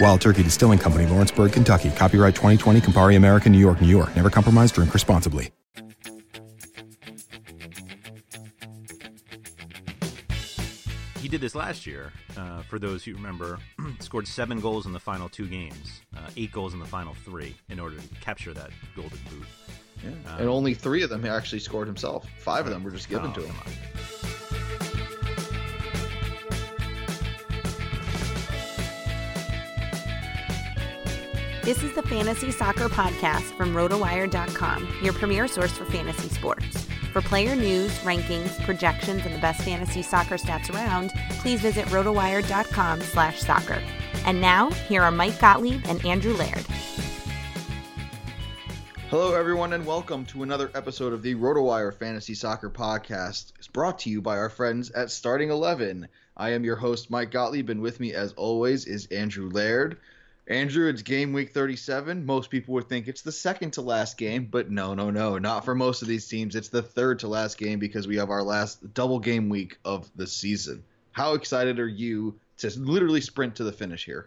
Wild 0.00 0.20
Turkey 0.20 0.42
Distilling 0.42 0.78
Company, 0.78 1.06
Lawrenceburg, 1.06 1.52
Kentucky. 1.52 1.90
Copyright 1.90 2.34
2020, 2.34 2.80
Campari 2.80 3.16
American, 3.16 3.52
New 3.52 3.58
York, 3.58 3.80
New 3.80 3.88
York. 3.88 4.14
Never 4.14 4.30
compromise, 4.30 4.70
drink 4.72 4.92
responsibly. 4.92 5.50
He 11.20 11.28
did 11.28 11.40
this 11.40 11.54
last 11.54 11.86
year. 11.86 12.12
Uh, 12.36 12.62
for 12.62 12.78
those 12.78 13.02
who 13.02 13.14
remember, 13.14 13.58
scored 14.00 14.28
seven 14.28 14.60
goals 14.60 14.86
in 14.86 14.92
the 14.92 15.00
final 15.00 15.28
two 15.28 15.48
games, 15.48 16.02
uh, 16.16 16.28
eight 16.36 16.52
goals 16.52 16.74
in 16.74 16.78
the 16.78 16.86
final 16.86 17.14
three, 17.14 17.56
in 17.68 17.80
order 17.80 17.96
to 17.96 18.02
capture 18.20 18.52
that 18.52 18.70
golden 18.94 19.18
boot. 19.30 19.46
Yeah. 20.04 20.10
Um, 20.30 20.40
and 20.40 20.48
only 20.48 20.74
three 20.74 21.02
of 21.02 21.10
them 21.10 21.22
he 21.22 21.28
actually 21.28 21.60
scored 21.60 21.88
himself. 21.88 22.28
Five 22.38 22.66
of 22.66 22.72
them 22.72 22.84
were 22.84 22.90
just 22.90 23.08
given 23.08 23.30
oh, 23.30 23.34
to 23.34 23.40
him. 23.40 23.56
This 31.66 31.82
is 31.82 31.92
the 31.94 32.02
Fantasy 32.02 32.52
Soccer 32.52 32.88
Podcast 32.88 33.56
from 33.56 33.74
RotoWire.com, 33.74 34.98
your 35.02 35.12
premier 35.12 35.48
source 35.48 35.72
for 35.72 35.84
fantasy 35.86 36.28
sports. 36.28 36.86
For 37.12 37.20
player 37.20 37.56
news, 37.56 37.90
rankings, 38.04 38.64
projections, 38.64 39.26
and 39.26 39.34
the 39.34 39.40
best 39.40 39.62
fantasy 39.62 40.00
soccer 40.00 40.36
stats 40.36 40.72
around, 40.72 41.10
please 41.40 41.60
visit 41.60 41.84
RotoWire.com 41.86 43.00
slash 43.00 43.40
soccer. 43.40 43.82
And 44.24 44.40
now, 44.40 44.70
here 44.70 45.02
are 45.02 45.10
Mike 45.10 45.40
Gottlieb 45.40 45.82
and 45.88 46.06
Andrew 46.06 46.34
Laird. 46.34 46.64
Hello, 49.10 49.34
everyone, 49.34 49.72
and 49.72 49.84
welcome 49.84 50.24
to 50.26 50.44
another 50.44 50.70
episode 50.72 51.12
of 51.12 51.22
the 51.22 51.34
RotoWire 51.34 51.92
Fantasy 51.92 52.34
Soccer 52.34 52.70
Podcast. 52.70 53.52
It's 53.58 53.66
brought 53.66 53.98
to 54.00 54.08
you 54.08 54.22
by 54.22 54.36
our 54.36 54.50
friends 54.50 54.92
at 54.92 55.10
Starting 55.10 55.50
11. 55.50 56.06
I 56.36 56.50
am 56.50 56.62
your 56.62 56.76
host, 56.76 57.10
Mike 57.10 57.32
Gottlieb, 57.32 57.70
and 57.70 57.80
with 57.80 57.98
me, 57.98 58.14
as 58.14 58.34
always, 58.34 58.86
is 58.86 59.06
Andrew 59.06 59.50
Laird. 59.50 59.98
Andrew, 60.48 60.88
it's 60.88 61.02
game 61.02 61.32
week 61.32 61.52
37. 61.52 62.24
Most 62.24 62.50
people 62.50 62.74
would 62.74 62.88
think 62.88 63.08
it's 63.08 63.22
the 63.22 63.32
second 63.32 63.72
to 63.72 63.82
last 63.82 64.16
game, 64.16 64.46
but 64.48 64.70
no, 64.70 64.94
no, 64.94 65.10
no. 65.10 65.38
Not 65.38 65.64
for 65.64 65.74
most 65.74 66.02
of 66.02 66.08
these 66.08 66.28
teams. 66.28 66.54
It's 66.54 66.68
the 66.68 66.82
third 66.82 67.18
to 67.20 67.28
last 67.28 67.58
game 67.58 67.80
because 67.80 68.06
we 68.06 68.16
have 68.16 68.30
our 68.30 68.44
last 68.44 68.94
double 68.94 69.18
game 69.18 69.48
week 69.48 69.78
of 69.84 70.08
the 70.14 70.26
season. 70.26 70.84
How 71.10 71.34
excited 71.34 71.80
are 71.80 71.88
you 71.88 72.38
to 72.58 72.70
literally 72.78 73.20
sprint 73.20 73.56
to 73.56 73.64
the 73.64 73.72
finish 73.72 74.04
here? 74.04 74.26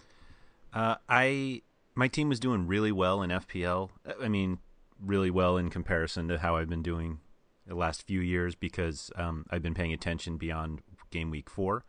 Uh, 0.74 0.96
I 1.08 1.62
my 1.96 2.08
team 2.08 2.30
was 2.30 2.40
doing 2.40 2.68
really 2.68 2.92
well 2.92 3.22
in 3.22 3.30
FPL. 3.30 3.90
I 4.22 4.28
mean, 4.28 4.60
really 5.04 5.30
well 5.30 5.58
in 5.58 5.70
comparison 5.70 6.28
to 6.28 6.40
how 6.40 6.58
I've 6.58 6.70
been 6.70 6.84
doing 6.84 7.20
the 7.66 7.76
last 7.76 8.06
few 8.06 8.20
years 8.20 8.56
because 8.56 9.12
um, 9.16 9.46
I've 9.50 9.62
been 9.62 9.74
paying 9.74 9.94
attention 9.94 10.38
beyond 10.38 10.82
game 11.12 11.32
week 11.32 11.50
four, 11.50 11.86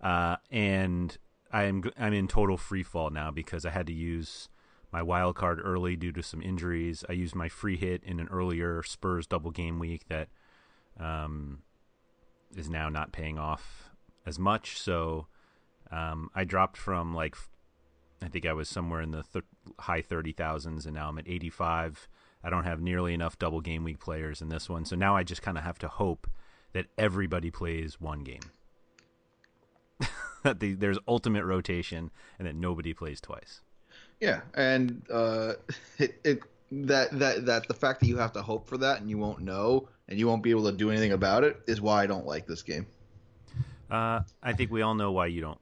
uh, 0.00 0.36
and 0.50 1.16
I'm 1.56 1.84
I'm 1.98 2.12
in 2.12 2.28
total 2.28 2.58
free 2.58 2.82
fall 2.82 3.08
now 3.08 3.30
because 3.30 3.64
I 3.64 3.70
had 3.70 3.86
to 3.86 3.92
use 3.94 4.50
my 4.92 5.02
wild 5.02 5.36
card 5.36 5.58
early 5.62 5.96
due 5.96 6.12
to 6.12 6.22
some 6.22 6.42
injuries. 6.42 7.02
I 7.08 7.12
used 7.12 7.34
my 7.34 7.48
free 7.48 7.78
hit 7.78 8.02
in 8.04 8.20
an 8.20 8.28
earlier 8.28 8.82
Spurs 8.82 9.26
double 9.26 9.50
game 9.50 9.78
week 9.78 10.06
that 10.08 10.28
um, 11.00 11.62
is 12.54 12.68
now 12.68 12.90
not 12.90 13.12
paying 13.12 13.38
off 13.38 13.90
as 14.26 14.38
much. 14.38 14.78
So 14.78 15.28
um, 15.90 16.30
I 16.34 16.44
dropped 16.44 16.76
from 16.76 17.14
like 17.14 17.36
I 18.22 18.28
think 18.28 18.44
I 18.44 18.52
was 18.52 18.68
somewhere 18.68 19.00
in 19.00 19.12
the 19.12 19.22
th- 19.22 19.44
high 19.78 20.02
thirty 20.02 20.32
thousands, 20.32 20.84
and 20.84 20.94
now 20.94 21.08
I'm 21.08 21.18
at 21.18 21.26
eighty 21.26 21.50
five. 21.50 22.06
I 22.44 22.50
don't 22.50 22.64
have 22.64 22.82
nearly 22.82 23.14
enough 23.14 23.38
double 23.38 23.62
game 23.62 23.82
week 23.82 23.98
players 23.98 24.42
in 24.42 24.50
this 24.50 24.68
one, 24.68 24.84
so 24.84 24.94
now 24.94 25.16
I 25.16 25.22
just 25.22 25.40
kind 25.40 25.56
of 25.56 25.64
have 25.64 25.78
to 25.78 25.88
hope 25.88 26.28
that 26.74 26.86
everybody 26.98 27.50
plays 27.50 27.98
one 27.98 28.20
game 28.20 28.42
that 30.46 30.60
the, 30.60 30.74
there's 30.74 30.98
ultimate 31.06 31.44
rotation 31.44 32.10
and 32.38 32.48
that 32.48 32.54
nobody 32.54 32.94
plays 32.94 33.20
twice. 33.20 33.60
Yeah, 34.20 34.40
and 34.54 35.02
uh, 35.12 35.54
it, 35.98 36.20
it 36.24 36.40
that 36.72 37.18
that 37.18 37.46
that 37.46 37.68
the 37.68 37.74
fact 37.74 38.00
that 38.00 38.06
you 38.06 38.16
have 38.16 38.32
to 38.32 38.42
hope 38.42 38.66
for 38.66 38.78
that 38.78 39.00
and 39.00 39.08
you 39.08 39.18
won't 39.18 39.40
know 39.40 39.88
and 40.08 40.18
you 40.18 40.26
won't 40.26 40.42
be 40.42 40.50
able 40.50 40.64
to 40.64 40.72
do 40.72 40.90
anything 40.90 41.12
about 41.12 41.44
it 41.44 41.60
is 41.66 41.80
why 41.80 42.02
I 42.02 42.06
don't 42.06 42.26
like 42.26 42.46
this 42.46 42.62
game. 42.62 42.86
Uh, 43.90 44.20
I 44.42 44.52
think 44.52 44.70
we 44.70 44.82
all 44.82 44.94
know 44.94 45.12
why 45.12 45.26
you 45.26 45.40
don't 45.40 45.58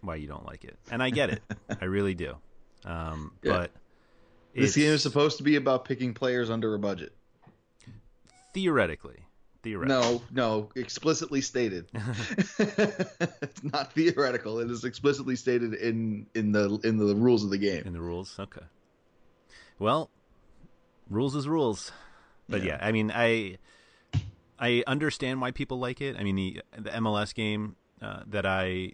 why 0.00 0.16
you 0.16 0.26
don't 0.26 0.44
like 0.44 0.64
it, 0.64 0.76
and 0.90 1.02
I 1.02 1.10
get 1.10 1.30
it. 1.30 1.42
I 1.80 1.84
really 1.84 2.14
do. 2.14 2.36
Um, 2.84 3.32
yeah. 3.42 3.52
But 3.52 3.70
this 4.54 4.74
game 4.74 4.92
is 4.92 5.02
supposed 5.02 5.36
to 5.38 5.44
be 5.44 5.56
about 5.56 5.84
picking 5.84 6.12
players 6.12 6.50
under 6.50 6.74
a 6.74 6.78
budget. 6.78 7.12
Theoretically, 8.52 9.20
theoretical. 9.62 10.02
No, 10.02 10.22
no, 10.32 10.68
explicitly 10.74 11.40
stated. 11.40 11.86
it's 11.92 13.62
not 13.64 13.92
theoretical. 13.92 14.58
It 14.58 14.70
is 14.70 14.84
explicitly 14.84 15.36
stated 15.36 15.74
in 15.74 16.26
in 16.34 16.52
the 16.52 16.78
in 16.84 16.96
the 16.96 17.14
rules 17.14 17.44
of 17.44 17.50
the 17.50 17.58
game. 17.58 17.82
In 17.84 17.92
the 17.92 18.00
rules, 18.00 18.38
okay. 18.38 18.66
Well, 19.78 20.10
rules 21.08 21.34
is 21.34 21.48
rules. 21.48 21.92
But 22.48 22.62
yeah, 22.62 22.78
yeah 22.80 22.86
I 22.86 22.92
mean, 22.92 23.12
I 23.14 23.58
I 24.58 24.84
understand 24.86 25.40
why 25.40 25.50
people 25.50 25.78
like 25.78 26.00
it. 26.00 26.16
I 26.18 26.22
mean, 26.22 26.36
the 26.36 26.62
the 26.78 26.90
MLS 26.90 27.34
game 27.34 27.76
uh, 28.00 28.22
that 28.26 28.46
I 28.46 28.92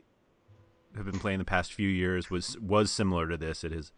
have 0.96 1.04
been 1.04 1.18
playing 1.18 1.38
the 1.38 1.44
past 1.44 1.72
few 1.72 1.88
years 1.88 2.30
was 2.30 2.56
was 2.58 2.90
similar 2.90 3.28
to 3.28 3.36
this. 3.36 3.64
It 3.64 3.72
has 3.72 3.92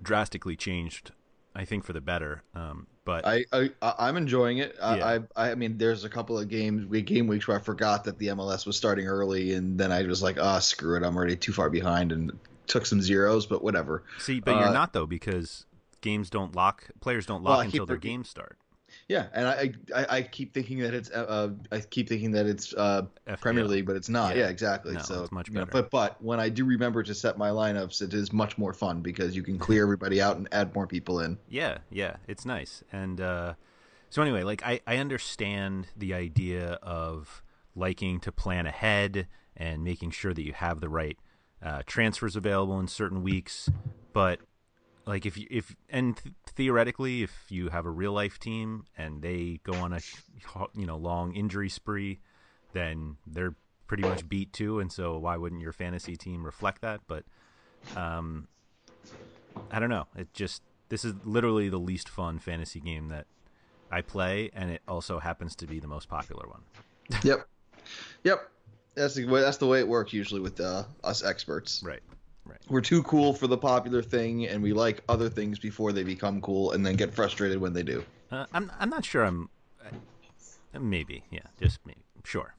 drastically 0.00 0.56
changed, 0.56 1.12
I 1.54 1.64
think, 1.64 1.84
for 1.84 1.92
the 1.92 2.00
better. 2.00 2.42
Um, 2.54 2.86
but 3.08 3.26
I, 3.26 3.46
I 3.50 3.70
I'm 3.80 4.18
enjoying 4.18 4.58
it. 4.58 4.76
Yeah. 4.78 4.84
I, 4.84 5.14
I 5.34 5.52
I 5.52 5.54
mean, 5.54 5.78
there's 5.78 6.04
a 6.04 6.10
couple 6.10 6.38
of 6.38 6.46
games, 6.46 6.84
we 6.84 7.00
game 7.00 7.26
weeks 7.26 7.48
where 7.48 7.56
I 7.56 7.60
forgot 7.60 8.04
that 8.04 8.18
the 8.18 8.26
MLS 8.26 8.66
was 8.66 8.76
starting 8.76 9.06
early, 9.06 9.54
and 9.54 9.80
then 9.80 9.90
I 9.90 10.02
was 10.02 10.22
like, 10.22 10.38
ah, 10.38 10.58
screw 10.58 10.94
it, 10.94 11.02
I'm 11.02 11.16
already 11.16 11.36
too 11.36 11.54
far 11.54 11.70
behind, 11.70 12.12
and 12.12 12.38
took 12.66 12.84
some 12.84 13.00
zeros, 13.00 13.46
but 13.46 13.64
whatever. 13.64 14.04
see, 14.18 14.40
but 14.40 14.56
uh, 14.56 14.60
you're 14.60 14.74
not 14.74 14.92
though 14.92 15.06
because 15.06 15.64
games 16.02 16.28
don't 16.28 16.54
lock. 16.54 16.84
Players 17.00 17.24
don't 17.24 17.42
lock 17.42 17.60
I 17.60 17.64
keep 17.64 17.74
until 17.74 17.86
their 17.86 17.96
games 17.96 18.28
start. 18.28 18.58
Yeah, 19.08 19.26
and 19.32 19.48
I 19.48 19.72
I, 19.94 20.16
I 20.18 20.22
keep 20.22 20.52
thinking 20.52 20.80
that 20.80 20.92
it's 20.92 21.10
uh, 21.10 21.14
uh 21.14 21.74
I 21.74 21.80
keep 21.80 22.10
thinking 22.10 22.32
that 22.32 22.44
it's 22.44 22.74
uh 22.74 23.02
Premier 23.40 23.64
League, 23.64 23.86
but 23.86 23.96
it's 23.96 24.10
not. 24.10 24.36
Yeah. 24.36 24.42
Yeah, 24.42 24.48
exactly. 24.50 24.94
No, 24.94 25.00
so 25.00 25.22
it's 25.22 25.32
much 25.32 25.48
you 25.48 25.54
know, 25.54 25.60
better. 25.62 25.70
but 25.82 25.90
but 25.90 26.22
when 26.22 26.38
I 26.38 26.50
do 26.50 26.66
remember 26.66 27.02
to 27.02 27.14
set 27.14 27.38
my 27.38 27.48
lineups, 27.48 28.02
it 28.02 28.12
is 28.12 28.34
much 28.34 28.58
more 28.58 28.74
fun 28.74 29.00
because 29.00 29.34
you 29.34 29.42
can 29.42 29.58
clear 29.68 29.82
everybody 29.82 30.20
out 30.20 30.36
and 30.36 30.46
add 30.52 30.74
more 30.74 30.86
people 30.86 31.20
in. 31.20 31.38
Yeah, 31.48 31.78
yeah, 31.90 32.16
it's 32.26 32.44
nice. 32.44 32.84
And 32.92 33.18
uh, 33.18 33.54
so 34.10 34.20
anyway, 34.20 34.42
like 34.42 34.62
I, 34.62 34.80
I 34.86 34.98
understand 34.98 35.88
the 35.96 36.12
idea 36.12 36.72
of 36.82 37.42
liking 37.74 38.20
to 38.20 38.32
plan 38.32 38.66
ahead 38.66 39.26
and 39.56 39.82
making 39.82 40.10
sure 40.10 40.34
that 40.34 40.42
you 40.42 40.52
have 40.52 40.80
the 40.80 40.88
right 40.90 41.16
uh, 41.62 41.82
transfers 41.86 42.36
available 42.36 42.78
in 42.78 42.88
certain 42.88 43.22
weeks. 43.22 43.70
But 44.12 44.40
like 45.08 45.24
if 45.24 45.38
you 45.38 45.46
if 45.50 45.74
and 45.88 46.16
th- 46.18 46.34
theoretically, 46.54 47.22
if 47.22 47.46
you 47.48 47.70
have 47.70 47.86
a 47.86 47.90
real 47.90 48.12
life 48.12 48.38
team 48.38 48.84
and 48.96 49.22
they 49.22 49.58
go 49.64 49.72
on 49.72 49.94
a 49.94 50.00
you 50.74 50.86
know 50.86 50.98
long 50.98 51.34
injury 51.34 51.70
spree, 51.70 52.20
then 52.74 53.16
they're 53.26 53.54
pretty 53.86 54.02
much 54.02 54.28
beat 54.28 54.52
too. 54.52 54.80
And 54.80 54.92
so 54.92 55.18
why 55.18 55.38
wouldn't 55.38 55.62
your 55.62 55.72
fantasy 55.72 56.14
team 56.14 56.44
reflect 56.44 56.82
that? 56.82 57.00
But 57.08 57.24
um, 57.96 58.48
I 59.70 59.80
don't 59.80 59.88
know. 59.88 60.08
It 60.14 60.34
just 60.34 60.62
this 60.90 61.06
is 61.06 61.14
literally 61.24 61.70
the 61.70 61.78
least 61.78 62.10
fun 62.10 62.38
fantasy 62.38 62.78
game 62.78 63.08
that 63.08 63.26
I 63.90 64.02
play, 64.02 64.50
and 64.52 64.70
it 64.70 64.82
also 64.86 65.20
happens 65.20 65.56
to 65.56 65.66
be 65.66 65.80
the 65.80 65.88
most 65.88 66.10
popular 66.10 66.46
one. 66.46 66.60
yep, 67.24 67.48
yep. 68.24 68.50
That's 68.94 69.14
the 69.14 69.24
way. 69.24 69.40
That's 69.40 69.56
the 69.56 69.66
way 69.66 69.78
it 69.78 69.88
works 69.88 70.12
usually 70.12 70.42
with 70.42 70.60
uh, 70.60 70.84
us 71.02 71.24
experts. 71.24 71.82
Right. 71.82 72.02
Right. 72.48 72.58
We're 72.68 72.80
too 72.80 73.02
cool 73.02 73.34
for 73.34 73.46
the 73.46 73.58
popular 73.58 74.02
thing, 74.02 74.46
and 74.46 74.62
we 74.62 74.72
like 74.72 75.02
other 75.08 75.28
things 75.28 75.58
before 75.58 75.92
they 75.92 76.02
become 76.02 76.40
cool, 76.40 76.72
and 76.72 76.84
then 76.84 76.96
get 76.96 77.12
frustrated 77.14 77.60
when 77.60 77.72
they 77.74 77.82
do. 77.82 78.04
Uh, 78.30 78.46
I'm 78.52 78.72
I'm 78.78 78.90
not 78.90 79.04
sure. 79.04 79.24
I'm 79.24 79.50
uh, 79.84 80.78
maybe 80.78 81.24
yeah, 81.30 81.40
just 81.60 81.78
maybe 81.84 82.00
sure. 82.24 82.54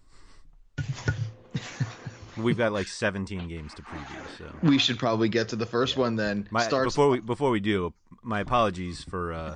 We've 2.38 2.57
got 2.57 2.71
like 2.71 2.88
17 2.88 3.50
games 3.50 3.74
to 3.74 3.81
preview, 3.81 4.38
so 4.38 4.45
We 4.63 4.77
should 4.77 4.97
probably 4.97 5.27
get 5.27 5.50
to 5.50 5.56
the 5.57 5.65
first 5.65 5.97
one 5.97 6.15
then. 6.15 6.47
my, 6.51 6.63
Starts 6.63 6.94
before 6.94 7.09
we 7.09 7.19
before 7.19 7.50
we 7.50 7.59
do, 7.59 7.94
my 8.24 8.39
apologies 8.39 9.03
for 9.03 9.33
uh, 9.33 9.56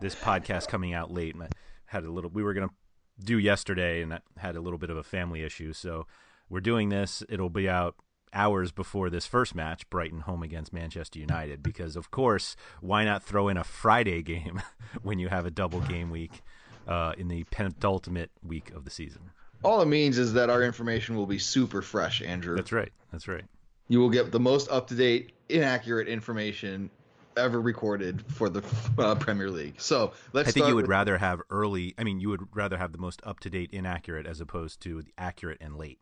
this 0.00 0.14
podcast 0.14 0.68
coming 0.68 0.92
out 0.92 1.10
late. 1.10 1.34
My, 1.36 1.48
had 1.86 2.04
a 2.04 2.10
little. 2.10 2.30
We 2.30 2.42
were 2.42 2.52
gonna 2.52 2.70
do 3.18 3.38
yesterday, 3.38 4.02
and 4.02 4.12
that 4.12 4.22
had 4.36 4.56
a 4.56 4.60
little 4.60 4.78
bit 4.78 4.90
of 4.90 4.96
a 4.96 5.02
family 5.02 5.42
issue, 5.42 5.72
so 5.72 6.06
we're 6.50 6.60
doing 6.60 6.90
this. 6.90 7.22
It'll 7.28 7.48
be 7.48 7.68
out 7.68 7.94
hours 8.32 8.72
before 8.72 9.10
this 9.10 9.26
first 9.26 9.54
match, 9.54 9.88
Brighton 9.90 10.20
home 10.20 10.42
against 10.42 10.72
Manchester 10.72 11.18
United, 11.18 11.62
because 11.62 11.96
of 11.96 12.10
course, 12.10 12.56
why 12.80 13.04
not 13.04 13.22
throw 13.22 13.48
in 13.48 13.56
a 13.56 13.64
Friday 13.64 14.22
game 14.22 14.62
when 15.02 15.18
you 15.18 15.28
have 15.28 15.46
a 15.46 15.50
double 15.50 15.80
game 15.80 16.10
week 16.10 16.42
uh, 16.86 17.12
in 17.18 17.28
the 17.28 17.44
penultimate 17.50 18.30
week 18.42 18.70
of 18.70 18.84
the 18.84 18.90
season? 18.90 19.30
All 19.62 19.82
it 19.82 19.86
means 19.86 20.18
is 20.18 20.34
that 20.34 20.50
our 20.50 20.62
information 20.62 21.16
will 21.16 21.26
be 21.26 21.38
super 21.38 21.82
fresh, 21.82 22.22
Andrew. 22.22 22.56
That's 22.56 22.72
right. 22.72 22.92
That's 23.10 23.26
right. 23.26 23.44
You 23.88 24.00
will 24.00 24.10
get 24.10 24.30
the 24.30 24.40
most 24.40 24.70
up 24.70 24.88
to 24.88 24.94
date, 24.94 25.32
inaccurate 25.48 26.08
information 26.08 26.90
ever 27.36 27.60
recorded 27.60 28.24
for 28.32 28.48
the 28.48 28.62
uh, 28.98 29.14
Premier 29.14 29.50
League. 29.50 29.80
So 29.80 30.12
let's. 30.32 30.48
I 30.48 30.52
think 30.52 30.66
you 30.66 30.74
would 30.74 30.82
with- 30.82 30.90
rather 30.90 31.16
have 31.18 31.40
early. 31.50 31.94
I 31.96 32.04
mean, 32.04 32.20
you 32.20 32.28
would 32.28 32.42
rather 32.54 32.76
have 32.76 32.92
the 32.92 32.98
most 32.98 33.20
up 33.24 33.40
to 33.40 33.50
date 33.50 33.70
inaccurate 33.72 34.26
as 34.26 34.40
opposed 34.40 34.80
to 34.82 35.02
the 35.02 35.12
accurate 35.16 35.58
and 35.60 35.76
late. 35.76 35.98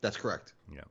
That's 0.00 0.16
correct. 0.16 0.54
Yeah. 0.72 0.82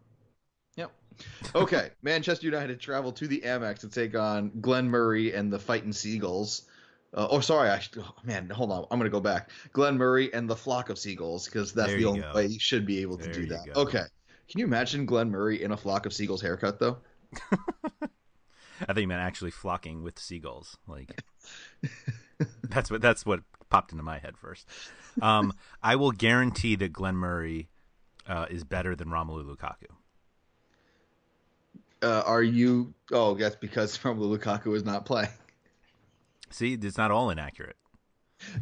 Yep. 0.78 0.92
Okay. 1.56 1.90
Manchester 2.04 2.46
United 2.46 2.80
travel 2.80 3.12
to 3.14 3.28
the 3.28 3.42
Amex 3.42 3.80
to 3.80 3.90
take 3.90 4.16
on 4.16 4.52
Glenn 4.62 4.88
Murray 4.88 5.34
and 5.34 5.52
the 5.52 5.58
Fighting 5.58 5.92
Seagulls. 5.92 6.68
Uh, 7.14 7.28
oh, 7.32 7.40
sorry. 7.40 7.70
I 7.70 7.80
should, 7.80 7.98
oh, 8.00 8.14
man, 8.24 8.50
hold 8.50 8.72
on. 8.72 8.86
I'm 8.92 9.00
gonna 9.00 9.10
go 9.10 9.20
back. 9.20 9.50
Glenn 9.74 9.98
Murray 9.98 10.32
and 10.34 10.48
the 10.48 10.56
flock 10.56 10.90
of 10.92 11.00
seagulls 11.00 11.46
because 11.46 11.74
that's 11.74 11.90
There 11.90 11.98
the 11.98 12.06
only 12.06 12.22
go. 12.22 12.32
way 12.36 12.46
you 12.46 12.60
should 12.60 12.86
be 12.86 13.02
able 13.02 13.18
to 13.18 13.24
There 13.24 13.34
do 13.34 13.46
that. 13.48 13.66
go. 13.74 13.82
Okay. 13.82 14.04
Can 14.50 14.60
you 14.60 14.66
imagine 14.66 15.06
Glenn 15.08 15.32
Murray 15.32 15.64
in 15.64 15.72
a 15.72 15.78
flock 15.78 16.06
of 16.06 16.14
seagulls 16.14 16.42
haircut 16.42 16.80
though? 16.80 16.98
I 18.80 18.94
think 18.94 18.98
you 19.00 19.08
meant 19.08 19.22
actually 19.22 19.52
flocking 19.52 20.04
with 20.04 20.20
seagulls. 20.20 20.78
Like 20.88 21.20
that's 22.70 22.92
what 22.92 23.02
that's 23.02 23.26
what 23.26 23.40
popped 23.70 23.92
into 23.92 24.04
my 24.04 24.20
head 24.20 24.38
first. 24.38 24.68
Um, 25.22 25.54
I 25.82 25.96
will 25.96 26.12
guarantee 26.12 26.76
that 26.76 26.94
Glenn 26.94 27.16
Murray 27.16 27.70
uh, 28.28 28.46
is 28.50 28.64
better 28.64 28.96
than 28.96 29.08
Romelu 29.08 29.44
Lukaku. 29.44 29.88
Uh, 32.02 32.24
are 32.26 32.44
you? 32.44 32.94
Oh, 33.12 33.36
that's 33.36 33.56
because 33.56 33.98
Romelu 34.00 34.38
Lukaku 34.38 34.76
is 34.76 34.84
not 34.84 35.06
playing. 35.06 35.30
See, 36.50 36.74
it's 36.74 36.98
not 36.98 37.12
all 37.12 37.30
inaccurate. 37.30 37.76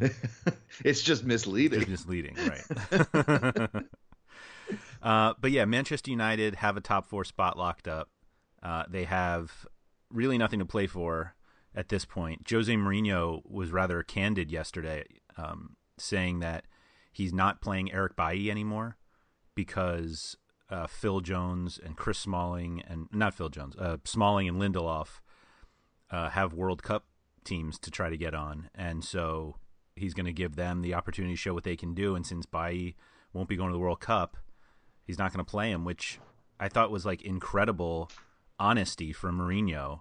it's 0.84 1.02
just 1.02 1.24
misleading. 1.24 1.82
It's 1.82 1.90
misleading, 1.90 2.36
right? 2.36 3.70
uh, 5.02 5.34
but 5.40 5.50
yeah, 5.50 5.64
Manchester 5.66 6.10
United 6.10 6.56
have 6.56 6.76
a 6.76 6.80
top 6.80 7.06
four 7.06 7.24
spot 7.24 7.58
locked 7.58 7.86
up. 7.86 8.08
Uh, 8.62 8.84
they 8.88 9.04
have 9.04 9.66
really 10.10 10.38
nothing 10.38 10.58
to 10.58 10.66
play 10.66 10.86
for 10.86 11.34
at 11.74 11.90
this 11.90 12.04
point. 12.04 12.46
Jose 12.50 12.72
Mourinho 12.72 13.42
was 13.44 13.70
rather 13.70 14.02
candid 14.02 14.50
yesterday, 14.50 15.04
um, 15.36 15.76
saying 15.98 16.40
that 16.40 16.64
he's 17.12 17.32
not 17.32 17.60
playing 17.60 17.92
Eric 17.92 18.16
Bailly 18.16 18.50
anymore 18.50 18.96
because 19.54 20.36
uh, 20.70 20.86
Phil 20.86 21.20
Jones 21.20 21.78
and 21.82 21.96
Chris 21.96 22.18
Smalling 22.18 22.82
and 22.86 23.08
not 23.12 23.34
Phil 23.34 23.48
Jones, 23.48 23.76
uh, 23.76 23.98
Smalling 24.04 24.48
and 24.48 24.60
Lindelof 24.60 25.20
uh, 26.10 26.30
have 26.30 26.52
World 26.52 26.82
Cup 26.82 27.06
teams 27.44 27.78
to 27.78 27.90
try 27.90 28.10
to 28.10 28.16
get 28.16 28.34
on, 28.34 28.68
and 28.74 29.04
so 29.04 29.56
he's 29.94 30.14
going 30.14 30.26
to 30.26 30.32
give 30.32 30.56
them 30.56 30.82
the 30.82 30.94
opportunity 30.94 31.34
to 31.34 31.38
show 31.38 31.54
what 31.54 31.64
they 31.64 31.76
can 31.76 31.94
do. 31.94 32.14
And 32.14 32.26
since 32.26 32.46
Bailly 32.46 32.96
won't 33.32 33.48
be 33.48 33.56
going 33.56 33.70
to 33.70 33.72
the 33.72 33.78
World 33.78 34.00
Cup, 34.00 34.36
he's 35.04 35.18
not 35.18 35.32
going 35.32 35.44
to 35.44 35.50
play 35.50 35.70
him, 35.70 35.84
which 35.84 36.18
I 36.60 36.68
thought 36.68 36.90
was 36.90 37.06
like 37.06 37.22
incredible 37.22 38.10
honesty 38.58 39.12
from 39.12 39.38
Mourinho. 39.38 40.00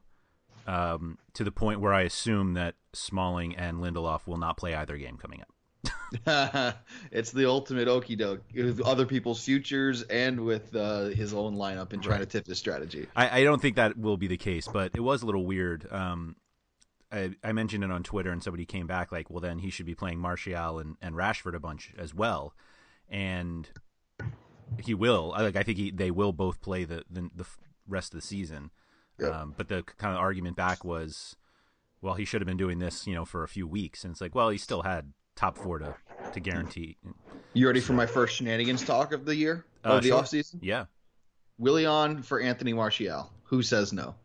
Um, 0.67 1.19
to 1.33 1.43
the 1.43 1.51
point 1.51 1.79
where 1.79 1.93
I 1.93 2.01
assume 2.01 2.55
that 2.55 2.73
Smalling 2.91 3.55
and 3.55 3.77
Lindelof 3.77 4.25
will 4.25 4.37
not 4.37 4.57
play 4.57 4.73
either 4.73 4.97
game 4.97 5.15
coming 5.15 5.41
up. 5.41 5.54
it's 7.11 7.31
the 7.31 7.47
ultimate 7.49 7.87
okey 7.87 8.15
doke 8.15 8.43
with 8.55 8.81
other 8.81 9.05
people's 9.05 9.43
futures 9.43 10.03
and 10.03 10.39
with 10.41 10.75
uh, 10.75 11.05
his 11.05 11.33
own 11.33 11.55
lineup 11.55 11.93
and 11.93 12.01
trying 12.03 12.19
Right. 12.19 12.29
to 12.29 12.37
tip 12.39 12.47
his 12.47 12.57
strategy. 12.57 13.07
I, 13.15 13.41
I 13.41 13.43
don't 13.43 13.61
think 13.61 13.75
that 13.75 13.97
will 13.97 14.17
be 14.17 14.27
the 14.27 14.37
case, 14.37 14.67
but 14.71 14.91
it 14.95 15.01
was 15.01 15.21
a 15.23 15.25
little 15.25 15.45
weird. 15.45 15.87
Um, 15.91 16.35
I, 17.11 17.31
I 17.43 17.51
mentioned 17.51 17.83
it 17.83 17.91
on 17.91 18.03
Twitter, 18.03 18.31
and 18.31 18.41
somebody 18.43 18.65
came 18.65 18.87
back 18.87 19.11
like, 19.11 19.29
"Well, 19.29 19.39
then 19.39 19.59
he 19.59 19.69
should 19.69 19.85
be 19.85 19.95
playing 19.95 20.19
Martial 20.19 20.79
and, 20.79 20.95
and 21.01 21.15
Rashford 21.15 21.55
a 21.55 21.59
bunch 21.59 21.93
as 21.97 22.13
well," 22.13 22.53
and 23.09 23.69
he 24.81 24.93
will. 24.93 25.31
I 25.35 25.43
Like, 25.43 25.55
I 25.55 25.63
think 25.63 25.77
he, 25.77 25.91
they 25.91 26.11
will 26.11 26.33
both 26.33 26.61
play 26.61 26.83
the, 26.83 27.03
the 27.09 27.29
the 27.35 27.45
rest 27.87 28.13
of 28.13 28.19
the 28.21 28.25
season. 28.25 28.71
Yep. 29.19 29.33
Um, 29.33 29.53
but 29.55 29.69
the 29.69 29.83
kind 29.83 30.13
of 30.13 30.19
argument 30.19 30.57
back 30.57 30.83
was, 30.83 31.37
well, 32.01 32.15
he 32.15 32.25
should 32.25 32.41
have 32.41 32.47
been 32.47 32.57
doing 32.57 32.79
this, 32.79 33.07
you 33.07 33.13
know, 33.13 33.23
for 33.23 33.43
a 33.43 33.47
few 33.47 33.65
weeks, 33.67 34.03
and 34.03 34.11
it's 34.11 34.19
like, 34.19 34.35
well, 34.35 34.49
he 34.49 34.57
still 34.57 34.81
had 34.81 35.13
top 35.35 35.57
four 35.57 35.79
to 35.79 35.95
to 36.33 36.39
guarantee. 36.39 36.97
You 37.53 37.67
ready 37.67 37.79
for 37.79 37.93
my 37.93 38.05
first 38.05 38.35
shenanigans 38.35 38.83
talk 38.83 39.13
of 39.13 39.25
the 39.25 39.35
year 39.35 39.65
Uh, 39.85 39.89
of 39.89 40.03
the 40.03 40.09
sure. 40.09 40.21
offseason? 40.21 40.59
Yeah. 40.61 40.85
Willian 41.57 42.21
for 42.23 42.41
Anthony 42.41 42.73
Martial. 42.73 43.31
Who 43.45 43.61
says 43.61 43.93
no? 43.93 44.15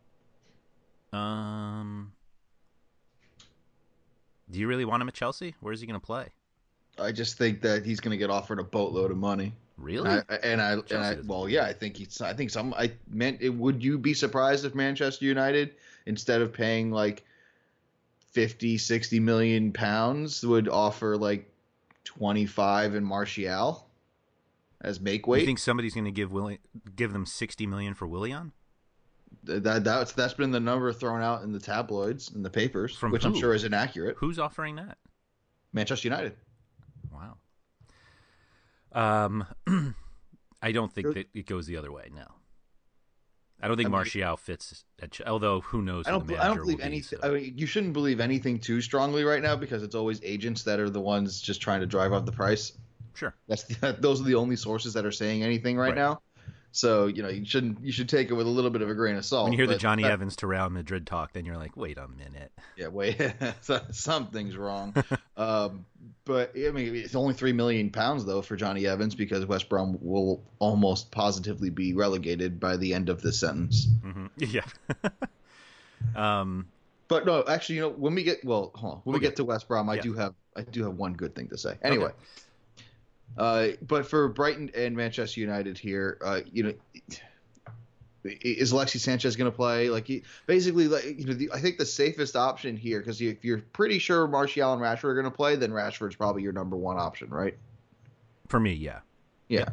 Um. 1.13 2.13
Do 4.51 4.59
you 4.59 4.67
really 4.67 4.85
want 4.85 5.01
him 5.03 5.09
at 5.09 5.15
Chelsea? 5.15 5.55
Where 5.61 5.73
is 5.73 5.81
he 5.81 5.87
going 5.87 6.01
to 6.01 6.05
play? 6.05 6.27
I 6.99 7.13
just 7.13 7.39
think 7.39 7.61
that 7.63 7.85
he's 7.85 8.01
going 8.01 8.11
to 8.11 8.17
get 8.19 8.31
offered 8.31 8.59
a 8.59 8.65
boatload 8.65 9.11
of 9.13 9.17
money. 9.17 9.53
Really? 9.79 10.11
And 10.11 10.25
I, 10.29 10.35
and 10.37 10.61
I, 10.61 10.73
and 10.73 10.99
I 10.99 11.17
well, 11.25 11.49
yeah. 11.49 11.65
I 11.65 11.73
think 11.73 11.97
he's. 11.97 12.21
I 12.21 12.35
think 12.35 12.51
some. 12.51 12.75
I 12.75 12.93
meant. 13.09 13.39
It, 13.41 13.51
would 13.51 13.83
you 13.83 13.97
be 13.99 14.13
surprised 14.13 14.65
if 14.65 14.75
Manchester 14.75 15.25
United, 15.25 15.75
instead 16.07 16.43
of 16.43 16.53
paying 16.53 16.91
like 16.91 17.25
50, 18.33 18.79
60 18.79 19.21
million 19.21 19.73
pounds, 19.73 20.45
would 20.45 20.69
offer 20.69 21.17
like 21.17 21.51
25 22.05 22.95
in 22.95 23.05
Martial 23.05 23.87
as 24.81 25.01
make 25.01 25.27
weight? 25.27 25.41
You 25.41 25.47
think 25.47 25.59
somebody's 25.59 25.95
going 25.95 26.05
to 26.05 26.11
give 26.11 26.33
Willi- 26.33 26.61
give 26.97 27.13
them 27.13 27.27
sixty 27.27 27.67
million 27.67 27.95
for 27.95 28.07
Willian? 28.07 28.53
that 29.45 29.85
that's 29.85 30.13
that's 30.13 30.35
been 30.35 30.51
the 30.51 30.61
number 30.61 30.93
thrown 30.93 31.23
out 31.23 31.43
in 31.43 31.53
the 31.53 31.61
tabloids 31.61 32.31
and 32.31 32.45
the 32.45 32.51
papers, 32.51 32.97
From 32.97 33.13
which 33.13 33.25
I'm 33.25 33.35
sure 33.35 33.55
is 33.55 33.65
inaccurate. 33.65 34.17
Who's 34.19 34.39
offering 34.39 34.77
that? 34.77 34.99
Manchester 35.73 36.09
United. 36.09 36.37
Wow. 37.13 37.37
Um, 38.93 39.47
I 40.63 40.73
don't 40.73 40.93
think 40.93 41.15
that 41.15 41.27
it 41.33 41.47
goes 41.47 41.67
the 41.67 41.77
other 41.77 41.93
way. 41.93 42.11
No. 42.15 42.27
I 43.63 43.69
don't 43.69 43.77
think 43.77 43.87
I 43.87 43.89
mean- 43.89 43.93
Martial 43.93 44.37
fits. 44.37 44.85
Although 45.27 45.61
who 45.61 45.83
knows? 45.83 46.07
I 46.07 46.11
don't. 46.13 46.31
I 46.39 46.47
don't 46.49 46.57
believe 46.59 46.79
be, 46.79 46.83
anything. 46.85 47.19
so- 47.23 47.29
I 47.29 47.31
mean, 47.33 47.53
you 47.57 47.67
shouldn't 47.67 47.93
believe 47.93 48.21
anything 48.21 48.59
too 48.59 48.81
strongly 48.81 49.25
right 49.25 49.43
now 49.43 49.57
because 49.57 49.83
it's 49.83 49.95
always 49.95 50.21
agents 50.23 50.63
that 50.65 50.81
are 50.81 50.91
the 50.91 51.01
ones 51.01 51.41
just 51.41 51.61
trying 51.61 51.81
to 51.81 51.87
drive 51.87 52.13
up 52.13 52.27
the 52.27 52.33
price. 52.33 52.73
Sure. 53.15 53.35
That's 53.49 53.65
the, 53.65 53.97
those 54.01 54.21
are 54.21 54.25
the 54.25 54.35
only 54.37 54.57
sources 54.57 54.95
that 54.95 55.05
are 55.05 55.13
saying 55.13 55.43
anything 55.43 55.77
right, 55.77 55.89
Right. 55.89 55.97
now. 55.97 56.23
So 56.73 57.07
you 57.07 57.23
know 57.23 57.29
you 57.29 57.45
shouldn't. 57.45 57.85
You 57.85 57.91
should 57.93 58.09
take 58.09 58.31
it 58.31 58.35
with 58.35 58.47
a 58.47 58.51
little 58.51 58.71
bit 58.71 58.81
of 58.83 58.89
a 58.89 58.95
grain 58.95 59.17
of 59.17 59.25
salt. 59.25 59.45
when 59.45 59.53
you 59.53 59.59
hear 59.59 59.67
the 59.67 59.77
Jonny 59.77 60.05
that- 60.05 60.13
Evans 60.13 60.37
to 60.37 60.47
Real 60.47 60.71
Madrid 60.71 61.07
talk, 61.07 61.33
then 61.33 61.45
you're 61.45 61.57
like, 61.57 61.77
wait 61.77 61.99
a 61.99 62.07
minute. 62.09 62.53
Yeah, 62.77 62.89
wait, 62.89 63.21
something's 63.91 64.57
wrong. 64.57 64.95
um, 65.37 65.85
but 66.25 66.53
I 66.57 66.71
mean, 66.71 66.95
it's 66.95 67.15
only 67.17 67.35
three 67.35 67.53
million 67.53 67.91
pounds 67.91 68.25
though 68.25 68.41
for 68.43 68.55
Jonny 68.57 68.87
Evans 68.87 69.15
because 69.17 69.45
West 69.47 69.69
Brom 69.69 69.99
will 70.01 70.43
almost 70.61 71.11
positively 71.11 71.71
be 71.71 71.93
relegated 71.95 72.61
by 72.61 72.77
the 72.77 72.95
end 72.95 73.09
of 73.09 73.21
this 73.21 73.41
sentence. 73.41 73.89
hmm 74.03 74.27
Yeah. 74.37 74.63
um. 76.15 76.69
But 77.09 77.27
no, 77.27 77.43
actually, 77.49 77.75
you 77.77 77.81
know, 77.83 77.89
when 77.91 78.15
we 78.15 78.23
get 78.23 78.45
well, 78.45 78.71
hold 78.77 78.95
on. 78.95 79.01
when 79.03 79.15
we 79.15 79.17
Okay. 79.19 79.27
get 79.27 79.37
to 79.37 79.45
West 79.45 79.67
Brom, 79.67 79.89
I 79.91 79.97
Yeah. 79.97 80.03
do 80.03 80.13
have 80.15 80.35
I 80.57 80.63
do 80.63 80.85
have 80.85 80.95
one 80.95 81.15
good 81.15 81.35
thing 81.35 81.49
to 81.49 81.59
say. 81.59 81.77
Anyway, 81.83 82.13
uh, 83.37 83.69
but 83.87 84.07
for 84.07 84.29
Brighton 84.29 84.71
and 84.75 84.97
Manchester 84.97 85.41
United 85.41 85.79
here, 85.79 86.19
uh, 86.25 86.41
you 86.51 86.63
know, 86.63 86.75
is 88.25 88.73
Alexi 88.73 88.99
Sanchez 88.99 89.37
going 89.37 89.51
to 89.51 89.57
play? 89.57 89.89
Like, 89.89 90.07
he, 90.07 90.23
basically, 90.47 90.89
like 90.89 91.05
you 91.05 91.25
know, 91.25 91.33
the, 91.33 91.51
I 91.53 91.61
think 91.61 91.79
the 91.79 91.87
safest 91.87 92.37
option 92.37 92.77
here 92.77 93.01
because 93.01 93.21
if 93.21 93.45
you're 93.45 93.63
pretty 93.73 93.99
sure 93.99 94.27
Martial 94.27 94.73
and 94.73 94.83
Rashford 94.83 95.05
are 95.05 95.15
going 95.15 95.25
to 95.25 95.31
play, 95.31 95.57
then 95.57 95.71
Rashford's 95.71 96.17
probably 96.17 96.43
your 96.43 96.53
number 96.53 96.77
one 96.77 96.99
option, 96.99 97.31
right? 97.31 97.57
For 98.49 98.61
me, 98.61 98.73
yeah. 98.73 99.01
Yeah. 99.49 99.69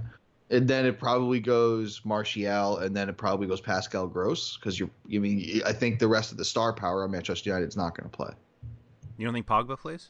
And 0.49 0.65
then 0.65 0.85
it 0.85 0.97
probably 0.97 1.41
goes 1.41 1.99
Martial, 2.05 2.77
and 2.77 2.95
then 2.95 3.09
it 3.09 3.17
probably 3.17 3.47
goes 3.47 3.59
Pascal 3.59 4.07
Gross 4.07 4.55
because 4.55 4.79
you're. 4.79 4.89
You 5.05 5.19
mean 5.19 5.61
I 5.65 5.73
think 5.73 5.99
the 5.99 6.07
rest 6.07 6.31
of 6.31 6.37
the 6.37 6.45
star 6.45 6.71
power 6.71 7.03
on 7.03 7.11
Manchester 7.11 7.49
United 7.49 7.67
is 7.67 7.75
not 7.75 7.97
going 7.97 8.09
to 8.09 8.15
play. 8.15 8.31
You 9.17 9.25
don't 9.25 9.33
think 9.33 9.45
Pogba 9.45 9.77
plays? 9.77 10.09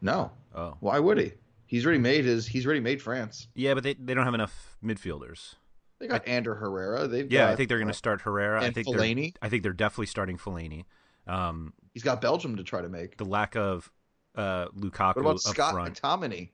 No, 0.00 0.30
Oh. 0.54 0.76
Why 0.80 0.98
would 0.98 1.18
he? 1.18 1.32
He's 1.70 1.86
already 1.86 2.00
made 2.00 2.24
his. 2.24 2.48
He's 2.48 2.66
already 2.66 2.80
made 2.80 3.00
France. 3.00 3.46
Yeah, 3.54 3.74
but 3.74 3.84
they 3.84 3.94
they 3.94 4.12
don't 4.12 4.24
have 4.24 4.34
enough 4.34 4.76
midfielders. 4.84 5.54
They 6.00 6.08
got 6.08 6.26
Ander 6.26 6.56
Herrera. 6.56 7.06
They've 7.06 7.30
Yeah, 7.30 7.48
I 7.48 7.54
think 7.54 7.68
they're 7.68 7.78
going 7.78 7.86
to 7.86 7.94
start 7.94 8.22
Herrera. 8.22 8.60
I 8.60 8.72
think 8.72 8.88
Fellaini. 8.88 9.34
they're 9.34 9.46
I 9.46 9.48
think 9.50 9.62
they're 9.62 9.72
definitely 9.72 10.06
starting 10.06 10.36
Fellaini. 10.36 10.86
Um, 11.28 11.72
He's 11.94 12.02
got 12.02 12.20
Belgium 12.20 12.56
to 12.56 12.64
try 12.64 12.82
to 12.82 12.88
make. 12.88 13.18
the 13.18 13.24
lack 13.24 13.54
of 13.54 13.88
uh, 14.34 14.66
Lukaku 14.76 15.16
What 15.16 15.18
about 15.18 15.34
up 15.34 15.40
Scott 15.42 15.72
front. 15.74 16.02
McTominay? 16.02 16.48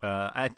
Uh, 0.00 0.30
I, 0.32 0.50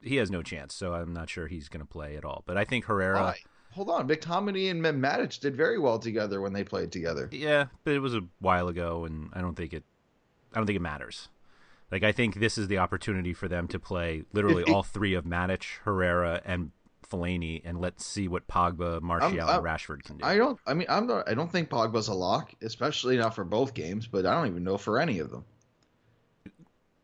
he 0.00 0.16
has 0.16 0.30
no 0.30 0.42
chance, 0.42 0.74
so 0.74 0.94
I'm 0.94 1.12
not 1.12 1.28
sure 1.28 1.46
he's 1.46 1.68
going 1.68 1.84
to 1.84 1.86
play 1.86 2.16
at 2.16 2.24
all. 2.24 2.44
But 2.46 2.56
I 2.56 2.64
think 2.64 2.86
Herrera. 2.86 3.34
Hold 3.72 3.90
on, 3.90 4.08
McTominay 4.08 4.70
and 4.70 4.82
Matic 4.82 5.40
did 5.40 5.56
very 5.56 5.78
well 5.78 5.98
together 5.98 6.40
when 6.40 6.54
they 6.54 6.64
played 6.64 6.90
together. 6.90 7.28
Yeah, 7.32 7.66
but 7.84 7.92
it 7.92 7.98
was 7.98 8.14
a 8.14 8.22
while 8.38 8.68
ago, 8.68 9.04
and 9.04 9.28
I 9.34 9.42
don't 9.42 9.56
think 9.56 9.74
it. 9.74 9.84
I 10.54 10.56
don't 10.56 10.66
think 10.66 10.76
it 10.76 10.82
matters. 10.82 11.28
Like 11.92 12.02
I 12.02 12.12
think 12.12 12.36
this 12.36 12.56
is 12.56 12.68
the 12.68 12.78
opportunity 12.78 13.34
for 13.34 13.48
them 13.48 13.68
to 13.68 13.78
play 13.78 14.24
literally 14.32 14.64
all 14.64 14.82
three 14.82 15.12
of 15.12 15.26
Matic, 15.26 15.78
Herrera, 15.84 16.40
and 16.42 16.70
Fellaini, 17.06 17.60
and 17.64 17.82
let's 17.82 18.06
see 18.06 18.28
what 18.28 18.48
Pogba, 18.48 19.02
Martial, 19.02 19.38
I'm- 19.38 19.56
and 19.56 19.64
Rashford 19.64 20.02
can 20.02 20.16
do. 20.16 20.24
I 20.24 20.38
don't. 20.38 20.58
I 20.66 20.72
mean, 20.72 20.86
I'm 20.88 21.06
not. 21.06 21.28
I 21.28 21.34
don't 21.34 21.52
think 21.52 21.68
Pogba's 21.68 22.08
a 22.08 22.14
lock, 22.14 22.54
especially 22.62 23.18
not 23.18 23.34
for 23.34 23.44
both 23.44 23.74
games. 23.74 24.06
But 24.06 24.24
I 24.24 24.32
don't 24.34 24.46
even 24.46 24.64
know 24.64 24.78
for 24.78 24.98
any 24.98 25.18
of 25.18 25.30
them. 25.30 25.44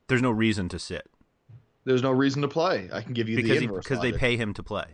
There's 0.07 0.23
no 0.23 0.31
reason 0.31 0.71
to 0.71 0.79
sit 0.79 1.07
There's 1.85 2.03
no 2.03 2.11
reason 2.11 2.41
to 2.41 2.49
play. 2.49 2.89
I 2.91 3.03
can 3.03 3.13
give 3.13 3.29
you 3.29 3.37
because 3.37 3.51
the 3.51 3.59
he, 3.59 3.65
inverse 3.67 3.85
because 3.85 4.01
they 4.01 4.13
pay 4.13 4.39
him 4.39 4.55
to 4.55 4.63
play. 4.63 4.87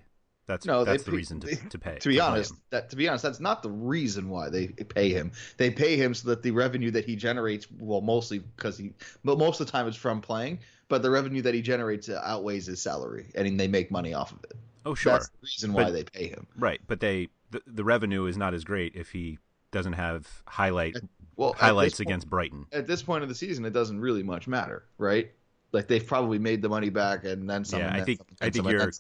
That's 0.47 0.67
No, 0.67 0.85
they 0.85 0.93
that's 0.93 1.05
the 1.05 1.11
pay- 1.11 1.17
reason 1.17 1.41
to, 1.41 1.57
to 1.71 1.79
pay. 1.79 1.97
To 1.99 2.09
be 2.09 2.17
play 2.17 2.21
honest, 2.27 2.53
him. 2.53 2.59
that 2.71 2.91
to 2.91 2.97
be 2.97 3.09
honest, 3.09 3.23
that's 3.25 3.41
not 3.41 3.63
the 3.63 3.71
reason 3.71 4.29
why 4.29 4.51
they 4.51 4.67
pay 4.69 5.09
him. 5.11 5.33
They 5.57 5.71
pay 5.71 5.97
him 5.97 6.13
so 6.15 6.29
that 6.29 6.43
the 6.43 6.51
revenue 6.51 6.91
that 6.91 7.05
he 7.07 7.17
generates, 7.17 7.67
well, 7.79 8.01
mostly 8.03 8.41
because 8.41 8.77
he, 8.77 8.93
but 9.25 9.39
most 9.39 9.61
of 9.61 9.67
the 9.67 9.73
time 9.73 9.89
it's 9.89 9.97
from 9.97 10.21
playing. 10.21 10.59
But 10.89 11.01
the 11.03 11.11
revenue 11.11 11.41
that 11.43 11.55
he 11.55 11.63
generates 11.63 12.11
uh, 12.11 12.21
outweighs 12.23 12.67
his 12.67 12.81
salary, 12.83 13.31
and 13.35 13.59
they 13.59 13.69
make 13.69 13.91
money 13.91 14.13
off 14.13 14.33
of 14.33 14.45
it. 14.45 14.53
oh 14.85 14.95
sure, 14.95 15.13
That's 15.13 15.29
the 15.29 15.39
reason 15.43 15.73
why 15.73 15.85
But- 15.85 15.93
they 15.95 16.05
pay 16.05 16.27
him. 16.29 16.47
right, 16.59 16.81
but 16.87 17.01
they 17.01 17.29
the, 17.51 17.63
the 17.67 17.85
revenue 17.85 18.27
is 18.27 18.37
not 18.37 18.53
as 18.53 18.65
great 18.65 18.95
if 18.95 19.11
he 19.11 19.39
doesn't 19.71 19.95
have 19.95 20.29
highlight 20.47 20.97
Well, 21.37 21.55
highlights 21.55 21.95
point- 21.97 22.09
against 22.09 22.29
Brighton. 22.29 22.67
At 22.73 22.87
this 22.87 23.03
point 23.03 23.23
of 23.23 23.29
the 23.31 23.35
season, 23.35 23.65
it 23.65 23.73
doesn't 23.73 23.99
really 23.99 24.23
much 24.23 24.47
matter, 24.47 24.85
right? 24.99 25.31
Like 25.73 25.89
they've 25.89 26.07
probably 26.07 26.39
made 26.39 26.61
the 26.61 26.69
money 26.69 26.91
back, 26.91 27.25
and 27.25 27.49
then 27.49 27.65
some. 27.65 27.81
Yeah, 27.81 27.95
I 27.95 28.03
think 28.03 28.21
I 28.43 28.51
think 28.51 28.69
you're 28.69 28.93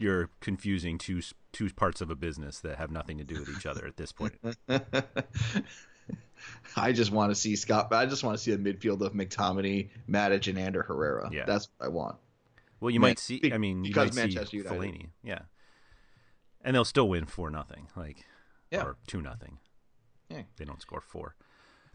you're 0.00 0.30
confusing 0.40 0.98
two 0.98 1.20
two 1.52 1.70
parts 1.70 2.00
of 2.00 2.10
a 2.10 2.14
business 2.16 2.60
that 2.60 2.78
have 2.78 2.90
nothing 2.90 3.18
to 3.18 3.24
do 3.24 3.38
with 3.40 3.48
each 3.56 3.66
other 3.66 3.86
at 3.86 3.96
this 3.96 4.12
point. 4.12 4.34
I 6.76 6.92
just 6.92 7.10
want 7.12 7.30
to 7.30 7.34
see 7.34 7.54
Scott. 7.56 7.92
I 7.92 8.06
just 8.06 8.24
want 8.24 8.36
to 8.38 8.42
see 8.42 8.52
a 8.52 8.58
midfield 8.58 9.02
of 9.02 9.12
McTominay, 9.12 9.90
Matic, 10.08 10.48
and 10.48 10.58
Ander 10.58 10.82
Herrera. 10.82 11.28
Yeah. 11.32 11.44
That's 11.46 11.68
what 11.76 11.86
I 11.86 11.88
want. 11.90 12.16
Well, 12.80 12.90
you 12.90 12.98
Man- 13.00 13.10
might 13.10 13.18
see. 13.18 13.50
I 13.52 13.58
mean, 13.58 13.84
you 13.84 13.92
might 13.94 14.14
see 14.14 14.20
Manchester 14.20 14.56
United. 14.56 14.78
Fellaini, 14.80 15.06
yeah, 15.22 15.40
and 16.64 16.74
they'll 16.74 16.84
still 16.86 17.08
win 17.08 17.26
four 17.26 17.50
nothing, 17.50 17.88
like 17.94 18.24
Yeah. 18.70 18.84
or 18.84 18.96
two 19.06 19.20
nothing. 19.20 19.58
Yeah. 20.30 20.42
They 20.56 20.64
don't 20.64 20.80
score 20.80 21.02
four, 21.02 21.34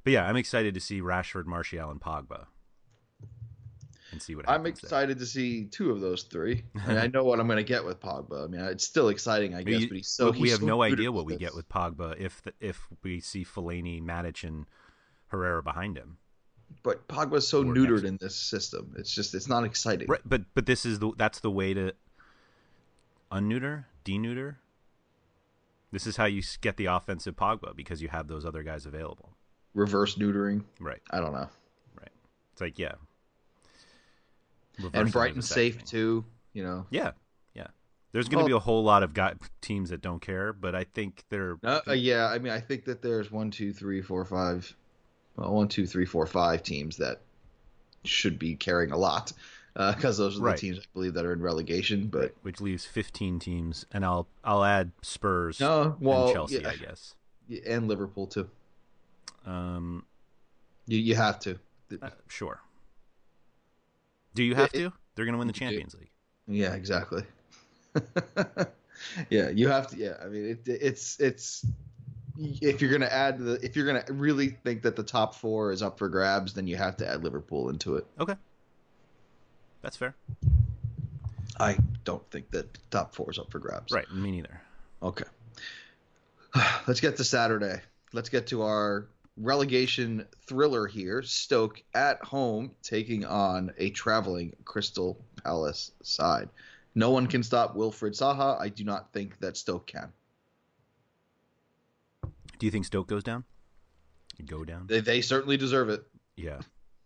but 0.03 0.13
yeah, 0.13 0.25
I'm 0.27 0.35
excited 0.37 0.73
to 0.75 0.79
see 0.79 1.01
Rashford, 1.01 1.45
Martial, 1.45 1.89
and 1.89 1.99
Pogba, 1.99 2.45
and 4.15 4.21
see 4.21 4.33
what 4.35 4.49
I'm 4.49 4.61
happens. 4.61 4.81
there. 4.81 4.87
excited 4.87 5.19
to 5.19 5.25
see 5.25 5.65
two 5.65 5.91
of 5.91 5.99
those 6.01 6.23
three. 6.23 6.63
And 6.87 6.97
I 6.97 7.07
know 7.07 7.23
what 7.23 7.39
I'm 7.39 7.47
going 7.47 7.57
to 7.57 7.63
get 7.63 7.83
with 7.85 7.99
Pogba. 7.99 8.45
I 8.45 8.47
mean, 8.47 8.61
it's 8.61 8.83
still 8.83 9.09
exciting, 9.09 9.53
I 9.53 9.61
guess, 9.63 9.81
You- 9.81 9.87
but 9.89 9.97
he's 9.97 10.07
so. 10.07 10.31
we 10.31 10.39
he's 10.39 10.51
have 10.51 10.59
so 10.61 10.65
no 10.65 10.81
idea 10.81 11.11
what 11.11 11.25
we 11.25 11.35
get 11.37 11.53
with 11.53 11.67
Pogba 11.69 12.17
if 12.19 12.41
the, 12.41 12.53
if 12.59 12.87
we 13.03 13.19
see 13.19 13.43
Fellaini, 13.45 14.01
Matic, 14.03 14.43
and 14.43 14.65
Herrera 15.27 15.61
behind 15.61 15.97
him. 15.97 16.17
But 16.81 17.07
Pogba's 17.07 17.47
so 17.47 17.59
Or 17.61 17.65
neutered 17.65 17.89
next- 18.01 18.03
in 18.03 18.17
this 18.21 18.35
system. 18.35 18.93
It's 18.97 19.13
just, 19.13 19.35
it's 19.35 19.47
not 19.47 19.63
exciting. 19.65 20.07
Right, 20.07 20.21
but 20.25 20.43
but 20.53 20.65
this 20.65 20.85
is 20.85 20.99
the 20.99 21.11
that's 21.17 21.39
the 21.41 21.51
way 21.51 21.73
to 21.73 21.93
unneuter, 23.31 23.85
deneuter. 24.03 24.55
This 25.91 26.07
is 26.07 26.17
how 26.17 26.25
you 26.25 26.41
get 26.61 26.77
the 26.77 26.85
offensive 26.87 27.35
Pogba 27.35 27.75
because 27.75 28.01
you 28.01 28.09
have 28.09 28.27
those 28.27 28.45
other 28.45 28.63
guys 28.63 28.85
available. 28.85 29.33
Reverse 29.73 30.15
neutering. 30.15 30.63
Right, 30.79 31.01
I 31.11 31.19
don't 31.19 31.33
know. 31.33 31.49
right. 31.99 32.09
It's 32.53 32.61
like 32.61 32.79
yeah. 32.79 32.93
Reversing 34.77 34.99
And 34.99 35.07
the 35.09 35.11
Brighton's 35.11 35.47
safe 35.49 35.79
vasectomy. 35.79 35.85
too. 35.89 36.25
You 36.53 36.63
know. 36.63 36.85
Yeah, 36.89 37.11
yeah. 37.53 37.67
There's 38.11 38.27
going 38.29 38.45
to 38.45 38.51
Well- 38.51 38.59
be 38.59 38.63
a 38.63 38.65
whole 38.65 38.83
lot 38.83 39.03
of 39.03 39.13
guy, 39.13 39.33
teams 39.61 39.89
that 39.89 40.01
don't 40.01 40.21
care, 40.21 40.53
but 40.53 40.73
I 40.75 40.85
think 40.85 41.23
they're 41.29 41.57
Uh, 41.63 41.81
uh, 41.87 41.91
yeah, 41.93 42.27
I 42.27 42.39
mean, 42.39 42.53
I 42.53 42.59
think 42.61 42.85
that 42.85 43.01
there's 43.01 43.29
one, 43.31 43.51
two, 43.51 43.73
three, 43.73 44.01
four, 44.01 44.23
five, 44.25 44.73
well, 45.35 45.53
one, 45.53 45.67
two, 45.67 45.85
three, 45.85 46.05
four, 46.05 46.25
five 46.25 46.63
teams 46.63 46.97
that 46.97 47.21
should 48.05 48.39
be 48.39 48.55
caring 48.55 48.91
a 48.91 48.97
lot 48.97 49.33
because 49.75 50.17
those 50.17 50.35
are 50.37 50.39
the 50.39 50.45
Right. 50.45 50.57
teams 50.57 50.79
I 50.79 50.83
believe 50.93 51.13
that 51.15 51.25
are 51.25 51.33
in 51.33 51.41
relegation. 51.41 52.07
But 52.07 52.33
which 52.43 52.61
leaves 52.61 52.85
15 52.85 53.39
teams, 53.39 53.85
and 53.91 54.05
I'll 54.05 54.27
I'll 54.45 54.63
add 54.63 54.91
Spurs 55.01 55.59
no, 55.59 55.97
well, 55.99 56.25
and 56.27 56.33
Chelsea, 56.33 56.59
yeah, 56.61 56.69
I 56.69 56.75
guess. 56.77 57.15
and 57.65 57.87
Liverpool 57.89 58.27
too. 58.27 58.49
Um, 59.45 60.05
You 60.87 60.99
you 60.99 61.15
have 61.15 61.39
to. 61.39 61.59
uh, 62.01 62.09
sure. 62.29 62.61
Do 64.35 64.43
you 64.43 64.53
have 64.55 64.69
It- 64.73 64.77
to? 64.77 64.93
They're 65.15 65.25
going 65.25 65.33
to 65.33 65.39
win 65.39 65.47
the. 65.47 65.53
Champions 65.53 65.95
League. 65.95 66.11
Yeah, 66.47 66.73
exactly. 66.73 67.23
yeah, 69.29 69.49
you 69.49 69.69
have 69.69 69.87
to. 69.87 69.97
Yeah, 69.97 70.17
I 70.23 70.27
mean, 70.27 70.45
it, 70.49 70.59
it's 70.67 71.19
it's 71.19 71.65
if 72.37 72.81
you're 72.81 72.91
gonna 72.91 73.05
add 73.05 73.39
the 73.39 73.53
if 73.65 73.75
you're 73.75 73.85
gonna 73.85 74.03
really 74.09 74.49
think 74.49 74.81
that 74.83 74.95
the 74.95 75.03
top 75.03 75.35
four 75.35 75.71
is 75.71 75.81
up 75.81 75.97
for 75.97 76.09
grabs, 76.09 76.53
then 76.53 76.67
you 76.67 76.75
have 76.75 76.97
to 76.97 77.07
add 77.09 77.23
Liverpool 77.23 77.69
into 77.69 77.95
it. 77.95 78.05
Okay, 78.19 78.35
that's 79.81 79.95
fair. 79.95 80.13
I 81.59 81.77
don't 82.03 82.29
think 82.31 82.51
that 82.51 82.77
top 82.91 83.15
four 83.15 83.31
is 83.31 83.39
up 83.39 83.49
for 83.51 83.59
grabs. 83.59 83.93
Right, 83.93 84.11
me 84.11 84.31
neither. 84.31 84.61
Okay. 85.01 85.23
Let's 86.87 86.99
get 86.99 87.15
to 87.17 87.23
Saturday. 87.23 87.81
Let's 88.11 88.29
get 88.29 88.47
to 88.47 88.63
our 88.63 89.07
relegation 89.37 90.25
thriller 90.47 90.87
here. 90.87 91.21
Stoke 91.21 91.81
at 91.93 92.23
home 92.23 92.71
taking 92.81 93.25
on 93.25 93.71
a 93.77 93.89
traveling 93.91 94.55
Crystal 94.65 95.19
Palace 95.43 95.91
side. 96.03 96.49
No 96.95 97.11
one 97.11 97.27
can 97.27 97.43
stop 97.43 97.75
Wilfred 97.75 98.13
Zaha. 98.13 98.59
I 98.59 98.69
do 98.69 98.83
not 98.83 99.11
think 99.11 99.39
that 99.39 99.57
Stoke 99.57 99.87
can. 99.87 100.11
Do 102.57 102.65
you 102.65 102.71
think 102.71 102.85
Stoke 102.85 103.07
goes 103.07 103.23
down? 103.23 103.43
Go 104.45 104.63
down? 104.63 104.87
They, 104.87 105.01
they 105.01 105.21
certainly 105.21 105.57
deserve 105.57 105.89
it. 105.89 106.03
Yeah. 106.35 106.59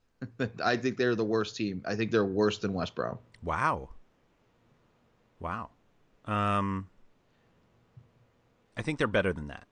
I 0.63 0.77
think 0.77 0.97
they're 0.97 1.15
the 1.15 1.25
worst 1.25 1.55
team. 1.55 1.81
I 1.85 1.95
think 1.95 2.11
they're 2.11 2.25
worse 2.25 2.59
than 2.59 2.73
West 2.73 2.93
Brom. 2.95 3.17
Wow. 3.43 3.89
Wow. 5.39 5.69
Um, 6.25 6.87
I 8.77 8.81
think 8.81 8.99
they're 8.99 9.07
better 9.07 9.33
than 9.33 9.47
that. 9.47 9.65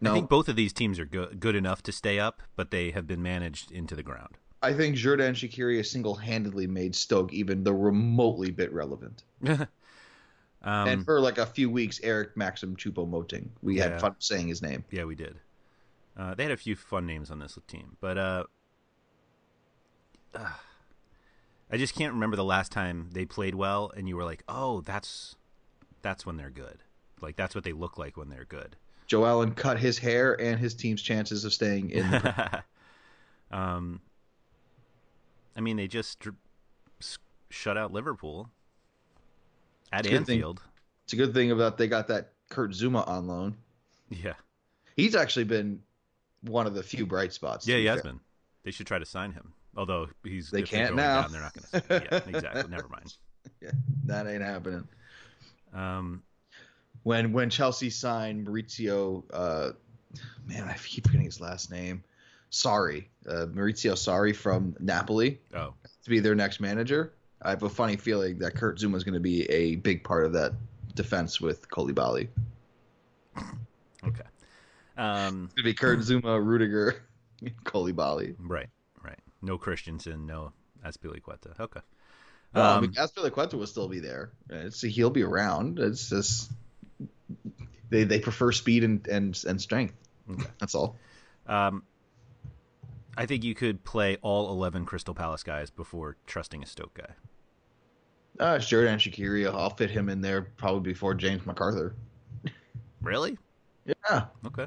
No, 0.00 0.10
I 0.10 0.14
think 0.14 0.28
both 0.28 0.48
of 0.48 0.56
these 0.56 0.72
teams 0.72 0.98
are 0.98 1.06
good, 1.06 1.40
good 1.40 1.54
enough 1.54 1.82
to 1.84 1.92
stay 1.92 2.18
up, 2.18 2.42
but 2.56 2.70
they 2.70 2.90
have 2.90 3.06
been 3.06 3.22
managed 3.22 3.70
into 3.72 3.94
the 3.94 4.02
ground. 4.02 4.36
I 4.62 4.72
think 4.72 4.96
Xherdan 4.96 5.32
Shaqiri 5.34 5.76
has 5.78 5.90
single-handedly 5.90 6.66
made 6.66 6.94
Stoke 6.94 7.32
even 7.32 7.64
the 7.64 7.74
remotely 7.74 8.50
bit 8.50 8.72
relevant. 8.72 9.24
Um, 10.66 10.88
and 10.88 11.04
for 11.04 11.20
like 11.20 11.36
a 11.36 11.44
few 11.44 11.68
weeks, 11.68 12.00
Eric 12.02 12.38
Maxim 12.38 12.74
Choupo-Moting. 12.74 13.50
We 13.60 13.76
Yeah. 13.76 13.90
had 13.90 14.00
fun 14.00 14.16
saying 14.18 14.48
his 14.48 14.62
name. 14.62 14.82
yeah, 14.90 15.04
we 15.04 15.14
did. 15.14 15.38
Uh, 16.16 16.34
they 16.34 16.44
had 16.44 16.52
a 16.52 16.56
few 16.56 16.74
fun 16.74 17.04
names 17.04 17.30
on 17.30 17.38
this 17.38 17.58
team, 17.66 17.98
but 18.00 18.16
uh, 18.16 18.44
ah, 20.34 20.60
I 21.70 21.76
just 21.76 21.94
can't 21.94 22.14
remember 22.14 22.36
the 22.36 22.44
last 22.44 22.72
time 22.72 23.10
they 23.12 23.26
played 23.26 23.54
well, 23.54 23.92
and 23.94 24.08
you 24.08 24.16
were 24.16 24.24
like, 24.24 24.42
"Oh, 24.48 24.80
that's 24.80 25.36
that's 26.02 26.24
when 26.24 26.38
they're 26.38 26.48
good." 26.50 26.78
Like 27.20 27.36
that's 27.36 27.54
what 27.54 27.64
they 27.64 27.72
look 27.72 27.98
like 27.98 28.16
when 28.16 28.30
they're 28.30 28.46
good. 28.46 28.76
Joe 29.06 29.24
Allen 29.26 29.52
cut 29.52 29.78
his 29.78 29.98
hair 29.98 30.40
and 30.40 30.58
his 30.58 30.74
team's 30.74 31.02
chances 31.02 31.44
of 31.44 31.52
staying 31.52 31.90
in. 31.90 32.10
The, 32.10 32.64
um, 33.50 34.00
I 35.56 35.60
mean, 35.60 35.76
they 35.76 35.86
just 35.86 36.20
dr- 36.20 36.36
shut 37.50 37.76
out 37.76 37.92
Liverpool 37.92 38.48
at 39.92 40.00
It's 40.00 40.08
a 40.08 40.10
good 40.18 40.26
thing. 40.26 40.36
Anfield. 40.38 40.62
it's 41.04 41.12
a 41.12 41.16
good 41.16 41.34
thing 41.34 41.50
about 41.50 41.78
they 41.78 41.86
got 41.86 42.08
that 42.08 42.32
Kurt 42.48 42.70
Zouma 42.72 43.06
on 43.06 43.26
loan. 43.26 43.56
Yeah, 44.10 44.34
He's 44.96 45.14
actually 45.14 45.44
been 45.44 45.80
one 46.42 46.66
of 46.66 46.74
the 46.74 46.82
few 46.82 47.04
bright 47.06 47.32
spots. 47.32 47.66
yeah, 47.66 47.76
he 47.76 47.86
has 47.86 48.00
fair. 48.02 48.12
been. 48.12 48.20
They 48.64 48.70
should 48.70 48.86
try 48.86 48.98
to 48.98 49.06
sign 49.06 49.32
him. 49.32 49.52
Although 49.76 50.08
he's 50.22 50.50
They 50.50 50.62
can't 50.62 50.94
now. 50.94 51.22
Down, 51.22 51.32
they're 51.32 51.40
not 51.42 51.52
going 51.54 51.82
to. 52.02 52.08
Yeah, 52.12 52.20
exactly. 52.36 52.70
Never 52.70 52.88
mind. 52.88 53.14
Yeah, 53.60 53.70
That 54.06 54.26
ain't 54.26 54.42
happening. 54.42 54.88
Um, 55.74 56.22
When 57.04 57.32
when 57.32 57.50
Chelsea 57.50 57.90
signed 57.90 58.46
Maurizio, 58.46 59.22
uh, 59.32 59.70
man, 60.46 60.64
I 60.68 60.74
keep 60.74 61.04
forgetting 61.06 61.26
his 61.26 61.40
last 61.40 61.70
name. 61.70 62.02
Sorry, 62.50 63.08
uh, 63.28 63.46
Maurizio 63.46 63.92
Sarri 63.94 64.34
from 64.34 64.74
Napoli 64.80 65.40
oh, 65.54 65.74
to 66.04 66.10
be 66.10 66.20
their 66.20 66.34
next 66.34 66.60
manager. 66.60 67.12
I 67.42 67.50
have 67.50 67.62
a 67.62 67.68
funny 67.68 67.96
feeling 67.96 68.38
that 68.38 68.54
Kurt 68.54 68.78
Zouma 68.78 68.96
is 68.96 69.04
going 69.04 69.14
to 69.14 69.20
be 69.20 69.42
a 69.50 69.76
big 69.76 70.02
part 70.02 70.24
of 70.24 70.32
that 70.32 70.52
defense 70.94 71.40
with 71.40 71.68
Koulibaly. 71.68 72.28
okay. 74.06 74.22
Um, 74.96 75.44
It's 75.46 75.54
going 75.54 75.56
to 75.56 75.62
be 75.64 75.74
Kurt 75.74 75.98
Zouma, 75.98 76.42
Rudiger, 76.42 77.02
Koulibaly. 77.64 78.34
right, 78.38 78.68
right. 79.02 79.18
No 79.42 79.58
Christensen, 79.58 80.26
no 80.26 80.52
Azpilicueta. 80.86 81.58
Okay. 81.60 81.80
Well, 82.54 82.64
I 82.64 82.74
Um, 82.76 82.80
mean, 82.82 82.92
Azpilicueta 82.92 83.54
will 83.54 83.66
still 83.66 83.88
be 83.88 83.98
there. 84.00 84.30
It's, 84.48 84.80
he'll 84.80 85.10
be 85.10 85.22
around. 85.24 85.80
It's 85.80 86.08
just 86.08 86.50
they 87.90 88.04
they 88.04 88.18
prefer 88.20 88.52
speed 88.52 88.84
and 88.84 89.06
and, 89.08 89.42
and 89.46 89.60
strength. 89.60 89.94
Okay. 90.30 90.46
That's 90.58 90.74
all. 90.74 90.96
Um, 91.46 91.82
I 93.16 93.26
think 93.26 93.44
you 93.44 93.54
could 93.54 93.84
play 93.84 94.16
all 94.22 94.50
11 94.50 94.86
Crystal 94.86 95.14
Palace 95.14 95.42
guys 95.42 95.70
before 95.70 96.16
trusting 96.26 96.62
a 96.62 96.66
Stoke 96.66 96.94
guy. 96.94 97.10
Uh, 98.40 98.56
it's 98.56 98.66
Xherdan 98.66 98.96
Shaqiri. 98.96 99.46
I'll 99.46 99.70
fit 99.70 99.90
him 99.90 100.08
in 100.08 100.20
there 100.20 100.42
probably 100.56 100.80
before 100.92 101.14
James 101.14 101.42
McArthur. 101.42 101.92
Really? 103.02 103.38
Yeah, 103.86 104.24
Okay. 104.46 104.66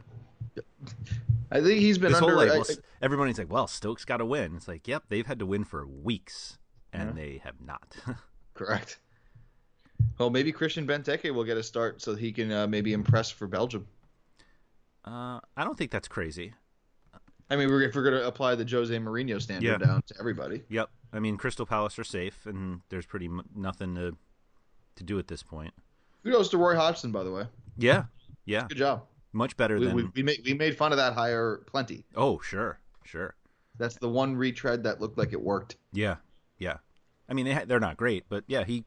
I 1.52 1.62
think 1.62 1.80
he's 1.80 1.98
been 1.98 2.12
This 2.12 2.22
under. 2.22 2.36
whole 2.36 2.46
like, 2.46 2.52
I- 2.52 2.58
well, 2.58 2.66
everybody's 3.02 3.38
like, 3.40 3.52
well, 3.52 3.68
Stoke's 3.68 4.06
got 4.06 4.18
to 4.18 4.26
win. 4.26 4.56
It's 4.56 4.68
like, 4.68 4.88
yep, 4.88 5.04
they've 5.10 5.26
had 5.26 5.40
to 5.40 5.46
win 5.46 5.64
for 5.66 5.86
weeks, 5.88 6.58
and 6.94 7.18
they 7.18 7.42
have 7.44 7.56
not. 7.60 7.96
correct. 8.54 9.00
Well, 10.18 10.30
maybe 10.30 10.52
Christian 10.52 10.88
Benteke 10.88 11.34
will 11.34 11.44
get 11.44 11.58
a 11.58 11.64
start 11.64 12.02
so 12.02 12.16
he 12.16 12.32
can 12.32 12.52
uh, 12.52 12.68
maybe 12.68 12.94
impress 12.94 13.30
for 13.30 13.48
Belgium. 13.48 13.88
uh, 15.06 15.40
I 15.56 15.64
don't 15.64 15.78
think 15.78 15.92
that's 15.92 16.08
crazy. 16.08 16.54
I 17.50 17.56
mean, 17.56 17.70
we're, 17.70 17.84
if 17.84 17.96
we're 17.96 18.04
going 18.04 18.22
to 18.22 18.28
apply 18.28 18.56
the 18.56 18.66
Jose 18.70 18.94
Mourinho 18.98 19.42
standard 19.42 19.66
Yeah. 19.68 19.78
down 19.78 20.02
to 20.08 20.16
everybody, 20.20 20.64
Yep. 20.70 20.90
I 21.14 21.20
mean, 21.20 21.38
Crystal 21.38 21.66
Palace 21.66 21.98
are 21.98 22.04
safe, 22.04 22.46
and 22.46 22.82
there's 22.90 23.06
pretty 23.06 23.28
m- 23.28 23.44
nothing 23.56 23.96
to 23.96 24.18
to 24.96 25.04
do 25.04 25.18
at 25.20 25.28
this 25.28 25.44
point. 25.44 25.74
kudos 26.24 26.50
to 26.50 26.58
Roy 26.58 26.76
Hodgson, 26.76 27.12
by 27.12 27.24
the 27.24 27.32
way. 27.32 27.44
Yeah. 27.78 28.06
Yeah. 28.46 28.66
Good 28.68 28.80
job. 28.80 29.04
Much 29.32 29.56
better 29.56 29.78
We, 29.80 29.86
than. 29.86 29.96
we, 29.96 30.04
we 30.16 30.24
made 30.24 30.42
we 30.44 30.54
made 30.56 30.76
fun 30.76 30.92
of 30.92 30.98
that 30.98 31.14
hire 31.14 31.58
plenty. 31.68 32.04
Oh, 32.16 32.40
sure. 32.40 32.80
Sure. 33.06 33.36
That's 33.78 33.96
the 33.96 34.10
one 34.10 34.36
retread 34.36 34.84
that 34.84 35.00
looked 35.00 35.18
like 35.18 35.32
it 35.34 35.42
worked. 35.42 35.78
Yeah. 35.94 36.16
Yeah. 36.58 36.78
I 37.30 37.34
mean, 37.34 37.46
they 37.46 37.54
ha- 37.54 37.66
they're 37.68 37.80
not 37.80 37.96
great, 37.96 38.26
but 38.28 38.44
yeah, 38.48 38.64
he 38.66 38.84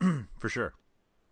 for 0.38 0.48
sure. 0.48 0.72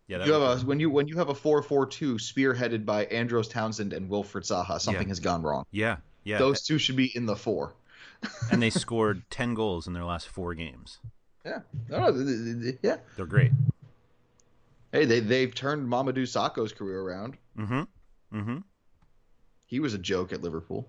Yeah. 0.07 0.23
You 0.25 0.33
have 0.33 0.41
a 0.41 0.57
when 0.65 0.79
you 0.79 0.89
when 0.89 1.07
you 1.07 1.17
have 1.17 1.29
a 1.29 1.35
four 1.35 1.61
four 1.61 1.85
two 1.85 2.15
spearheaded 2.15 2.85
by 2.85 3.05
Andros 3.05 3.47
Townsend 3.47 3.93
and 3.93 4.09
Wilfred 4.09 4.43
Zaha, 4.45 4.79
something 4.79 5.03
Yeah. 5.03 5.09
has 5.09 5.19
gone 5.19 5.43
wrong. 5.43 5.65
yeah. 5.71 5.97
Yeah. 6.23 6.39
Those 6.39 6.61
two 6.61 6.77
should 6.77 6.97
be 6.97 7.09
in 7.15 7.25
the 7.25 7.35
four. 7.37 7.73
and 8.51 8.61
they 8.61 8.69
scored 8.69 9.21
10 9.29 9.53
goals 9.53 9.87
in 9.87 9.93
their 9.93 10.03
last 10.03 10.27
four 10.27 10.53
games. 10.55 10.97
Yeah, 11.45 11.59
no, 11.87 12.09
no, 12.09 12.71
yeah. 12.81 12.97
They're 13.15 13.25
great. 13.25 13.51
Hey, 14.91 15.05
they 15.05 15.19
they've 15.21 15.53
turned 15.53 15.87
Mamadou 15.87 16.23
Sakho's 16.23 16.73
career 16.73 16.99
around. 16.99 17.37
Mm-hmm. 17.57 18.37
Mm-hmm. 18.37 18.57
He 19.67 19.79
was 19.79 19.93
a 19.93 19.97
joke 19.97 20.33
at 20.33 20.41
Liverpool. 20.41 20.87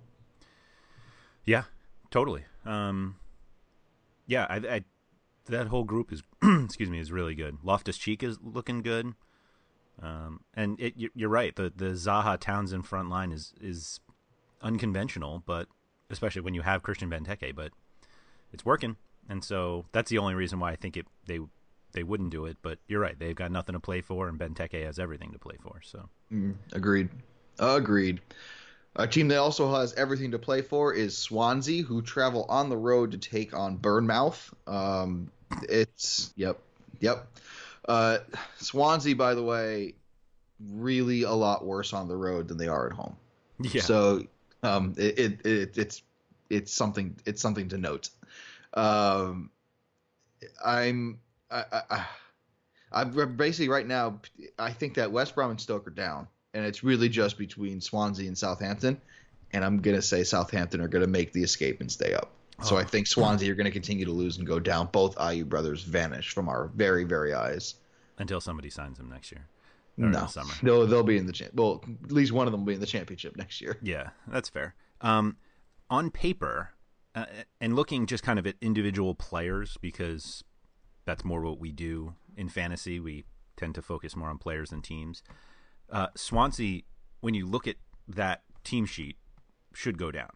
Yeah, 1.44 1.64
totally. 2.10 2.44
Um, 2.64 3.16
yeah, 4.26 4.46
I, 4.48 4.56
I 4.56 4.84
that 5.48 5.66
whole 5.68 5.84
group 5.84 6.12
is 6.12 6.22
excuse 6.64 6.88
me 6.90 6.98
is 6.98 7.10
really 7.12 7.34
good. 7.34 7.58
Loftus 7.62 7.98
Cheek 7.98 8.22
is 8.22 8.38
looking 8.42 8.82
good. 8.82 9.14
Um, 10.00 10.40
and 10.54 10.78
it, 10.80 10.94
you- 10.96 11.10
you're 11.14 11.28
right. 11.28 11.54
The 11.54 11.72
the 11.74 11.90
Zaha 11.90 12.38
Townsend 12.38 12.86
front 12.86 13.08
line 13.10 13.32
is 13.32 13.52
is 13.60 14.00
unconventional, 14.62 15.42
but 15.46 15.68
especially 16.10 16.42
when 16.42 16.54
you 16.54 16.62
have 16.62 16.82
Christian 16.82 17.10
Benteke, 17.10 17.54
but 17.54 17.72
it's 18.52 18.64
working. 18.64 18.96
And 19.28 19.44
so 19.44 19.84
that's 19.92 20.10
the 20.10 20.18
only 20.18 20.34
reason 20.34 20.58
why 20.60 20.70
I 20.72 20.76
think 20.76 20.96
it 20.96 21.06
they 21.26 21.40
they 21.92 22.02
wouldn't 22.02 22.30
do 22.30 22.44
it. 22.46 22.56
But 22.62 22.78
you're 22.86 23.00
right. 23.00 23.18
They've 23.18 23.34
got 23.34 23.50
nothing 23.50 23.72
to 23.74 23.80
play 23.80 24.00
for, 24.00 24.28
and 24.28 24.38
Benteke 24.38 24.84
has 24.84 24.98
everything 24.98 25.32
to 25.32 25.38
play 25.38 25.56
for. 25.60 25.80
So 25.82 26.08
Mm, 26.32 26.54
agreed. 26.72 27.08
Agreed. 27.58 28.20
A 28.98 29.06
team 29.06 29.28
that 29.28 29.38
also 29.38 29.72
has 29.72 29.94
everything 29.94 30.32
to 30.32 30.40
play 30.40 30.60
for 30.60 30.92
is 30.92 31.16
Swansea, 31.16 31.84
who 31.84 32.02
travel 32.02 32.44
on 32.48 32.68
the 32.68 32.76
road 32.76 33.12
to 33.12 33.18
take 33.18 33.54
on 33.54 33.76
Bournemouth. 33.76 34.52
Um, 34.66 35.30
it's 35.62 36.32
yep, 36.36 36.58
yep. 36.98 37.28
Uh, 37.88 38.18
Swansea, 38.56 39.14
by 39.14 39.34
the 39.34 39.42
way, 39.42 39.94
really 40.72 41.22
a 41.22 41.30
lot 41.30 41.64
worse 41.64 41.92
on 41.92 42.08
the 42.08 42.16
road 42.16 42.48
than 42.48 42.58
they 42.58 42.66
are 42.66 42.86
at 42.88 42.92
home. 42.92 43.16
yeah, 43.60 43.82
So 43.82 44.24
um, 44.64 44.94
it, 44.98 45.18
it, 45.18 45.46
it 45.46 45.78
it's 45.78 46.02
it's 46.50 46.72
something 46.72 47.16
it's 47.24 47.40
something 47.40 47.68
to 47.68 47.78
note. 47.78 48.10
Um, 48.74 49.50
I'm 50.64 51.20
I, 51.52 51.64
I, 51.72 51.82
I 51.90 52.06
I'm 52.90 53.36
basically 53.36 53.68
right 53.68 53.86
now. 53.86 54.20
I 54.58 54.72
think 54.72 54.94
that 54.94 55.12
West 55.12 55.36
Brom 55.36 55.50
and 55.50 55.60
Stoke 55.60 55.86
are 55.86 55.90
down, 55.90 56.26
and 56.58 56.66
it's 56.66 56.82
really 56.82 57.08
just 57.08 57.38
between 57.38 57.80
Swansea 57.80 58.26
and 58.26 58.36
Southampton. 58.36 59.00
And 59.52 59.64
I'm 59.64 59.80
gonna 59.80 60.02
say 60.02 60.24
Southampton 60.24 60.80
are 60.80 60.88
gonna 60.88 61.06
make 61.06 61.32
the 61.32 61.42
escape 61.42 61.80
and 61.80 61.90
stay 61.90 62.12
up. 62.14 62.32
So 62.62 62.74
Oh. 62.74 62.78
I 62.80 62.84
think 62.84 63.06
Swansea 63.06 63.50
are 63.52 63.54
gonna 63.54 63.70
continue 63.70 64.04
to 64.04 64.10
lose 64.12 64.36
and 64.38 64.46
go 64.46 64.58
down. 64.58 64.88
Both 64.92 65.14
Ayew 65.16 65.48
brothers 65.48 65.84
vanish 65.84 66.30
from 66.34 66.48
our 66.48 66.68
very 66.74 67.04
very 67.04 67.32
eyes. 67.32 67.74
until 68.18 68.40
somebody 68.40 68.68
signs 68.68 68.98
them 68.98 69.08
next 69.08 69.30
year. 69.30 69.46
No, 69.96 70.26
summer. 70.26 70.52
they'll 70.62 70.86
they'll 70.86 71.02
be 71.04 71.16
in 71.16 71.26
the 71.26 71.32
champ. 71.32 71.52
Well, 71.54 71.84
at 72.04 72.10
least 72.12 72.32
one 72.32 72.46
of 72.48 72.52
them 72.52 72.62
will 72.62 72.66
be 72.66 72.74
in 72.74 72.80
the 72.80 72.86
championship 72.86 73.36
next 73.36 73.60
year. 73.60 73.78
Yeah, 73.82 74.10
that's 74.26 74.48
fair. 74.48 74.74
Um, 75.00 75.36
on 75.88 76.10
paper, 76.10 76.70
uh, 77.14 77.26
and 77.60 77.74
looking 77.76 78.06
just 78.06 78.22
kind 78.24 78.38
of 78.40 78.46
at 78.46 78.56
individual 78.60 79.14
players 79.14 79.76
because 79.80 80.42
that's 81.04 81.24
more 81.24 81.40
what 81.42 81.58
we 81.60 81.70
do 81.72 82.14
in 82.36 82.48
fantasy. 82.48 82.98
We 83.00 83.24
tend 83.56 83.74
to 83.76 83.82
focus 83.82 84.14
more 84.16 84.28
on 84.28 84.38
players 84.38 84.70
than 84.70 84.82
teams. 84.82 85.22
Uh, 85.90 86.08
Swansea, 86.14 86.82
when 87.20 87.34
you 87.34 87.46
look 87.46 87.66
at 87.66 87.76
that 88.06 88.42
team 88.64 88.86
sheet, 88.86 89.16
should 89.74 89.98
go 89.98 90.10
down. 90.10 90.30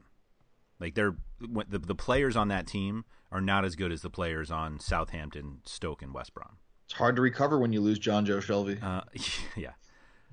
Like 0.79 0.95
they're 0.95 1.17
the 1.41 1.79
the 1.79 1.95
players 1.95 2.37
on 2.37 2.49
that 2.49 2.67
team 2.67 3.05
are 3.31 3.41
not 3.41 3.65
as 3.65 3.77
good 3.77 3.93
as 3.93 4.03
the 4.03 4.11
players 4.11 4.51
on 4.51 4.79
Southampton, 4.79 5.61
Stoke, 5.65 6.03
and 6.03 6.13
West 6.13 6.35
Brom. 6.35 6.59
It's 6.85 6.95
hard 6.95 7.17
to 7.17 7.23
recover 7.23 7.59
when 7.59 7.73
you 7.73 7.81
lose 7.81 7.99
Jonjo 7.99 8.43
Shelvey. 8.43 8.83
Uh, 8.83 9.03
yeah. 9.57 9.73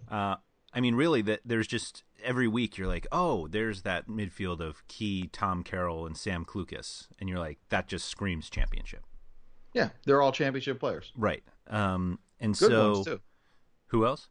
Uh, 0.10 0.36
I 0.74 0.82
mean, 0.82 0.96
really, 0.96 1.22
that 1.24 1.42
there's 1.46 1.68
just 1.68 2.04
every 2.24 2.48
week 2.48 2.78
you're 2.78 2.88
like, 2.88 3.08
oh, 3.12 3.48
there's 3.48 3.84
that 3.84 4.08
midfield 4.08 4.60
of 4.60 4.86
Ki, 4.88 5.30
Tom 5.32 5.64
Carroll, 5.64 6.06
and 6.06 6.18
Sam 6.18 6.46
Clucas, 6.46 7.08
and 7.20 7.30
you're 7.30 7.40
like, 7.40 7.60
that 7.70 7.88
just 7.88 8.08
screams 8.08 8.50
championship, 8.50 9.04
Yeah, 9.74 9.90
they're 10.06 10.22
all 10.22 10.32
championship 10.32 10.80
players. 10.80 11.12
right? 11.16 11.44
Um, 11.68 12.20
and 12.40 12.58
Good 12.58 12.70
so 12.70 13.20
who 13.88 14.06
else? 14.06 14.28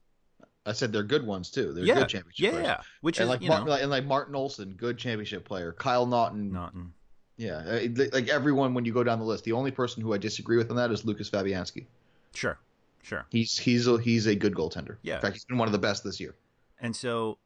I 0.69 0.73
said 0.73 0.93
they're 0.93 1.03
good 1.03 1.27
ones 1.27 1.51
too. 1.51 1.73
They're 1.73 1.85
yeah, 1.85 1.95
good 1.95 2.09
championship 2.09 2.45
yeah, 2.45 2.51
players. 2.51 2.67
yeah. 2.67 2.81
Which 3.01 3.19
and 3.19 3.25
is 3.25 3.29
like, 3.31 3.43
you 3.43 3.49
Mar- 3.49 3.65
know, 3.65 3.71
like- 3.71 3.83
and 3.83 3.91
like 3.91 4.05
Martin 4.05 4.35
Olsson, 4.35 4.77
good 4.77 4.99
championship 4.99 5.45
player. 5.45 5.73
Kyle 5.73 6.07
Naughton, 6.07 6.53
Naughton. 6.53 6.93
yeah, 7.37 7.57
uh, 7.59 7.81
like 8.13 8.29
everyone 8.29 8.75
when 8.75 8.85
you 8.85 8.93
go 8.93 9.03
down 9.03 9.19
the 9.19 9.25
list. 9.25 9.45
The 9.45 9.53
only 9.53 9.71
person 9.71 10.03
who 10.03 10.13
I 10.15 10.19
disagree 10.19 10.57
with 10.57 10.71
on 10.71 10.77
that 10.77 10.91
is 10.91 11.05
Lucas 11.05 11.31
Fabianski. 11.31 11.87
Sure, 12.35 12.59
sure. 13.03 13.25
He's 13.31 13.57
he's 13.59 13.87
a, 13.87 13.99
he's 13.99 14.27
a 14.27 14.35
good 14.35 14.55
goaltender. 14.55 14.97
Yeah. 15.03 15.17
in 15.17 15.21
fact, 15.23 15.35
he's 15.35 15.45
been 15.45 15.59
one 15.59 15.69
of 15.69 15.73
the 15.73 15.79
best 15.79 16.05
this 16.05 16.21
year. 16.21 16.35
And 16.81 16.95
so 16.95 17.39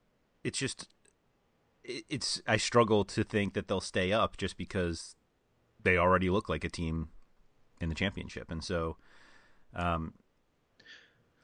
it's 0.45 0.59
just 0.59 0.89
it's 1.85 2.41
I 2.47 2.57
struggle 2.57 3.05
to 3.07 3.25
think 3.25 3.55
that 3.55 3.69
they'll 3.69 3.81
stay 3.81 4.13
up 4.13 4.37
just 4.37 4.57
because 4.57 5.15
they 5.83 5.97
already 5.97 6.31
look 6.31 6.49
like 6.49 6.65
a 6.65 6.69
team 6.69 7.09
in 7.81 7.89
the 7.89 7.95
championship. 7.95 8.51
And 8.51 8.63
so 8.63 8.97
um 9.75 10.13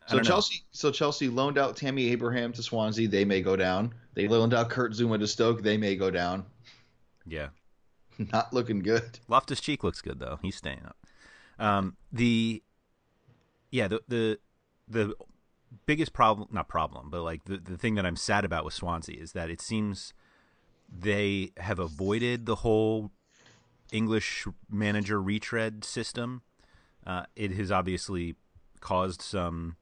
So. 0.09 0.21
Chelsea, 0.21 0.62
so 0.71 0.90
Chelsea 0.90 1.29
loaned 1.29 1.59
out 1.59 1.77
Tammy 1.77 2.11
Abraham 2.11 2.53
to 2.55 2.62
Swansea. 2.62 3.09
They 3.09 3.27
may 3.27 3.42
go 3.42 3.57
down. 3.57 3.92
They 4.14 4.27
loaned 4.27 4.55
out 4.55 4.71
Kurt 4.71 4.92
Zouma 4.92 5.18
to 5.18 5.29
Stoke. 5.29 5.62
They 5.62 5.77
may 5.77 5.97
go 5.97 6.11
down. 6.11 6.47
Yeah. 7.27 7.49
Not 8.33 8.53
looking 8.53 8.81
good. 8.81 9.18
Loftus 9.29 9.61
Cheek 9.61 9.85
looks 9.85 10.01
good 10.01 10.18
though. 10.18 10.38
He's 10.40 10.57
staying 10.57 10.83
up. 10.87 10.97
Um, 11.59 11.97
the 12.12 12.62
yeah 13.71 13.88
the 13.88 14.01
the 14.09 14.38
the 14.88 15.14
biggest 15.85 16.14
problem 16.14 16.49
not 16.51 16.66
problem 16.66 17.11
but 17.11 17.23
like 17.23 17.44
the 17.44 17.59
the 17.59 17.77
thing 17.77 17.94
that 17.97 18.07
I'm 18.07 18.16
sad 18.16 18.44
about 18.44 18.64
with 18.64 18.73
Swansea 18.73 19.21
is 19.21 19.33
that 19.33 19.51
it 19.51 19.61
seems 19.61 20.14
they 20.88 21.53
have 21.59 21.79
avoided 21.79 22.47
the 22.47 22.57
whole 22.57 23.11
English 23.92 24.47
manager 24.71 25.21
retread 25.21 25.85
system. 25.85 26.42
Uh, 27.07 27.25
it 27.37 27.53
has 27.53 27.71
obviously 27.71 28.37
caused 28.81 29.21
some 29.21 29.77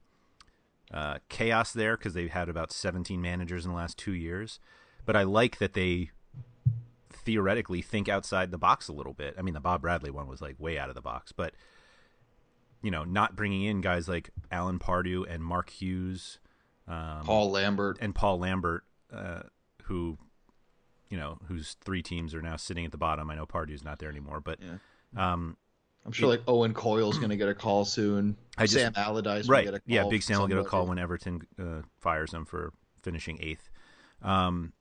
uh, 0.93 1.19
chaos 1.29 1.73
there 1.73 1.97
because 1.97 2.13
they've 2.13 2.29
had 2.29 2.49
about 2.49 2.71
17 2.71 3.21
managers 3.21 3.65
in 3.65 3.71
the 3.71 3.77
last 3.77 3.97
two 3.97 4.13
years. 4.13 4.59
But 5.05 5.15
I 5.15 5.23
like 5.23 5.59
that 5.59 5.73
they 5.73 6.11
theoretically 7.09 7.81
think 7.81 8.07
outside 8.07 8.51
the 8.51 8.57
box 8.57 8.87
a 8.87 8.93
little 8.93 9.13
bit. 9.13 9.35
I 9.37 9.41
mean, 9.41 9.53
the 9.53 9.59
Bob 9.59 9.81
Bradley 9.81 10.11
one 10.11 10.27
was 10.27 10.41
like 10.41 10.59
way 10.59 10.77
out 10.77 10.89
of 10.89 10.95
the 10.95 11.01
box, 11.01 11.31
but 11.31 11.53
you 12.81 12.91
know, 12.91 13.03
not 13.03 13.35
bringing 13.35 13.63
in 13.63 13.81
guys 13.81 14.07
like 14.07 14.29
Alan 14.51 14.79
Pardew 14.79 15.25
and 15.27 15.43
Mark 15.43 15.69
Hughes, 15.69 16.39
um, 16.87 17.21
Paul 17.23 17.51
Lambert. 17.51 17.97
and 17.99 18.13
Paul 18.13 18.39
Lambert, 18.39 18.83
uh, 19.11 19.41
who 19.83 20.17
you 21.09 21.17
know, 21.17 21.37
whose 21.47 21.75
three 21.81 22.03
teams 22.03 22.33
are 22.35 22.41
now 22.41 22.57
sitting 22.57 22.85
at 22.85 22.91
the 22.91 22.97
bottom. 22.97 23.29
I 23.29 23.35
know 23.35 23.45
Pardew's 23.45 23.83
not 23.83 23.99
there 23.99 24.09
anymore, 24.09 24.41
but 24.41 24.59
um, 25.15 25.57
I'm 26.07 26.13
sure 26.13 26.29
like 26.29 26.41
Owen 26.47 26.73
Coyle's 26.73 27.17
going 27.17 27.31
to 27.31 27.37
get 27.37 27.49
a 27.49 27.53
call 27.53 27.83
soon. 27.83 28.37
I 28.57 28.63
just- 28.63 28.75
Sam 28.75 28.93
Allardyce 28.95 29.45
will 29.45 29.55
right, 29.55 29.65
get 29.65 29.73
a 29.73 29.79
call. 29.79 29.93
yeah, 29.93 30.05
Big 30.09 30.23
Sam 30.23 30.39
will 30.39 30.47
get 30.47 30.57
a 30.57 30.63
call 30.63 30.87
when 30.87 30.97
Everton 30.97 31.41
uh, 31.59 31.81
fires 31.99 32.33
him 32.33 32.45
for 32.45 32.71
finishing 33.01 33.37
eighth. 33.41 33.69
Um, 34.21 34.71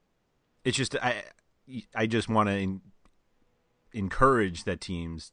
it's 0.65 0.77
just 0.77 0.95
I, 1.03 1.25
I 1.95 2.07
just 2.07 2.29
want 2.29 2.49
to 2.49 2.53
en- 2.53 2.81
encourage 3.93 4.65
that 4.65 4.81
teams 4.81 5.33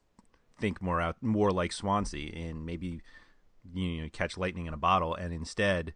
think 0.60 0.82
more 0.82 1.00
out 1.00 1.18
more 1.22 1.52
like 1.52 1.72
Swansea 1.72 2.32
and 2.34 2.66
maybe 2.66 3.02
you 3.74 4.02
know 4.02 4.10
catch 4.12 4.38
lightning 4.38 4.66
in 4.66 4.74
a 4.74 4.78
bottle, 4.78 5.14
and 5.14 5.32
instead 5.32 5.94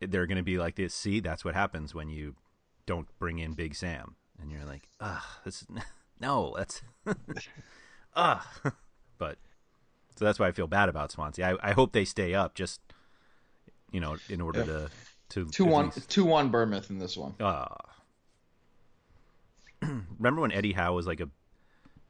they're 0.00 0.26
going 0.26 0.38
to 0.38 0.42
be 0.42 0.58
like 0.58 0.76
this. 0.76 0.94
See, 0.94 1.20
that's 1.20 1.44
what 1.44 1.54
happens 1.54 1.94
when 1.94 2.08
you 2.08 2.36
don't 2.86 3.06
bring 3.18 3.38
in 3.38 3.52
Big 3.52 3.74
Sam, 3.74 4.16
and 4.40 4.50
you're 4.50 4.64
like, 4.64 4.88
ah, 5.00 5.40
this 5.44 5.62
is 5.62 5.68
no, 6.20 6.54
that's 6.56 6.82
ah, 8.16 8.50
but 9.20 9.38
so 10.16 10.24
that's 10.24 10.40
why 10.40 10.48
I 10.48 10.52
feel 10.52 10.66
bad 10.66 10.88
about 10.88 11.12
Swansea. 11.12 11.56
I, 11.62 11.70
I 11.70 11.72
hope 11.72 11.92
they 11.92 12.04
stay 12.04 12.34
up, 12.34 12.54
just 12.56 12.80
you 13.92 14.00
know, 14.00 14.16
in 14.28 14.40
order 14.40 14.64
to 14.64 14.90
to 15.30 15.46
Two 15.52 15.64
one, 15.64 15.86
least- 15.86 16.10
two 16.10 16.24
one 16.24 16.48
Bournemouth 16.48 16.90
in 16.90 16.98
this 16.98 17.16
one. 17.16 17.34
Ah. 17.38 17.76
remember 20.18 20.40
when 20.42 20.52
Eddie 20.52 20.72
Howe 20.72 20.92
was 20.94 21.06
like 21.06 21.20
a 21.20 21.28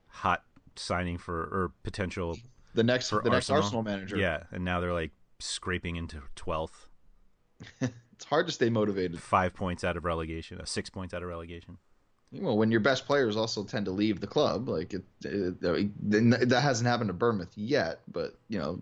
hot 0.09 0.43
signing 0.77 1.19
for 1.19 1.35
or 1.37 1.73
potential 1.83 2.37
The 2.75 2.83
next, 2.83 3.11
for 3.11 3.23
the 3.23 3.31
next 3.31 3.51
Arsenal? 3.51 3.63
Arsenal 3.63 3.83
manager. 3.83 4.17
Yeah, 4.17 4.45
and 4.51 4.65
now 4.65 4.81
they're 4.81 4.93
like 4.95 5.13
scraping 5.39 5.97
into 5.97 6.23
twelfth, 6.35 6.89
it's 7.81 8.25
hard 8.25 8.47
to 8.47 8.53
stay 8.53 8.71
motivated. 8.71 9.21
five 9.21 9.55
points 9.55 9.85
out 9.85 9.97
of 9.97 10.05
relegation, 10.05 10.61
uh, 10.61 10.65
six 10.65 10.91
points 10.91 11.15
out 11.15 11.23
of 11.23 11.29
relegation. 11.29 11.79
Well, 12.33 12.57
when 12.57 12.71
your 12.71 12.81
best 12.81 13.07
players 13.07 13.37
also 13.37 13.65
tend 13.65 13.87
to 13.87 13.91
leave 13.91 14.21
the 14.21 14.27
club, 14.27 14.69
like 14.69 14.95
it, 14.95 15.03
it, 15.25 15.57
it- 15.63 16.49
that 16.49 16.61
hasn't 16.61 16.87
happened 16.89 17.09
to 17.09 17.15
Bournemouth 17.15 17.51
yet, 17.57 18.01
but 18.11 18.35
you 18.49 18.59
know, 18.59 18.81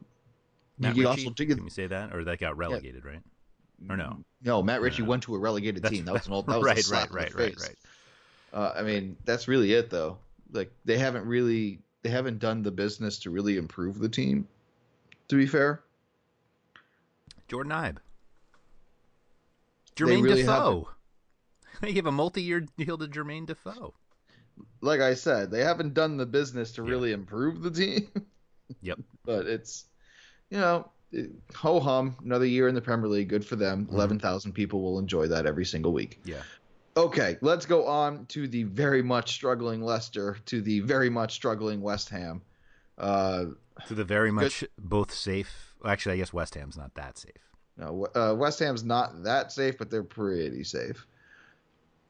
Matt 0.79 0.95
you 0.97 1.09
Ritchie, 1.09 1.25
also 1.27 1.35
do 1.35 1.47
can 1.47 1.65
we 1.65 1.71
say 1.71 1.87
that, 1.87 2.15
or 2.15 2.25
that 2.25 2.39
got 2.39 2.57
relegated, 2.59 3.05
right? 3.05 3.21
Or 3.89 3.97
no? 3.97 4.19
no. 4.43 4.63
Matt 4.63 4.81
Ritchie 4.81 5.03
went 5.03 5.23
to 5.25 5.35
a 5.35 5.39
relegated 5.39 5.83
That's- 5.83 5.97
team. 5.97 6.05
That 6.05 6.13
was 6.15 6.27
an 6.27 6.33
old, 6.35 6.47
that 6.47 6.59
was 6.63 6.67
right, 6.91 7.11
right, 7.11 7.11
right, 7.13 7.35
right, 7.35 7.61
right. 7.61 7.77
Uh, 8.53 8.73
I 8.77 8.83
mean, 8.83 9.17
that's 9.25 9.49
really 9.49 9.73
it, 9.73 9.89
though. 9.91 10.19
Like 10.53 10.71
they 10.85 10.99
haven't 10.99 11.27
really, 11.27 11.79
they 12.03 12.11
haven't 12.11 12.39
done 12.39 12.63
the 12.63 12.71
business 12.71 13.19
to 13.21 13.31
really 13.31 13.57
improve 13.57 13.99
the 13.99 14.09
team. 14.09 14.47
To 15.29 15.37
be 15.37 15.47
fair, 15.47 15.83
Jordan 17.49 17.73
Ibe, 17.73 17.97
Jermaine 19.97 20.23
really 20.23 20.43
Defoe. 20.43 20.89
They 21.83 21.93
give 21.93 22.07
a 22.07 22.13
multi-year 22.13 22.67
deal 22.77 22.99
to 22.99 23.07
Jermaine 23.07 23.47
Defoe. 23.47 23.95
like 24.81 25.01
I 25.01 25.15
said, 25.15 25.51
they 25.51 25.63
haven't 25.63 25.95
done 25.95 26.17
the 26.17 26.27
business 26.27 26.73
to 26.73 26.83
really 26.83 27.13
improve 27.13 27.63
the 27.63 27.71
team. 27.71 28.09
Yep. 28.83 28.99
but 29.25 29.47
it's, 29.47 29.87
you 30.51 30.59
know, 30.59 30.91
ho 31.55 31.81
hum, 31.81 32.17
another 32.23 32.45
year 32.45 32.69
in 32.69 32.75
the 32.75 32.83
Premier 32.83 33.09
League, 33.09 33.31
good 33.31 33.43
for 33.47 33.57
them. 33.57 33.87
Mm-hmm. 33.87 33.95
Eleven 33.95 34.19
thousand 34.19 34.53
people 34.53 34.83
will 34.83 34.99
enjoy 34.99 35.27
that 35.29 35.47
every 35.47 35.65
single 35.65 35.93
week. 35.95 36.21
Yeah. 36.25 36.43
Okay, 36.95 37.39
let's 37.41 37.65
go 37.65 37.87
on 37.87 38.27
to 38.27 38.47
the 38.47 38.65
very 38.65 39.03
much 39.03 39.33
struggling 39.33 39.81
Leicester, 39.81 40.37
to 40.47 40.61
the 40.61 40.81
very 40.81 41.09
much 41.09 41.33
struggling 41.33 41.81
West 41.81 42.11
Ham. 42.11 42.43
Uh, 42.99 43.47
To 43.87 43.95
the 43.95 44.05
very 44.05 44.31
much 44.33 44.65
both 44.79 45.15
safe. 45.15 45.75
Actually, 45.83 46.17
I 46.17 46.19
guess 46.19 46.33
West 46.35 46.55
Ham's 46.57 46.77
not 46.77 46.95
that 46.97 47.17
safe. 47.17 47.49
no, 47.79 48.07
uh, 48.15 48.35
West 48.37 48.59
Ham's 48.59 48.85
not 48.85 49.23
that 49.23 49.51
safe, 49.51 49.79
but 49.79 49.91
they're 49.91 50.03
pretty 50.03 50.63
safe. 50.65 51.07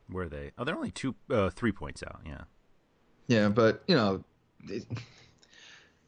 Where 0.08 0.24
are 0.24 0.28
they? 0.28 0.52
Oh, 0.58 0.64
they're 0.64 0.76
only 0.76 0.90
two, 0.90 1.14
uh, 1.30 1.50
three 1.50 1.72
points 1.72 2.02
out. 2.02 2.20
Yeah. 2.24 2.42
Yeah, 3.26 3.48
but 3.50 3.82
you 3.86 3.94
know, 3.94 4.24
it, 4.68 4.86
have 4.90 5.02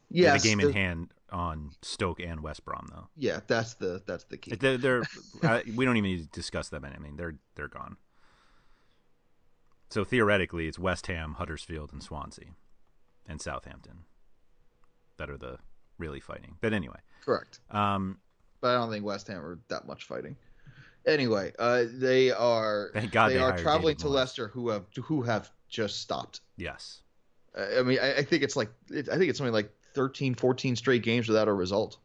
yes, 0.09 0.43
game 0.43 0.59
in 0.59 0.73
hand 0.73 1.13
on 1.31 1.71
Stoke 1.81 2.19
and 2.19 2.41
West 2.41 2.65
Brom, 2.65 2.87
though. 2.91 3.07
Yeah, 3.15 3.39
that's 3.47 3.75
the 3.75 4.01
that's 4.05 4.25
the 4.25 4.37
key. 4.37 4.55
They're, 4.55 4.77
they're 4.77 5.03
uh, 5.43 5.61
we 5.75 5.85
don't 5.85 5.97
even 5.97 6.09
need 6.09 6.23
to 6.23 6.29
discuss 6.29 6.69
them. 6.69 6.83
I 6.83 6.97
mean, 6.97 7.15
they're 7.15 7.35
they're 7.55 7.67
gone. 7.67 7.97
So 9.89 10.03
theoretically, 10.03 10.67
it's 10.67 10.79
West 10.79 11.07
Ham, 11.07 11.35
Huddersfield, 11.37 11.91
and 11.93 12.01
Swansea, 12.01 12.47
and 13.27 13.41
Southampton 13.41 14.05
that 15.17 15.29
are 15.29 15.37
the 15.37 15.59
really 15.97 16.19
fighting. 16.19 16.55
But 16.61 16.73
anyway, 16.73 16.99
Correct. 17.23 17.59
um, 17.69 18.17
but 18.61 18.69
I 18.69 18.73
don't 18.75 18.89
think 18.89 19.05
West 19.05 19.27
Ham 19.27 19.43
are 19.43 19.59
that 19.67 19.85
much 19.85 20.05
fighting. 20.05 20.35
Anyway, 21.05 21.51
uh, 21.57 21.85
they 21.91 22.31
are 22.31 22.91
Thank 22.93 23.11
God 23.11 23.29
they, 23.29 23.33
they 23.35 23.39
are 23.41 23.57
traveling 23.57 23.95
David 23.95 23.99
to. 24.01 24.09
Leicester, 24.09 24.47
who 24.49 24.69
have 24.69 24.85
who 25.05 25.23
have 25.23 25.49
just 25.69 25.99
stopped. 25.99 26.41
yes, 26.57 27.01
Uh, 27.57 27.79
I 27.79 27.81
mean, 27.83 27.97
I, 28.01 28.17
I 28.17 28.23
think 28.23 28.43
it's 28.43 28.55
like 28.55 28.69
it, 28.89 29.09
I 29.09 29.17
think 29.17 29.29
it's 29.29 29.37
something 29.37 29.53
like 29.53 29.71
13, 29.93 30.35
14 30.35 30.75
straight 30.75 31.01
games 31.03 31.27
without 31.27 31.47
a 31.47 31.53
result, 31.53 31.97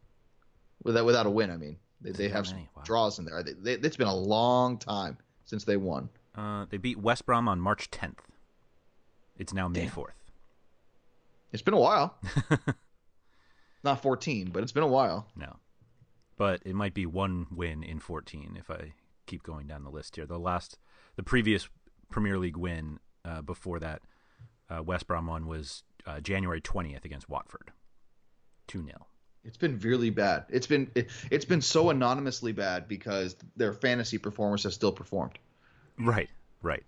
without 0.82 1.04
without 1.04 1.26
a 1.26 1.30
win. 1.30 1.50
I 1.50 1.56
mean, 1.56 1.76
they, 2.00 2.12
they 2.12 2.28
have 2.28 2.46
some? 2.46 2.58
Wow. 2.74 2.82
draws 2.84 3.18
in 3.18 3.24
there. 3.26 3.42
They, 3.42 3.52
they, 3.52 3.72
it's 3.86 3.96
been 3.96 4.06
a 4.08 4.14
long 4.14 4.78
time 4.78 5.18
since 5.44 5.64
they 5.64 5.76
won. 5.76 6.08
uh, 6.34 6.64
they 6.70 6.78
beat 6.78 6.98
West 6.98 7.26
Brom 7.26 7.48
on 7.48 7.60
March 7.60 7.90
10th. 7.90 8.18
It's 9.38 9.52
now 9.52 9.68
May 9.68 9.86
4th. 9.88 10.12
It's 11.52 11.62
been 11.62 11.74
a 11.74 11.78
while. 11.78 12.16
Not 13.84 14.02
fourteen, 14.02 14.50
but 14.50 14.62
it's 14.62 14.72
been 14.72 14.82
a 14.82 14.88
while. 14.88 15.28
No. 15.36 15.56
But 16.36 16.60
it 16.64 16.74
might 16.74 16.94
be 16.94 17.06
one 17.06 17.46
win 17.50 17.82
in 17.82 17.98
14 17.98 18.56
if 18.58 18.70
I 18.70 18.92
keep 19.26 19.42
going 19.42 19.66
down 19.66 19.84
the 19.84 19.90
list 19.90 20.16
here. 20.16 20.26
The 20.26 20.38
last, 20.38 20.78
the 21.16 21.22
previous 21.22 21.68
Premier 22.10 22.38
League 22.38 22.56
win 22.56 22.98
uh, 23.24 23.42
before 23.42 23.78
that 23.80 24.02
uh, 24.68 24.82
West 24.82 25.06
Brom 25.06 25.26
one 25.26 25.46
was 25.46 25.82
uh, 26.06 26.20
January 26.20 26.60
20th 26.60 27.04
against 27.04 27.28
Watford. 27.28 27.72
2 28.68 28.84
0. 28.84 29.06
It's 29.44 29.56
been 29.56 29.78
really 29.78 30.10
bad. 30.10 30.44
It's 30.48 30.66
been 30.66 30.90
it, 30.96 31.08
it's 31.30 31.44
been 31.44 31.62
so 31.62 31.90
anonymously 31.90 32.50
bad 32.52 32.88
because 32.88 33.36
their 33.56 33.72
fantasy 33.72 34.18
performers 34.18 34.64
have 34.64 34.74
still 34.74 34.90
performed. 34.90 35.38
Right, 35.98 36.28
right. 36.62 36.82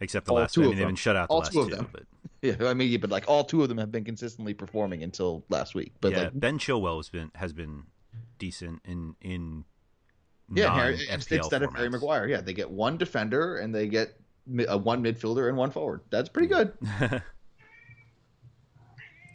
Except 0.00 0.26
the 0.26 0.32
All 0.32 0.38
last 0.38 0.54
two 0.54 0.62
I 0.62 0.64
of 0.64 0.70
mean, 0.70 0.76
they've 0.76 0.84
them. 0.84 0.88
been 0.90 0.96
shut 0.96 1.16
out 1.16 1.28
the 1.28 1.32
All 1.34 1.40
last 1.40 1.52
two 1.52 1.60
of 1.60 1.68
two. 1.68 1.76
them. 1.76 1.88
But 1.92 2.04
Yeah, 2.42 2.68
I 2.68 2.74
mean, 2.74 2.98
but 3.00 3.10
like 3.10 3.24
all 3.28 3.44
two 3.44 3.62
of 3.62 3.68
them 3.68 3.78
have 3.78 3.92
been 3.92 4.04
consistently 4.04 4.54
performing 4.54 5.02
until 5.02 5.44
last 5.48 5.74
week. 5.74 5.92
But 6.00 6.12
yeah, 6.12 6.22
like, 6.24 6.40
Ben 6.40 6.58
Chilwell 6.58 6.96
has 6.98 7.08
been 7.10 7.30
has 7.34 7.52
been 7.52 7.84
decent 8.38 8.80
in 8.84 9.14
in 9.20 9.64
yeah, 10.52 10.74
Harry, 10.74 10.98
instead 11.10 11.62
of 11.62 11.74
Harry. 11.74 11.88
Maguire, 11.88 12.28
yeah, 12.28 12.40
they 12.40 12.52
get 12.52 12.70
one 12.70 12.96
defender 12.96 13.58
and 13.58 13.74
they 13.74 13.88
get 13.88 14.18
uh, 14.68 14.78
one 14.78 15.02
midfielder 15.02 15.48
and 15.48 15.56
one 15.56 15.70
forward. 15.70 16.02
That's 16.10 16.28
pretty 16.28 16.48
good. 16.48 16.72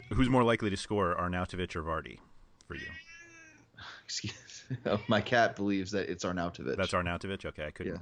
Who's 0.09 0.29
more 0.29 0.43
likely 0.43 0.69
to 0.69 0.77
score, 0.77 1.15
Arnautovic 1.15 1.75
or 1.75 1.83
Vardy 1.83 2.19
for 2.67 2.75
you? 2.75 2.87
Excuse- 4.05 4.63
My 5.07 5.21
cat 5.21 5.55
believes 5.55 5.91
that 5.91 6.09
it's 6.09 6.23
Arnautovic. 6.23 6.77
That's 6.77 6.93
Arnautovic. 6.93 7.45
Okay, 7.45 7.65
I 7.65 7.71
couldn't. 7.71 7.95
Yeah. 7.95 8.01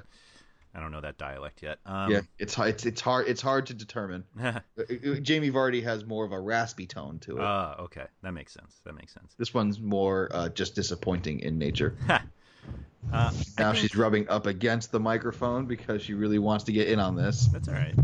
I 0.74 0.80
don't 0.80 0.92
know 0.92 1.02
that 1.02 1.18
dialect 1.18 1.64
yet. 1.64 1.80
Um, 1.86 2.12
yeah, 2.12 2.22
it's 2.38 2.54
hard. 2.54 2.70
It's, 2.70 2.86
it's 2.86 3.02
hard. 3.02 3.28
It's 3.28 3.42
hard 3.42 3.66
to 3.68 3.74
determine. 3.74 4.24
Uh, 4.40 4.60
uh, 4.80 5.16
Jamie 5.16 5.52
Vardy 5.52 5.84
has 5.84 6.06
more 6.06 6.24
of 6.26 6.32
a 6.32 6.40
raspy 6.40 6.86
tone 6.88 7.20
to 7.20 7.38
it. 7.38 7.44
Ah, 7.44 7.76
okay, 7.82 8.06
that 8.22 8.32
makes 8.32 8.54
sense. 8.54 8.80
That 8.86 8.96
makes 8.96 9.14
sense. 9.14 9.34
this 9.38 9.54
one's 9.54 9.80
more 9.80 10.30
uh, 10.32 10.50
just 10.50 10.76
disappointing 10.76 11.42
in 11.42 11.58
nature. 11.58 11.98
uh, 13.14 13.32
Now 13.58 13.74
she's 13.74 13.96
rubbing 13.96 14.30
up 14.30 14.46
against 14.46 14.92
the 14.92 15.00
microphone 15.00 15.66
because 15.66 16.02
she 16.02 16.14
really 16.14 16.40
wants 16.40 16.64
to 16.66 16.72
get 16.72 16.88
in 16.88 17.00
on 17.00 17.16
this. 17.16 17.48
That's 17.48 17.68
all 17.68 17.74
right. 17.74 17.96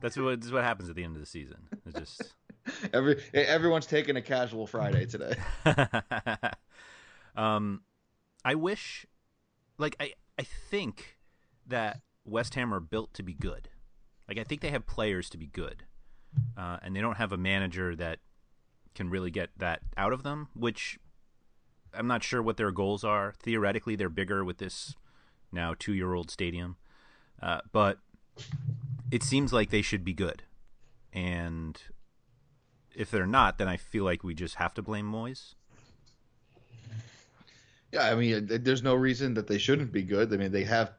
That's 0.00 0.16
what 0.16 0.40
this 0.40 0.46
is 0.46 0.52
what 0.52 0.64
happens 0.64 0.90
at 0.90 0.96
the 0.96 1.04
end 1.04 1.14
of 1.14 1.20
the 1.20 1.26
season. 1.26 1.58
It's 1.86 1.98
just 1.98 2.34
Every 2.92 3.22
everyone's 3.34 3.86
taking 3.86 4.16
a 4.16 4.22
casual 4.22 4.66
Friday 4.66 5.06
today. 5.06 5.34
um, 7.36 7.82
I 8.44 8.54
wish, 8.54 9.06
like 9.78 9.96
I 10.00 10.12
I 10.38 10.44
think 10.70 11.16
that 11.66 12.00
West 12.24 12.54
Ham 12.54 12.72
are 12.72 12.80
built 12.80 13.12
to 13.14 13.22
be 13.22 13.34
good. 13.34 13.68
Like 14.28 14.38
I 14.38 14.44
think 14.44 14.60
they 14.60 14.70
have 14.70 14.86
players 14.86 15.28
to 15.30 15.38
be 15.38 15.46
good, 15.46 15.84
uh, 16.56 16.78
and 16.82 16.96
they 16.96 17.00
don't 17.00 17.16
have 17.16 17.32
a 17.32 17.36
manager 17.36 17.94
that 17.96 18.20
can 18.94 19.10
really 19.10 19.30
get 19.30 19.50
that 19.58 19.80
out 19.96 20.12
of 20.12 20.22
them. 20.22 20.48
Which 20.54 20.98
I'm 21.92 22.06
not 22.06 22.22
sure 22.22 22.42
what 22.42 22.56
their 22.56 22.72
goals 22.72 23.04
are. 23.04 23.34
Theoretically, 23.38 23.96
they're 23.96 24.08
bigger 24.08 24.44
with 24.44 24.58
this 24.58 24.94
now 25.52 25.74
two 25.78 25.92
year 25.92 26.14
old 26.14 26.30
stadium, 26.30 26.76
uh, 27.42 27.60
but 27.72 27.98
it 29.10 29.22
seems 29.22 29.52
like 29.52 29.70
they 29.70 29.82
should 29.82 30.04
be 30.04 30.14
good. 30.14 30.42
And 31.12 31.80
if 32.94 33.10
they're 33.10 33.26
not, 33.26 33.58
then 33.58 33.68
I 33.68 33.76
feel 33.76 34.04
like 34.04 34.24
we 34.24 34.34
just 34.34 34.56
have 34.56 34.74
to 34.74 34.82
blame 34.82 35.10
Moyes. 35.10 35.54
Yeah, 37.92 38.10
I 38.10 38.16
mean, 38.16 38.48
there's 38.48 38.82
no 38.82 38.94
reason 38.94 39.34
that 39.34 39.46
they 39.46 39.58
shouldn't 39.58 39.92
be 39.92 40.02
good. 40.02 40.32
I 40.34 40.36
mean, 40.36 40.50
they 40.50 40.64
have 40.64 40.94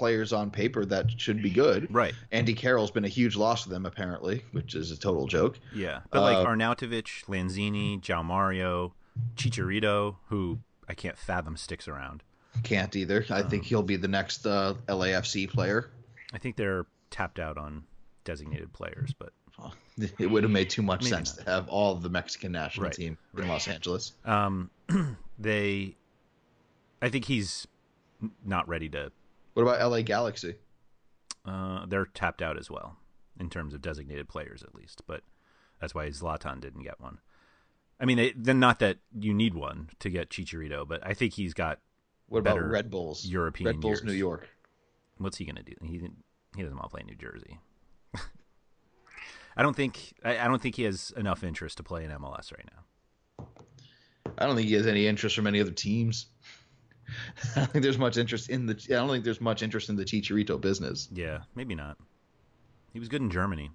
players 0.00 0.32
on 0.32 0.50
paper 0.50 0.86
that 0.86 1.20
should 1.20 1.42
be 1.42 1.50
good. 1.50 1.86
Right. 1.94 2.14
Andy 2.32 2.54
Carroll's 2.54 2.90
been 2.90 3.04
a 3.04 3.08
huge 3.08 3.36
loss 3.36 3.64
to 3.64 3.68
them 3.68 3.84
apparently, 3.84 4.42
which 4.52 4.74
is 4.74 4.90
a 4.90 4.98
total 4.98 5.26
joke. 5.26 5.58
Yeah, 5.74 6.00
but 6.10 6.22
like 6.22 6.38
Uh, 6.38 6.46
Arnautovic, 6.46 7.26
Lanzini, 7.26 8.00
Joao 8.00 8.22
Mario, 8.22 8.94
Chicharito, 9.36 10.16
who 10.28 10.60
I 10.88 10.94
can't 10.94 11.18
fathom 11.18 11.56
sticks 11.58 11.86
around. 11.86 12.22
Can't 12.62 12.96
either. 12.96 13.26
I 13.28 13.42
Um, 13.42 13.50
think 13.50 13.64
he'll 13.64 13.82
be 13.82 13.96
the 13.96 14.08
next 14.08 14.46
uh, 14.46 14.74
LAFC 14.88 15.48
player. 15.50 15.90
I 16.32 16.38
think 16.38 16.56
they're 16.56 16.86
tapped 17.10 17.38
out 17.38 17.58
on 17.58 17.84
designated 18.24 18.72
players, 18.72 19.12
but 19.18 19.32
It 20.18 20.30
would 20.30 20.42
have 20.44 20.50
made 20.52 20.70
too 20.70 20.80
much 20.82 21.02
Maybe 21.02 21.10
sense 21.14 21.36
not. 21.36 21.44
to 21.44 21.50
have 21.50 21.68
all 21.68 21.92
of 21.92 22.02
the 22.02 22.08
Mexican 22.08 22.52
national 22.52 22.84
Right, 22.86 22.94
team 22.94 23.18
in 23.36 23.48
Los 23.48 23.68
Angeles. 23.68 24.12
um, 24.24 24.70
they, 25.38 25.94
I 27.02 27.10
think 27.10 27.26
he's 27.26 27.66
not 28.44 28.66
ready 28.66 28.88
to. 28.90 29.12
What 29.54 29.62
about 29.62 29.90
LA 29.90 30.02
Galaxy? 30.02 30.56
Uh, 31.44 31.86
they're 31.86 32.06
tapped 32.06 32.42
out 32.42 32.58
as 32.58 32.70
well 32.70 32.96
in 33.38 33.50
terms 33.50 33.74
of 33.74 33.82
designated 33.82 34.28
players, 34.28 34.62
at 34.62 34.74
least. 34.74 35.02
But 35.06 35.22
that's 35.80 35.94
why 35.94 36.08
Zlatan 36.08 36.60
didn't 36.60 36.82
get 36.82 37.00
one. 37.00 37.18
I 37.98 38.04
mean, 38.04 38.16
they, 38.16 38.32
then 38.36 38.60
not 38.60 38.78
that 38.78 38.98
you 39.18 39.34
need 39.34 39.54
one 39.54 39.90
to 39.98 40.08
get 40.10 40.30
Chicharito, 40.30 40.86
but 40.88 41.04
I 41.06 41.14
think 41.14 41.34
he's 41.34 41.54
got. 41.54 41.80
What 42.28 42.38
about 42.38 42.62
Red 42.62 42.90
Bulls? 42.90 43.26
European 43.26 43.66
Red 43.66 43.80
Bulls 43.80 43.98
years. 43.98 44.04
New 44.04 44.12
York. 44.12 44.48
What's 45.18 45.36
he 45.36 45.44
gonna 45.44 45.62
do? 45.62 45.74
He 45.82 46.00
he 46.56 46.62
doesn't 46.62 46.76
want 46.76 46.90
to 46.90 46.90
play 46.90 47.00
in 47.00 47.06
New 47.06 47.16
Jersey. 47.16 47.58
I 49.56 49.62
don't 49.62 49.76
think 49.76 50.14
I, 50.24 50.38
I 50.38 50.48
don't 50.48 50.62
think 50.62 50.76
he 50.76 50.84
has 50.84 51.12
enough 51.16 51.44
interest 51.44 51.76
to 51.78 51.82
play 51.82 52.04
in 52.04 52.10
MLS 52.10 52.52
right 52.52 52.68
now. 52.72 53.46
I 54.38 54.46
don't 54.46 54.56
think 54.56 54.68
he 54.68 54.74
has 54.74 54.86
any 54.86 55.06
interest 55.06 55.36
from 55.36 55.46
any 55.46 55.60
other 55.60 55.72
teams. 55.72 56.26
I 57.56 57.60
don't 57.60 57.70
think 57.72 57.82
there's 57.82 57.98
much 57.98 58.16
interest 58.16 58.50
in 58.50 58.66
the. 58.66 58.74
I 58.90 58.94
don't 58.94 59.08
think 59.10 59.24
there's 59.24 59.40
much 59.40 59.62
interest 59.62 59.88
in 59.88 59.96
the 59.96 60.04
Chicharito 60.04 60.60
business. 60.60 61.08
Yeah, 61.12 61.40
maybe 61.54 61.74
not. 61.74 61.96
He 62.92 62.98
was 62.98 63.08
good 63.08 63.22
in 63.22 63.30
Germany. 63.30 63.70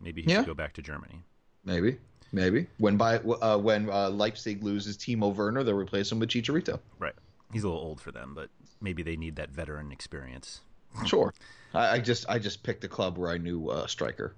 Maybe 0.00 0.22
he 0.22 0.30
Yeah. 0.30 0.38
should 0.38 0.46
go 0.46 0.54
back 0.54 0.72
to 0.74 0.82
Germany. 0.82 1.22
Maybe, 1.64 1.98
maybe 2.32 2.66
when 2.78 2.96
by 2.96 3.18
uh, 3.18 3.56
when 3.58 3.88
uh, 3.88 4.10
Leipzig 4.10 4.62
loses 4.62 4.96
Timo 4.98 5.34
Werner, 5.34 5.62
they'll 5.64 5.74
replace 5.74 6.10
him 6.12 6.18
with 6.18 6.28
Chicharito. 6.30 6.78
Right. 6.98 7.14
He's 7.52 7.64
a 7.64 7.68
little 7.68 7.82
old 7.82 8.00
for 8.00 8.10
them, 8.12 8.32
but 8.34 8.50
maybe 8.80 9.02
they 9.02 9.16
need 9.16 9.36
that 9.36 9.50
veteran 9.50 9.92
experience. 9.92 10.60
Sure. 11.06 11.32
I, 11.72 11.92
I 11.92 11.98
just 12.00 12.26
I 12.28 12.38
just 12.38 12.62
picked 12.62 12.84
a 12.84 12.88
club 12.88 13.16
where 13.18 13.30
I 13.30 13.38
knew 13.38 13.68
uh, 13.70 13.86
striker. 13.86 14.34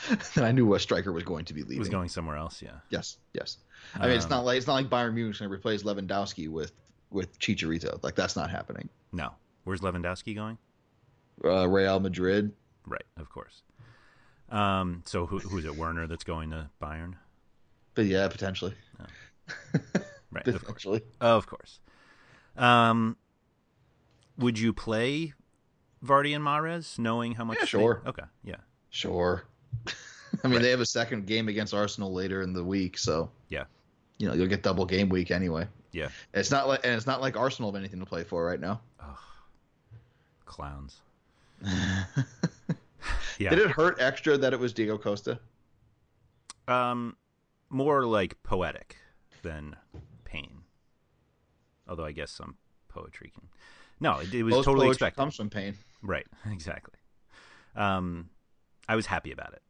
and 0.36 0.44
I 0.44 0.52
knew 0.52 0.72
a 0.74 0.80
striker 0.80 1.12
was 1.12 1.24
going 1.24 1.44
to 1.46 1.54
be 1.54 1.60
He 1.60 1.64
leaving. 1.64 1.78
was 1.80 1.88
going 1.88 2.08
somewhere 2.08 2.36
else, 2.36 2.60
yeah. 2.62 2.78
Yes, 2.90 3.18
yes. 3.32 3.58
I 3.94 4.06
mean, 4.06 4.16
it's 4.16 4.24
Um, 4.24 4.30
not 4.30 4.44
like 4.44 4.58
it's 4.58 4.66
not 4.66 4.74
like 4.74 4.88
Bayern 4.88 5.14
Munich's 5.14 5.38
going 5.40 5.50
to 5.50 5.54
replace 5.54 5.82
Lewandowski 5.82 6.48
with 6.48 6.72
with 7.10 7.38
Chicharito. 7.38 8.02
Like 8.02 8.14
that's 8.14 8.36
not 8.36 8.50
happening. 8.50 8.88
No. 9.12 9.30
Where's 9.64 9.80
Lewandowski 9.80 10.34
going? 10.34 10.58
Uh, 11.44 11.68
Real 11.68 12.00
Madrid. 12.00 12.52
Right, 12.86 13.04
of 13.16 13.28
course. 13.30 13.62
Um, 14.50 15.02
so 15.06 15.26
who, 15.26 15.38
who's 15.38 15.64
it? 15.64 15.76
Werner 15.76 16.06
that's 16.06 16.24
going 16.24 16.50
to 16.50 16.70
Bayern? 16.82 17.14
But 17.94 18.06
yeah, 18.06 18.28
potentially. 18.28 18.74
Right, 20.30 20.46
of 20.46 20.54
course. 20.64 20.84
Potentially. 20.84 21.02
Of 21.22 21.46
course. 21.46 21.80
Um, 22.56 23.16
would 24.36 24.58
you 24.58 24.72
play 24.74 25.32
Vardy 26.04 26.36
and 26.36 26.44
Mahrez, 26.44 26.98
knowing 26.98 27.32
how 27.32 27.44
much? 27.44 27.56
Yeah, 27.56 27.62
they- 27.62 27.66
sure. 27.68 28.02
Okay, 28.06 28.24
yeah, 28.44 28.56
Sure. 28.90 29.44
I 30.44 30.48
mean, 30.48 30.62
they 30.62 30.70
have 30.70 30.80
a 30.80 30.86
second 30.86 31.26
game 31.26 31.48
against 31.48 31.74
Arsenal 31.74 32.12
later 32.12 32.42
in 32.42 32.52
the 32.52 32.62
week, 32.62 32.98
so 32.98 33.30
yeah, 33.48 33.64
you 34.18 34.28
know 34.28 34.34
you'll 34.34 34.46
get 34.46 34.62
double 34.62 34.86
game 34.86 35.08
week 35.08 35.30
anyway. 35.30 35.66
yeah. 35.92 36.08
It's 36.34 36.50
not 36.50 36.68
like 36.68 36.80
and 36.84 36.94
it's 36.94 37.06
not 37.06 37.20
like 37.20 37.36
Arsenal 37.36 37.70
have 37.72 37.78
anything 37.78 38.00
to 38.00 38.06
play 38.06 38.24
for 38.24 38.44
right 38.44 38.60
now. 38.60 38.80
Clowns. 40.44 41.00
yeah. 43.38 43.50
Did 43.50 43.58
it 43.58 43.70
hurt 43.70 44.00
extra 44.00 44.36
that 44.38 44.52
it 44.52 44.58
was 44.58 44.72
Diego 44.72 44.98
Costa? 44.98 45.38
Um, 46.66 47.16
more 47.70 48.04
like 48.04 48.42
poetic 48.42 48.96
than 49.42 49.76
pain. 50.24 50.62
Although 51.88 52.04
I 52.04 52.12
guess 52.12 52.30
some 52.30 52.56
poetry 52.88 53.32
can. 53.34 53.48
No, 54.00 54.18
it, 54.18 54.32
it 54.32 54.42
was 54.42 54.54
Most 54.54 54.64
totally 54.64 54.88
expected. 54.88 55.20
Comes 55.20 55.36
from 55.36 55.50
pain. 55.50 55.74
Right, 56.02 56.26
exactly. 56.50 56.94
Um, 57.74 58.28
I 58.88 58.96
was 58.96 59.06
happy 59.06 59.32
about 59.32 59.52
it. 59.52 59.62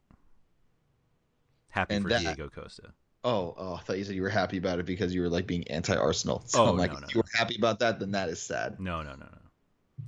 Happy 1.70 1.94
And 1.96 2.04
for 2.04 2.09
that- 2.11 2.20
Diego 2.22 2.48
Costa. 2.48 2.92
Oh, 3.24 3.54
oh, 3.59 3.74
I 3.74 3.81
thought 3.81 3.98
you 3.98 4.04
said 4.04 4.14
you 4.14 4.22
were 4.22 4.28
happy 4.28 4.59
about 4.59 4.78
it 4.78 4.87
because 4.87 5.12
you 5.12 5.20
were 5.20 5.28
like 5.28 5.46
being 5.46 5.66
anti-Arsenal. 5.68 6.44
So 6.46 6.64
Oh, 6.64 6.68
I'm 6.70 6.76
like, 6.76 6.92
no, 6.92 7.00
no, 7.00 7.07
if 7.09 7.14
you 7.14 7.18
were 7.18 7.24
happy 7.37 7.57
about 7.59 7.81
that, 7.81 7.98
then 7.98 8.12
that 8.12 8.28
is 8.28 8.40
sad. 8.40 8.78
No, 8.78 9.02
no, 9.02 9.11
no, 9.11 9.26
no. 9.26 10.04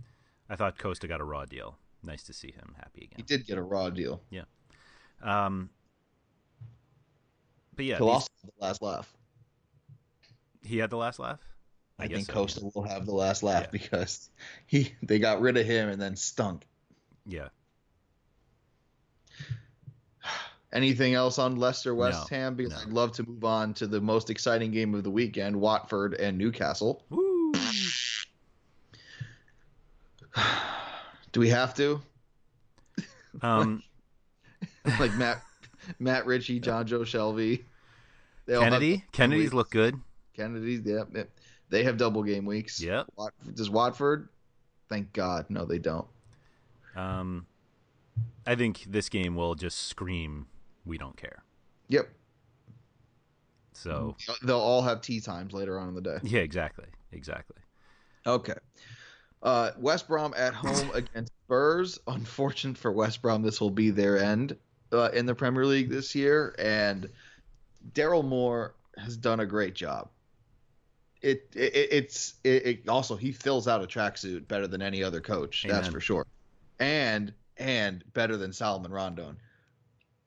I 0.48 0.54
thought 0.56 0.78
Costa 0.78 1.08
got 1.08 1.20
a 1.20 1.24
raw 1.24 1.44
deal. 1.44 1.76
Nice 2.04 2.22
to 2.24 2.32
see 2.32 2.52
him 2.52 2.74
happy 2.78 3.02
again. 3.04 3.16
He 3.16 3.22
did 3.24 3.46
get 3.46 3.58
a 3.58 3.62
raw 3.62 3.90
deal. 3.90 4.22
Yeah. 4.30 4.44
Um, 5.22 5.70
but 7.74 7.84
yeah, 7.84 7.96
He'll 7.98 8.08
also 8.08 8.28
have 8.42 8.50
the 8.58 8.64
last 8.64 8.80
laugh. 8.82 9.12
he 10.62 10.78
had 10.78 10.90
the 10.90 10.96
last 10.96 11.18
laugh. 11.18 11.40
I, 11.98 12.06
guess 12.06 12.14
think 12.16 12.26
so, 12.28 12.32
Costa 12.32 12.70
will 12.74 12.84
have 12.84 13.04
the 13.06 13.12
last 13.12 13.42
laugh 13.42 13.64
Yeah. 13.64 13.68
because 13.72 14.30
he 14.66 14.94
they 15.02 15.18
got 15.18 15.40
rid 15.40 15.56
of 15.58 15.66
him 15.66 15.88
and 15.90 16.00
then 16.00 16.16
stunk. 16.16 16.66
Yeah. 17.26 17.48
Anything 20.72 21.14
else 21.14 21.38
on 21.38 21.56
Leicester 21.56 21.94
West 21.94 22.30
No, 22.30 22.37
Ham? 22.37 22.54
Because 22.54 22.72
no. 22.72 22.78
I'd 22.83 22.92
love 22.92 23.12
to 23.12 23.28
move 23.28 23.44
on 23.44 23.74
to 23.74 23.87
the 23.87 24.00
most 24.00 24.30
exciting 24.30 24.70
game 24.70 24.94
of 24.94 25.02
the 25.02 25.11
weekend: 25.11 25.61
Watford 25.61 26.14
and 26.14 26.38
Newcastle. 26.38 27.04
Woo. 27.11 27.52
Do 31.33 31.40
we 31.40 31.48
have 31.48 31.74
to? 31.74 32.00
Um, 33.42 33.85
like 34.98 35.14
Matt, 35.14 35.40
Matt 36.00 36.26
Ritchie, 36.26 36.61
Jonjo 36.61 37.02
Shelvey, 37.02 37.62
have 38.48 38.61
Kennedy. 38.61 39.04
Kennedy's 39.12 39.44
weeks. 39.44 39.54
look 39.54 39.70
good. 39.70 39.94
Kennedy's, 40.35 40.80
yeah, 40.85 41.04
yeah. 41.14 41.22
they 41.68 41.85
have 41.85 41.96
double 41.96 42.22
game 42.22 42.44
weeks. 42.44 42.80
Yeah. 42.80 43.04
Does 43.54 43.70
Watford? 43.70 44.28
Thank 44.88 45.12
God, 45.12 45.46
no, 45.48 45.64
they 45.64 45.78
don't. 45.78 46.06
Um, 46.96 47.46
I 48.46 48.56
think 48.56 48.85
this 48.88 49.09
game 49.09 49.37
will 49.37 49.54
just 49.54 49.87
scream, 49.87 50.46
"We 50.84 50.98
don't 50.98 51.16
care." 51.16 51.44
Yep, 51.88 52.08
So 53.72 54.16
they'll 54.44 54.58
all 54.58 54.82
have 54.82 55.00
tea 55.00 55.20
times 55.20 55.52
later 55.52 55.78
on 55.78 55.88
in 55.88 55.94
the 55.94 56.00
day. 56.00 56.18
yeah, 56.22 56.40
exactly, 56.40 56.86
exactly. 57.12 57.56
Okay. 58.26 58.54
Uh, 59.42 59.70
West 59.78 60.06
Brom 60.06 60.34
at 60.36 60.52
home 60.54 60.90
against 60.94 61.32
Spurs. 61.46 61.98
Unfortunate 62.06 62.76
for 62.76 62.92
West 62.92 63.22
Brom, 63.22 63.42
this 63.42 63.60
will 63.60 63.70
be 63.70 63.90
their 63.90 64.18
end 64.18 64.56
uh, 64.92 65.10
in 65.12 65.26
the 65.26 65.34
Premier 65.34 65.64
League 65.64 65.88
this 65.88 66.14
year. 66.14 66.54
And 66.58 67.08
Darren 67.92 68.26
Moore 68.26 68.74
has 68.98 69.16
done 69.16 69.40
a 69.40 69.46
great 69.46 69.74
job. 69.74 70.10
It, 71.22 71.50
it 71.54 71.88
it's 71.90 72.34
it, 72.44 72.66
it 72.66 72.88
also 72.88 73.14
he 73.14 73.32
fills 73.32 73.68
out 73.68 73.82
a 73.82 73.86
tracksuit 73.86 74.48
better 74.48 74.66
than 74.66 74.80
any 74.80 75.02
other 75.02 75.20
coach. 75.20 75.66
That's 75.68 75.88
for 75.88 76.00
sure. 76.00 76.26
And 76.78 77.32
and 77.58 78.02
better 78.14 78.36
than 78.36 78.52
Salomon 78.52 78.90
Rondon. 78.90 79.36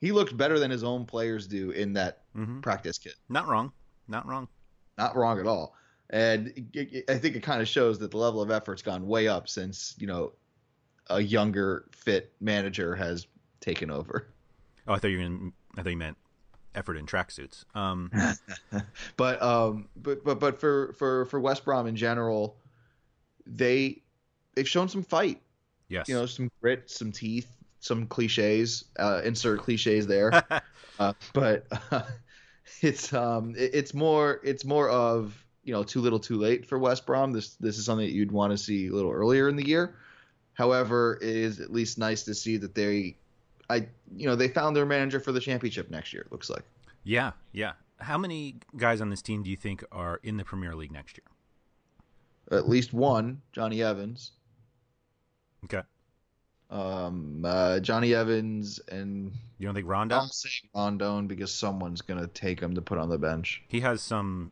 He 0.03 0.11
looks 0.11 0.33
better 0.33 0.59
than 0.59 0.69
his 0.69 0.83
own 0.83 1.05
players 1.05 1.47
do 1.47 1.71
in 1.71 1.93
that 1.93 2.23
hmm 2.35 2.59
practice 2.59 2.97
kit 2.97 3.15
Not 3.29 3.47
wrong. 3.47 3.71
Not 4.09 4.27
wrong. 4.27 4.49
not 4.97 5.15
wrong 5.15 5.39
at 5.39 5.47
all. 5.47 5.75
And 6.09 6.49
it, 6.73 6.93
it- 6.93 7.09
I 7.09 7.17
think 7.17 7.35
it 7.37 7.43
kind 7.43 7.61
of 7.61 7.67
shows 7.69 7.99
that 7.99 8.11
the 8.11 8.17
level 8.17 8.41
of 8.41 8.51
effort's 8.51 8.81
gone 8.81 9.07
way 9.07 9.27
up 9.29 9.47
since 9.47 9.95
you 9.97 10.07
know 10.07 10.33
a 11.07 11.21
younger, 11.21 11.85
fit 11.91 12.33
manager 12.41 12.95
has 12.95 13.27
taken 13.61 13.89
over. 13.89 14.27
Oh, 14.87 14.93
I 14.93 14.99
thought 14.99 15.07
you 15.11 15.21
gonna, 15.23 15.51
I 15.77 15.83
thought 15.83 15.89
you 15.91 15.97
meant 15.97 16.17
effort 16.75 16.97
in 16.97 17.05
tracksuits. 17.05 17.63
Um, 17.75 18.11
But 19.17 19.41
um, 19.41 19.87
but 19.95 20.23
but 20.25 20.39
but 20.41 20.59
for 20.59 20.91
for 20.93 21.25
for 21.25 21.39
West 21.39 21.63
Brom 21.63 21.87
in 21.87 21.95
general, 21.95 22.57
they 23.45 24.01
they've 24.55 24.67
shown 24.67 24.89
some 24.89 25.03
fight. 25.03 25.41
yes. 25.87 26.07
You 26.09 26.15
know, 26.15 26.25
some 26.25 26.49
grit, 26.61 26.89
some 26.89 27.11
teeth, 27.11 27.47
some 27.83 28.07
cliches. 28.07 28.85
Uh, 28.97 29.21
insert 29.25 29.59
cliches 29.59 30.07
there. 30.07 30.31
uh, 30.99 31.13
but 31.33 31.67
uh, 31.91 32.03
it's 32.81 33.11
um 33.13 33.55
it- 33.57 33.75
it's 33.75 33.93
more 33.93 34.39
it's 34.43 34.63
more 34.63 34.89
of 34.89 35.37
you 35.63 35.73
know 35.73 35.83
too 35.83 35.99
little, 35.99 36.19
too 36.19 36.37
late 36.37 36.65
for 36.65 36.79
West 36.79 37.05
Brom. 37.05 37.33
This 37.33 37.55
this 37.55 37.77
is 37.77 37.85
something 37.85 38.05
that 38.07 38.13
you'd 38.13 38.31
want 38.31 38.51
to 38.51 38.57
see 38.57 38.87
a 38.87 38.91
little 38.93 39.11
earlier 39.11 39.49
in 39.49 39.57
the 39.57 39.67
year. 39.67 39.95
However, 40.53 41.19
it 41.21 41.35
is 41.35 41.59
at 41.59 41.73
least 41.73 41.97
nice 41.97 42.23
to 42.23 42.33
see 42.33 42.57
that 42.57 42.73
they, 42.75 43.17
I 43.69 43.87
you 44.15 44.27
know 44.27 44.35
they 44.35 44.47
found 44.47 44.75
their 44.75 44.85
manager 44.85 45.19
for 45.19 45.31
the 45.33 45.39
championship 45.41 45.91
next 45.91 46.13
year. 46.13 46.21
It 46.23 46.31
looks 46.31 46.49
like. 46.49 46.63
Yeah, 47.03 47.31
yeah. 47.51 47.73
How 47.99 48.17
many 48.17 48.55
guys 48.77 49.01
on 49.01 49.09
this 49.09 49.21
team 49.21 49.43
do 49.43 49.49
you 49.49 49.57
think 49.57 49.83
are 49.91 50.19
in 50.23 50.37
the 50.37 50.45
Premier 50.45 50.73
League 50.73 50.91
next 50.93 51.17
year? 51.17 52.57
At 52.57 52.69
least 52.69 52.93
one, 52.93 53.41
Jonny 53.51 53.81
Evans. 53.83 54.31
Okay. 55.65 55.81
Um, 56.73 57.45
uh, 57.45 57.79
Jonny 57.79 58.13
Evans 58.15 58.79
and 58.89 59.31
You 59.59 59.67
don't 59.67 59.75
think 59.75 59.87
Rondon? 59.87 60.17
I'm 60.19 60.27
saying 60.29 60.69
Rondon 60.75 61.27
because 61.27 61.53
someone's 61.53 62.01
gonna 62.01 62.27
take 62.27 62.59
him 62.59 62.73
to 62.75 62.81
put 62.81 62.97
on 62.97 63.09
the 63.09 63.17
bench. 63.17 63.61
He 63.67 63.79
has 63.81 64.01
some. 64.01 64.51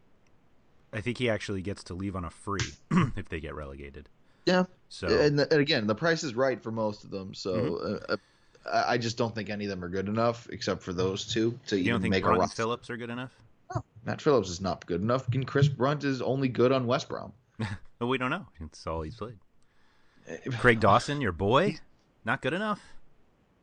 I 0.94 1.02
think 1.02 1.18
he 1.18 1.30
actually 1.30 1.62
gets 1.62 1.84
to 1.86 1.94
leave 1.94 2.16
on 2.16 2.26
a 2.26 2.30
free 2.30 2.60
if 3.16 3.30
they 3.30 3.40
get 3.40 3.56
relegated. 3.56 4.08
Yeah. 4.46 4.66
So 4.90 5.08
And, 5.08 5.40
and 5.40 5.54
again, 5.54 5.88
the 5.88 5.96
price 5.96 6.24
is 6.24 6.36
right 6.36 6.62
for 6.62 6.72
most 6.72 7.04
of 7.04 7.10
them. 7.12 7.34
So 7.34 7.54
Mm-hmm. 7.54 7.96
uh, 8.12 8.14
uh, 8.14 8.18
I 8.88 8.94
I 8.94 8.98
just 9.00 9.18
don't 9.18 9.34
think 9.34 9.50
any 9.50 9.66
of 9.66 9.70
them 9.72 9.84
are 9.84 9.90
good 9.90 10.08
enough, 10.08 10.48
except 10.52 10.84
for 10.84 10.94
those 10.94 11.26
two, 11.26 11.58
to 11.68 11.76
you 11.78 11.82
even 11.82 11.94
don't 11.94 12.02
think 12.04 12.12
make 12.12 12.24
a 12.24 12.26
Brunt 12.26 12.36
and 12.36 12.42
roster. 12.42 12.56
Phillips 12.58 12.90
are 12.92 12.98
good 12.98 13.10
enough? 13.10 13.32
Matt 14.06 14.22
Phillips 14.22 14.50
is 14.50 14.62
not 14.62 14.86
good 14.86 15.02
enough, 15.02 15.28
and 15.34 15.48
Chris 15.48 15.68
Brunt 15.68 16.04
is 16.04 16.22
only 16.22 16.50
good 16.50 16.72
on 16.72 16.86
West 16.86 17.10
Brom. 17.10 17.34
Well, 18.00 18.10
we 18.10 18.18
don't 18.18 18.30
know. 18.32 18.46
It's 18.60 18.86
all 18.88 19.02
he's 19.04 19.16
played. 19.16 19.38
Craig 20.60 20.80
Dawson, 20.80 21.22
your 21.22 21.32
boy, 21.32 21.78
not 22.26 22.42
good 22.42 22.54
enough. 22.54 22.80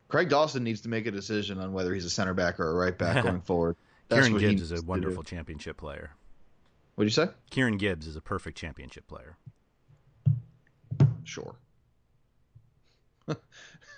Craig 0.07 0.29
Dawson 0.29 0.63
needs 0.63 0.81
to 0.81 0.89
make 0.89 1.05
a 1.05 1.11
decision 1.11 1.59
on 1.59 1.71
whether 1.73 1.93
he's 1.93 2.05
a 2.05 2.09
center 2.09 2.33
back 2.33 2.59
or 2.59 2.69
a 2.69 2.73
right 2.73 2.97
back 2.97 3.23
going 3.23 3.41
forward. 3.41 3.75
That's 4.07 4.27
Kieran 4.27 4.41
Gibbs 4.41 4.71
is 4.71 4.71
a 4.71 4.83
wonderful 4.83 5.23
championship 5.23 5.77
player. 5.77 6.11
What'd 6.95 7.11
you 7.15 7.25
say? 7.25 7.31
Kieran 7.51 7.77
Gibbs 7.77 8.07
is 8.07 8.15
a 8.15 8.21
perfect 8.21 8.57
championship 8.57 9.07
player. 9.07 9.37
Sure. 11.23 11.55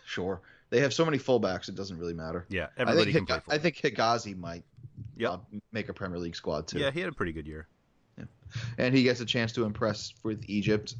sure. 0.05 0.41
They 0.69 0.81
have 0.81 0.93
so 0.93 1.05
many 1.05 1.17
fullbacks, 1.17 1.69
it 1.69 1.75
doesn't 1.75 1.97
really 1.97 2.13
matter. 2.13 2.45
Yeah, 2.49 2.67
I 2.77 2.81
everybody 2.81 3.13
think, 3.13 3.27
can 3.27 3.39
Higa- 3.39 3.43
play. 3.45 3.55
I 3.55 3.59
think 3.59 3.75
Hegazi 3.77 4.37
might 4.37 4.63
Yep. 5.17 5.31
uh, 5.31 5.37
make 5.71 5.89
a 5.89 5.93
Premier 5.93 6.19
League 6.19 6.35
squad 6.35 6.67
too. 6.67 6.79
Yeah, 6.79 6.91
he 6.91 6.99
had 6.99 7.09
a 7.09 7.13
pretty 7.13 7.31
good 7.33 7.47
year. 7.47 7.67
and 8.77 8.93
he 8.93 9.03
gets 9.03 9.21
a 9.21 9.25
chance 9.25 9.53
to 9.53 9.63
impress 9.63 10.13
with 10.23 10.43
Egypt 10.47 10.95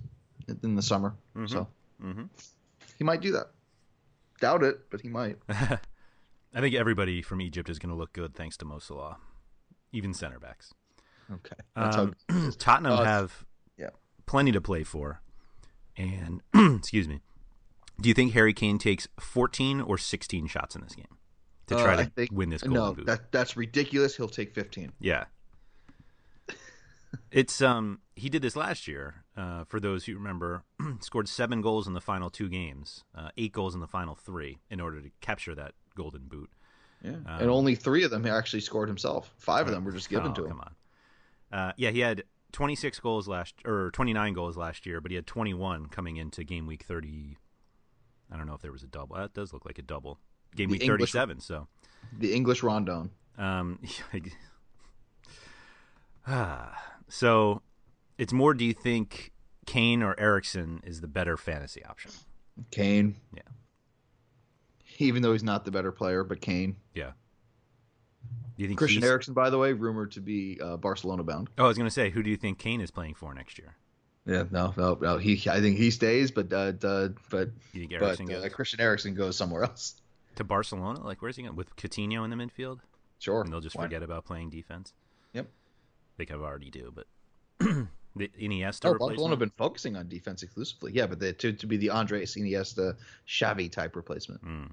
in 0.64 0.76
the 0.76 0.82
summer. 0.82 1.14
So 1.48 1.68
Mhm. 2.02 2.30
He 3.02 3.04
might 3.04 3.20
do 3.22 3.32
that. 3.32 3.48
Doubt 4.42 4.62
it, 4.62 4.92
but 4.92 5.02
he 5.02 5.10
might. 5.10 5.38
I 5.50 5.80
think 6.60 6.76
everybody 6.76 7.24
from 7.24 7.42
Egypt 7.42 7.68
is 7.68 7.80
going 7.80 7.90
to 7.90 7.96
look 7.96 8.14
good 8.14 8.36
thanks 8.36 8.58
to 8.58 8.66
Mo 8.66 8.78
Salah, 8.78 9.18
even 9.92 10.14
center 10.14 10.38
backs. 10.38 10.72
Okay, 11.34 11.56
Um, 11.76 12.14
Tottenham 12.60 12.92
Uh, 13.00 13.04
have 13.04 13.44
yeah. 13.76 13.90
plenty 14.28 14.52
to 14.52 14.62
play 14.62 14.84
for, 14.84 15.20
and 15.98 16.42
excuse 16.54 17.08
me. 17.08 17.22
Do 18.00 18.08
you 18.08 18.14
think 18.14 18.34
Harry 18.34 18.54
Kane 18.54 18.78
takes 18.78 19.08
14 19.20 19.82
or 19.82 19.98
16 19.98 20.46
shots 20.46 20.76
in 20.76 20.82
this 20.84 20.94
game 20.94 21.18
to 21.66 21.74
try 21.74 21.96
Uh, 21.96 21.98
to 22.04 22.06
think- 22.06 22.32
win 22.32 22.52
this 22.52 22.62
golden 22.62 22.84
No, 22.84 22.94
boot? 22.94 23.08
that 23.08 23.32
that's 23.32 23.58
ridiculous. 23.58 24.16
He'll 24.16 24.30
take 24.30 24.54
15. 24.54 24.92
Yeah. 25.00 25.24
It's 27.32 27.62
um 27.62 28.00
he 28.16 28.30
did 28.30 28.42
this 28.44 28.56
last 28.56 28.88
year. 28.88 29.24
Uh, 29.38 29.64
for 29.64 29.80
those 29.80 30.04
who 30.06 30.14
remember, 30.16 30.64
scored 31.00 31.30
seven 31.30 31.62
goals 31.62 31.88
in 31.88 31.94
the 31.94 32.02
final 32.02 32.30
two 32.30 32.50
games, 32.50 33.06
uh, 33.16 33.30
eight 33.38 33.54
goals 33.54 33.74
in 33.74 33.80
the 33.80 33.88
final 33.88 34.14
three, 34.14 34.58
in 34.70 34.82
order 34.82 35.00
to 35.02 35.10
capture 35.22 35.56
that 35.56 35.72
golden 35.96 36.24
boot. 36.28 36.50
Yeah, 37.02 37.12
Um, 37.12 37.26
and 37.40 37.50
only 37.50 37.76
three 37.76 38.04
of 38.04 38.12
them 38.12 38.26
he 38.26 38.30
actually 38.30 38.60
scored 38.60 38.90
himself. 38.90 39.34
Five 39.38 39.68
of 39.68 39.74
them 39.74 39.86
were 39.86 39.94
just 39.94 40.10
given 40.10 40.32
Oh, 40.32 40.36
to 40.36 40.44
him. 40.44 40.50
Come 40.52 40.62
on. 40.62 40.76
Uh, 41.60 41.72
yeah, 41.78 41.92
he 41.92 42.02
had 42.02 42.24
26 42.52 43.00
goals 43.00 43.28
last 43.30 43.56
or 43.66 43.90
29 43.92 44.34
goals 44.34 44.58
last 44.58 44.86
year, 44.86 45.00
but 45.00 45.12
he 45.12 45.16
had 45.16 45.26
21 45.26 45.86
coming 45.88 46.18
into 46.18 46.44
game 46.44 46.68
week 46.68 46.84
30. 46.84 47.38
I 48.32 48.38
don't 48.38 48.48
know 48.48 48.54
if 48.54 48.62
there 48.62 48.72
was 48.74 48.84
a 48.84 48.88
double. 48.88 49.16
That 49.16 49.34
does 49.34 49.54
look 49.54 49.66
like 49.66 49.80
a 49.80 49.82
double. 49.82 50.20
Game 50.56 50.68
The 50.68 50.74
week 50.74 50.84
English- 50.84 51.14
37. 51.14 51.40
So, 51.40 51.68
The 52.20 52.34
English 52.34 52.64
Rondon. 52.64 53.12
um, 53.38 53.80
ah, 56.28 56.78
so 57.08 57.62
it's 58.18 58.34
more. 58.34 58.54
Do 58.54 58.64
you 58.66 58.74
think 58.74 59.32
Kane 59.66 60.02
or 60.04 60.20
Eriksen 60.20 60.82
is 60.84 61.02
the 61.02 61.08
better 61.08 61.38
fantasy 61.38 61.84
option? 61.86 62.12
Kane. 62.72 63.16
Yeah. 63.36 63.42
Even 64.98 65.22
though 65.22 65.32
he's 65.32 65.44
not 65.44 65.66
the 65.66 65.72
better 65.72 65.92
player, 65.92 66.24
but 66.24 66.42
Kane. 66.42 66.76
Yeah. 66.94 67.12
Do 68.58 68.64
you 68.64 68.68
think 68.68 68.78
Christian 68.78 69.02
he's- 69.02 69.10
Eriksen, 69.10 69.34
by 69.34 69.50
the 69.50 69.58
way, 69.58 69.74
rumored 69.74 70.12
to 70.12 70.22
be 70.22 70.60
uh, 70.62 70.78
Barcelona 70.78 71.24
bound. 71.24 71.50
Oh, 71.58 71.66
I 71.66 71.68
was 71.68 71.78
going 71.78 71.88
to 71.88 71.94
say, 71.94 72.10
who 72.10 72.22
do 72.22 72.30
you 72.30 72.38
think 72.38 72.60
Kane 72.60 72.82
is 72.82 72.92
playing 72.92 73.16
for 73.16 73.34
next 73.34 73.58
year? 73.58 73.76
Yeah, 74.28 74.44
no, 74.52 74.74
no, 74.78 74.98
no. 75.02 75.18
He, 75.18 75.42
I 75.50 75.62
think 75.62 75.78
he 75.78 75.90
stays, 75.90 76.30
but 76.30 76.54
uh, 76.54 76.74
uh, 76.84 77.10
but 77.32 77.50
You 77.74 77.88
think 77.88 77.92
but 78.00 78.04
Eriksen 78.06 78.32
uh, 78.32 78.40
goes 78.42 78.54
Christian 78.54 78.80
Eriksen 78.80 79.16
goes 79.16 79.36
somewhere 79.36 79.64
else. 79.64 80.00
to 80.36 80.44
Barcelona? 80.44 81.04
Like, 81.04 81.24
where's 81.24 81.38
he 81.38 81.42
going? 81.44 81.56
With 81.56 81.76
Coutinho 81.76 82.24
in 82.24 82.30
the 82.30 82.36
midfield? 82.36 82.80
Sure. 83.18 83.42
and 83.42 83.52
they'll 83.52 83.62
just 83.62 83.76
Why 83.76 83.84
forget 83.86 84.04
about 84.04 84.26
playing 84.26 84.52
defense. 84.52 84.94
Yep. 85.34 85.48
They 86.18 86.26
kind 86.26 86.40
of 86.40 86.46
already 86.46 86.70
do, 86.70 86.94
but 86.94 87.08
the 88.16 88.30
Iniesta 88.40 88.86
Oh. 88.94 88.98
Barcelona 88.98 89.32
have 89.32 89.40
been 89.40 89.52
focusing 89.52 89.96
on 89.96 90.08
defense 90.08 90.44
exclusively. 90.44 90.92
Yeah, 90.94 91.08
but 91.08 91.20
they, 91.20 91.34
to 91.34 91.54
to 91.54 91.68
be 91.68 91.78
the 91.78 91.90
Andres 91.90 92.36
Iniesta, 92.36 92.96
Xavi 93.28 93.72
type 93.72 93.96
replacement. 93.96 94.42
Hmm. 94.42 94.66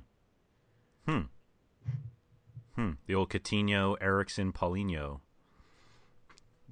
Hmm. 1.07 1.21
Hmm. 2.75 2.91
The 3.07 3.15
old 3.15 3.31
Coutinho, 3.31 3.97
Eriksen, 4.01 4.53
Paulinho 4.53 5.21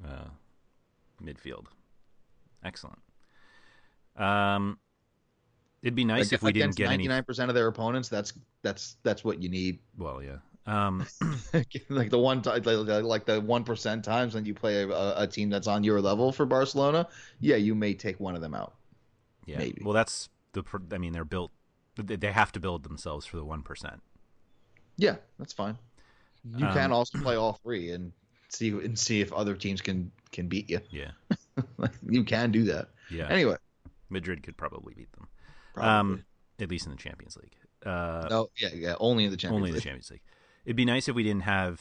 uh, 0.05 0.29
midfield. 1.23 1.67
Excellent. 2.65 2.99
Um, 4.17 4.79
it'd 5.83 5.95
be 5.95 6.05
nice 6.05 6.33
if 6.33 6.43
we 6.43 6.53
didn't 6.53 6.77
get 6.77 6.85
any. 6.87 6.93
ninety 6.97 7.09
nine 7.09 7.25
percent 7.25 7.49
of 7.51 7.55
their 7.55 7.67
opponents. 7.67 8.09
That's 8.09 8.33
that's 8.63 8.97
that's 9.03 9.25
what 9.25 9.43
you 9.43 9.49
need. 9.49 9.79
Well, 9.97 10.23
yeah. 10.23 10.37
Um, 10.67 11.07
like 11.89 12.11
the 12.11 12.19
one 12.19 12.43
time, 12.43 12.63
like, 12.65 12.87
like 13.05 13.25
the 13.25 13.41
one 13.41 13.63
percent 13.65 14.05
times 14.05 14.35
when 14.35 14.45
you 14.45 14.55
play 14.55 14.83
a, 14.83 15.19
a 15.21 15.27
team 15.27 15.49
that's 15.51 15.67
on 15.69 15.85
your 15.85 16.01
level 16.01 16.33
for 16.33 16.45
Barcelona, 16.47 17.07
yeah, 17.41 17.57
you 17.57 17.75
may 17.75 17.95
take 17.95 18.19
one 18.19 18.35
of 18.35 18.41
them 18.41 18.55
out. 18.55 18.75
yeah. 19.47 19.59
Maybe. 19.59 19.83
Well, 19.85 19.95
that's 19.95 20.29
the. 20.53 20.65
I 20.93 20.99
mean, 20.99 21.13
they're 21.13 21.25
built. 21.25 21.53
they- 21.97 22.17
They 22.17 22.33
have 22.33 22.51
to 22.53 22.61
build 22.61 22.83
themselves 22.83 23.27
for 23.27 23.37
the 23.37 23.45
one 23.45 23.63
percent. 23.63 24.03
Yeah, 24.97 25.17
that's 25.39 25.53
fine. 25.53 25.79
You 26.57 26.67
Um, 26.67 26.73
can 26.73 26.93
also 26.93 27.19
play 27.19 27.37
all 27.37 27.55
three 27.63 27.91
and 27.93 28.13
see 28.49 28.71
and 28.71 28.99
see 28.99 29.21
if 29.21 29.33
other 29.33 29.55
teams 29.55 29.81
can 29.81 30.11
can 30.33 30.49
beat 30.49 30.69
you. 30.71 30.81
Yeah. 30.91 31.11
Like, 31.79 31.93
you 32.09 32.25
can 32.25 32.51
do 32.51 32.65
that. 32.65 32.89
Yeah. 33.11 33.29
Anyway, 33.29 33.57
Madrid 34.11 34.43
could 34.43 34.57
probably 34.57 34.95
beat 34.95 35.13
them. 35.13 35.29
probably. 35.75 35.91
Um, 35.91 36.25
at 36.59 36.71
least 36.71 36.87
in 36.87 36.93
the 36.93 36.99
Champions 36.99 37.37
League. 37.37 37.53
Uh, 37.85 38.27
no, 38.31 38.49
yeah, 38.57 38.71
yeah, 38.75 38.95
only 38.99 39.25
in 39.27 39.31
the 39.31 39.37
Champions 39.37 39.57
only 39.61 39.69
in 39.71 39.75
the 39.77 39.81
Champions 39.81 40.11
League. 40.11 40.23
It'd 40.67 40.77
be 40.77 40.85
nice 40.85 41.09
if 41.09 41.15
we 41.15 41.23
didn't 41.23 41.45
have 41.45 41.81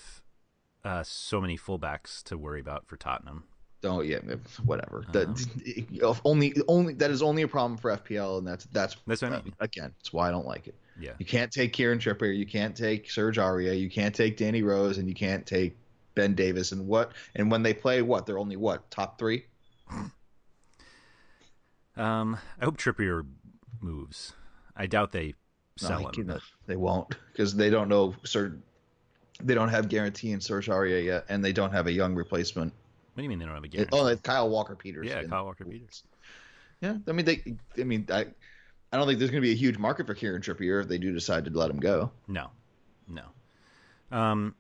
uh, 0.85 1.03
so 1.03 1.41
many 1.41 1.57
fullbacks 1.57 2.23
to 2.23 2.37
worry 2.37 2.61
about 2.61 2.87
for 2.87 2.95
Tottenham. 2.95 3.43
Don't 3.81 4.05
yeah, 4.07 4.19
whatever. 4.63 5.03
That 5.11 5.27
Uh-huh. 5.27 6.13
only 6.23 6.55
only 6.67 6.93
that 6.95 7.11
is 7.11 7.21
only 7.21 7.41
a 7.41 7.47
problem 7.47 7.77
for 7.77 7.91
FPL, 7.91 8.37
and 8.39 8.47
that's 8.47 8.65
that's 8.65 8.95
That's 9.05 9.21
what 9.21 9.33
I 9.33 9.41
mean. 9.41 9.53
again. 9.59 9.93
That's 9.99 10.13
why 10.13 10.27
I 10.29 10.31
don't 10.31 10.45
like 10.47 10.67
it. 10.67 10.75
Yeah, 10.97 11.11
You 11.19 11.25
can't 11.25 11.51
take 11.51 11.73
Kieran 11.73 11.99
Trippier, 11.99 12.33
you 12.35 12.45
can't 12.45 12.73
take 12.73 13.11
Serge 13.11 13.37
Aurier, 13.37 13.77
you 13.77 13.89
can't 13.89 14.15
take 14.15 14.37
Danny 14.37 14.63
Rose, 14.63 14.97
and 14.97 15.09
you 15.09 15.13
can't 15.13 15.45
take 15.45 15.75
Ben 16.15 16.35
Davies. 16.35 16.71
And 16.71 16.87
what? 16.87 17.11
And 17.35 17.51
when 17.51 17.63
they 17.63 17.73
play, 17.73 18.01
what? 18.01 18.25
They're 18.25 18.39
only 18.39 18.55
what 18.55 18.89
top 18.91 19.19
three? 19.19 19.43
um, 21.97 22.37
I 22.59 22.65
hope 22.65 22.77
Trippier 22.77 23.25
moves. 23.81 24.33
I 24.75 24.85
doubt 24.87 25.11
they 25.11 25.33
sell 25.77 25.99
he 26.11 26.21
him. 26.21 26.27
but- 26.27 26.41
They 26.65 26.75
won't 26.75 27.15
because 27.31 27.55
they 27.55 27.69
don't 27.69 27.89
know 27.89 28.15
Serge. 28.23 28.53
They 29.43 29.53
don't 29.53 29.69
have 29.69 29.89
guarantee 29.89 30.31
in 30.31 30.39
Serge 30.41 30.67
Aurier 30.67 31.03
yet, 31.03 31.25
and 31.29 31.43
they 31.43 31.51
don't 31.53 31.71
have 31.71 31.87
a 31.87 31.91
young 31.91 32.15
replacement. 32.15 32.71
What 33.13 33.21
do 33.21 33.23
you 33.23 33.29
mean 33.29 33.39
they 33.39 33.45
don't 33.45 33.53
have 33.55 33.63
a 33.63 33.67
It- 33.67 33.71
guarantee? 33.71 33.97
oh, 33.97 34.07
it's 34.07 34.21
Kyle 34.21 34.49
Walker 34.49 34.75
Peters. 34.75 35.07
yeah, 35.07 35.23
Kyle 35.23 35.45
Walker 35.45 35.65
Peters. 35.65 36.03
Yeah, 36.81 36.97
I 37.07 37.11
mean 37.11 37.25
they. 37.25 37.55
I 37.77 37.83
mean 37.83 38.05
I. 38.09 38.27
I 38.93 38.97
don't 38.97 39.07
think 39.07 39.19
there's 39.19 39.31
going 39.31 39.41
to 39.41 39.45
be 39.47 39.51
a 39.51 39.57
huge 39.57 39.77
market 39.77 40.05
for 40.07 40.13
Kieran 40.13 40.41
Trippier 40.41 40.81
if 40.81 40.87
they 40.87 40.97
do 40.97 41.11
decide 41.11 41.43
to 41.45 41.51
let 41.51 41.69
him 41.69 41.79
go. 41.79 42.11
No, 42.29 42.49
no. 43.09 43.23
Um, 44.09 44.55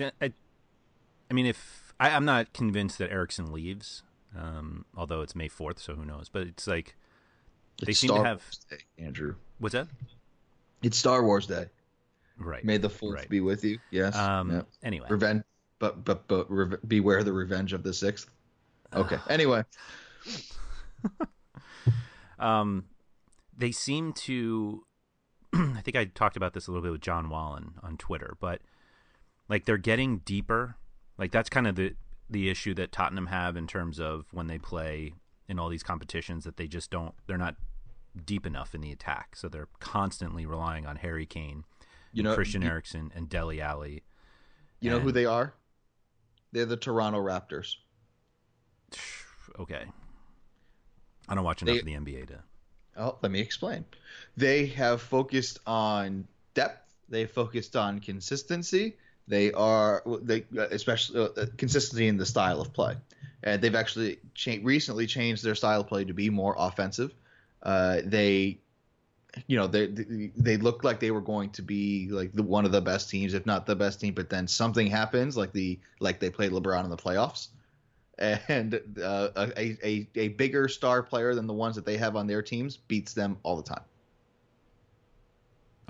I, 0.00 0.32
I 1.30 1.34
mean, 1.34 1.46
if 1.46 1.92
I, 2.00 2.10
I'm 2.10 2.24
not 2.24 2.52
convinced 2.52 2.98
that 2.98 3.12
Eriksen 3.12 3.52
leaves, 3.52 4.02
um, 4.36 4.84
although 4.96 5.20
it's 5.20 5.36
May 5.36 5.46
fourth, 5.48 5.78
so 5.78 5.94
who 5.94 6.04
knows? 6.04 6.28
But 6.28 6.42
it's 6.48 6.66
like 6.66 6.96
they 7.84 7.90
It's 7.90 8.00
seem 8.00 8.08
to 8.14 8.24
have. 8.24 8.38
Wars 8.42 8.60
Day, 8.70 9.04
Andrew. 9.04 9.34
What's 9.58 9.74
that? 9.74 9.86
It's 10.82 10.96
Star 10.96 11.22
Wars 11.22 11.46
Day. 11.46 11.66
Right. 12.40 12.64
May 12.64 12.78
the 12.78 12.90
fourth 12.90 13.14
Right. 13.16 13.28
be 13.28 13.40
with 13.40 13.62
you. 13.64 13.78
Yes. 13.90 14.16
Um. 14.16 14.50
Yeah. 14.50 14.62
Anyway. 14.82 15.06
Revenge, 15.10 15.44
but 15.78 16.04
but 16.04 16.26
but 16.26 16.50
rev- 16.50 16.80
beware 16.88 17.22
the 17.22 17.32
revenge 17.32 17.72
of 17.72 17.82
the 17.82 17.92
sixth. 17.94 18.30
Okay. 18.94 19.18
anyway, 19.28 19.62
Um, 22.38 22.86
they 23.56 23.70
seem 23.72 24.12
to. 24.14 24.84
I 25.52 25.82
think 25.82 25.96
I 25.96 26.06
talked 26.06 26.36
about 26.36 26.54
this 26.54 26.66
a 26.66 26.70
little 26.70 26.82
bit 26.82 26.92
with 26.92 27.02
John 27.02 27.28
Wallen 27.28 27.74
on 27.82 27.96
Twitter, 27.96 28.36
but 28.40 28.60
like 29.48 29.64
they're 29.66 29.76
getting 29.76 30.18
deeper. 30.18 30.76
Like 31.18 31.32
that's 31.32 31.50
kind 31.50 31.66
of 31.66 31.76
the 31.76 31.94
the 32.30 32.48
issue 32.48 32.72
that 32.74 32.92
Tottenham 32.92 33.26
have 33.26 33.56
in 33.56 33.66
terms 33.66 33.98
of 34.00 34.26
when 34.32 34.46
they 34.46 34.56
play 34.58 35.12
in 35.48 35.58
all 35.58 35.68
these 35.68 35.82
competitions 35.82 36.44
that 36.44 36.56
they 36.56 36.66
just 36.68 36.90
don't 36.90 37.12
they're 37.26 37.36
not 37.36 37.56
deep 38.24 38.46
enough 38.46 38.74
in 38.74 38.80
the 38.80 38.90
attack, 38.92 39.36
so 39.36 39.48
they're 39.48 39.68
constantly 39.80 40.46
relying 40.46 40.86
on 40.86 40.96
Harry 40.96 41.26
Kane, 41.26 41.64
You 42.12 42.22
know, 42.22 42.34
Christian 42.34 42.62
Eriksen, 42.62 43.12
and 43.14 43.28
Dele 43.28 43.60
Alli. 43.60 44.02
You 44.80 44.90
know 44.90 44.98
who 44.98 45.12
they 45.12 45.26
are? 45.26 45.52
They're 46.52 46.66
the 46.66 46.76
Toronto 46.76 47.18
Raptors. 47.18 47.76
Okay, 49.58 49.82
I 51.28 51.34
don't 51.34 51.42
watch 51.44 51.60
enough 51.60 51.74
They- 51.74 51.80
of 51.80 52.04
the 52.04 52.12
NBA 52.12 52.28
to. 52.28 52.38
Oh, 52.96 53.18
let 53.20 53.32
me 53.32 53.40
explain. 53.40 53.84
They 54.36 54.66
have 54.66 55.02
focused 55.02 55.58
on 55.66 56.26
depth. 56.54 56.88
They 57.08 57.26
focused 57.26 57.74
on 57.76 57.98
consistency. 57.98 58.96
They 59.26 59.52
are 59.52 60.02
they 60.22 60.44
especially 60.54 61.20
uh, 61.36 61.46
consistency 61.56 62.06
in 62.06 62.16
the 62.16 62.26
style 62.26 62.60
of 62.60 62.72
play, 62.72 62.96
and 63.42 63.60
they've 63.60 63.74
actually 63.74 64.18
cha- 64.34 64.58
recently 64.62 65.06
changed 65.06 65.44
their 65.44 65.56
style 65.56 65.80
of 65.80 65.88
play 65.88 66.04
to 66.04 66.14
be 66.14 66.30
more 66.30 66.54
offensive. 66.56 67.12
Uh, 67.62 67.98
they, 68.04 68.58
you 69.46 69.56
know, 69.56 69.66
they 69.66 69.86
they 70.36 70.56
looked 70.56 70.84
like 70.84 71.00
they 71.00 71.10
were 71.10 71.20
going 71.20 71.50
to 71.50 71.62
be 71.62 72.08
like 72.10 72.32
the 72.32 72.42
one 72.42 72.64
of 72.64 72.72
the 72.72 72.80
best 72.80 73.10
teams, 73.10 73.34
if 73.34 73.46
not 73.46 73.66
the 73.66 73.76
best 73.76 74.00
team. 74.00 74.14
But 74.14 74.28
then 74.30 74.48
something 74.48 74.86
happens, 74.86 75.36
like 75.36 75.52
the 75.52 75.78
like 76.00 76.20
they 76.20 76.30
played 76.30 76.52
LeBron 76.52 76.84
in 76.84 76.90
the 76.90 76.96
playoffs, 76.96 77.48
and 78.18 78.74
uh, 79.02 79.28
a, 79.36 79.76
a 79.84 80.08
a 80.16 80.28
bigger 80.28 80.68
star 80.68 81.02
player 81.02 81.34
than 81.34 81.46
the 81.46 81.52
ones 81.52 81.76
that 81.76 81.84
they 81.84 81.96
have 81.96 82.16
on 82.16 82.26
their 82.26 82.42
teams 82.42 82.76
beats 82.76 83.12
them 83.14 83.38
all 83.42 83.56
the 83.56 83.62
time. 83.62 83.82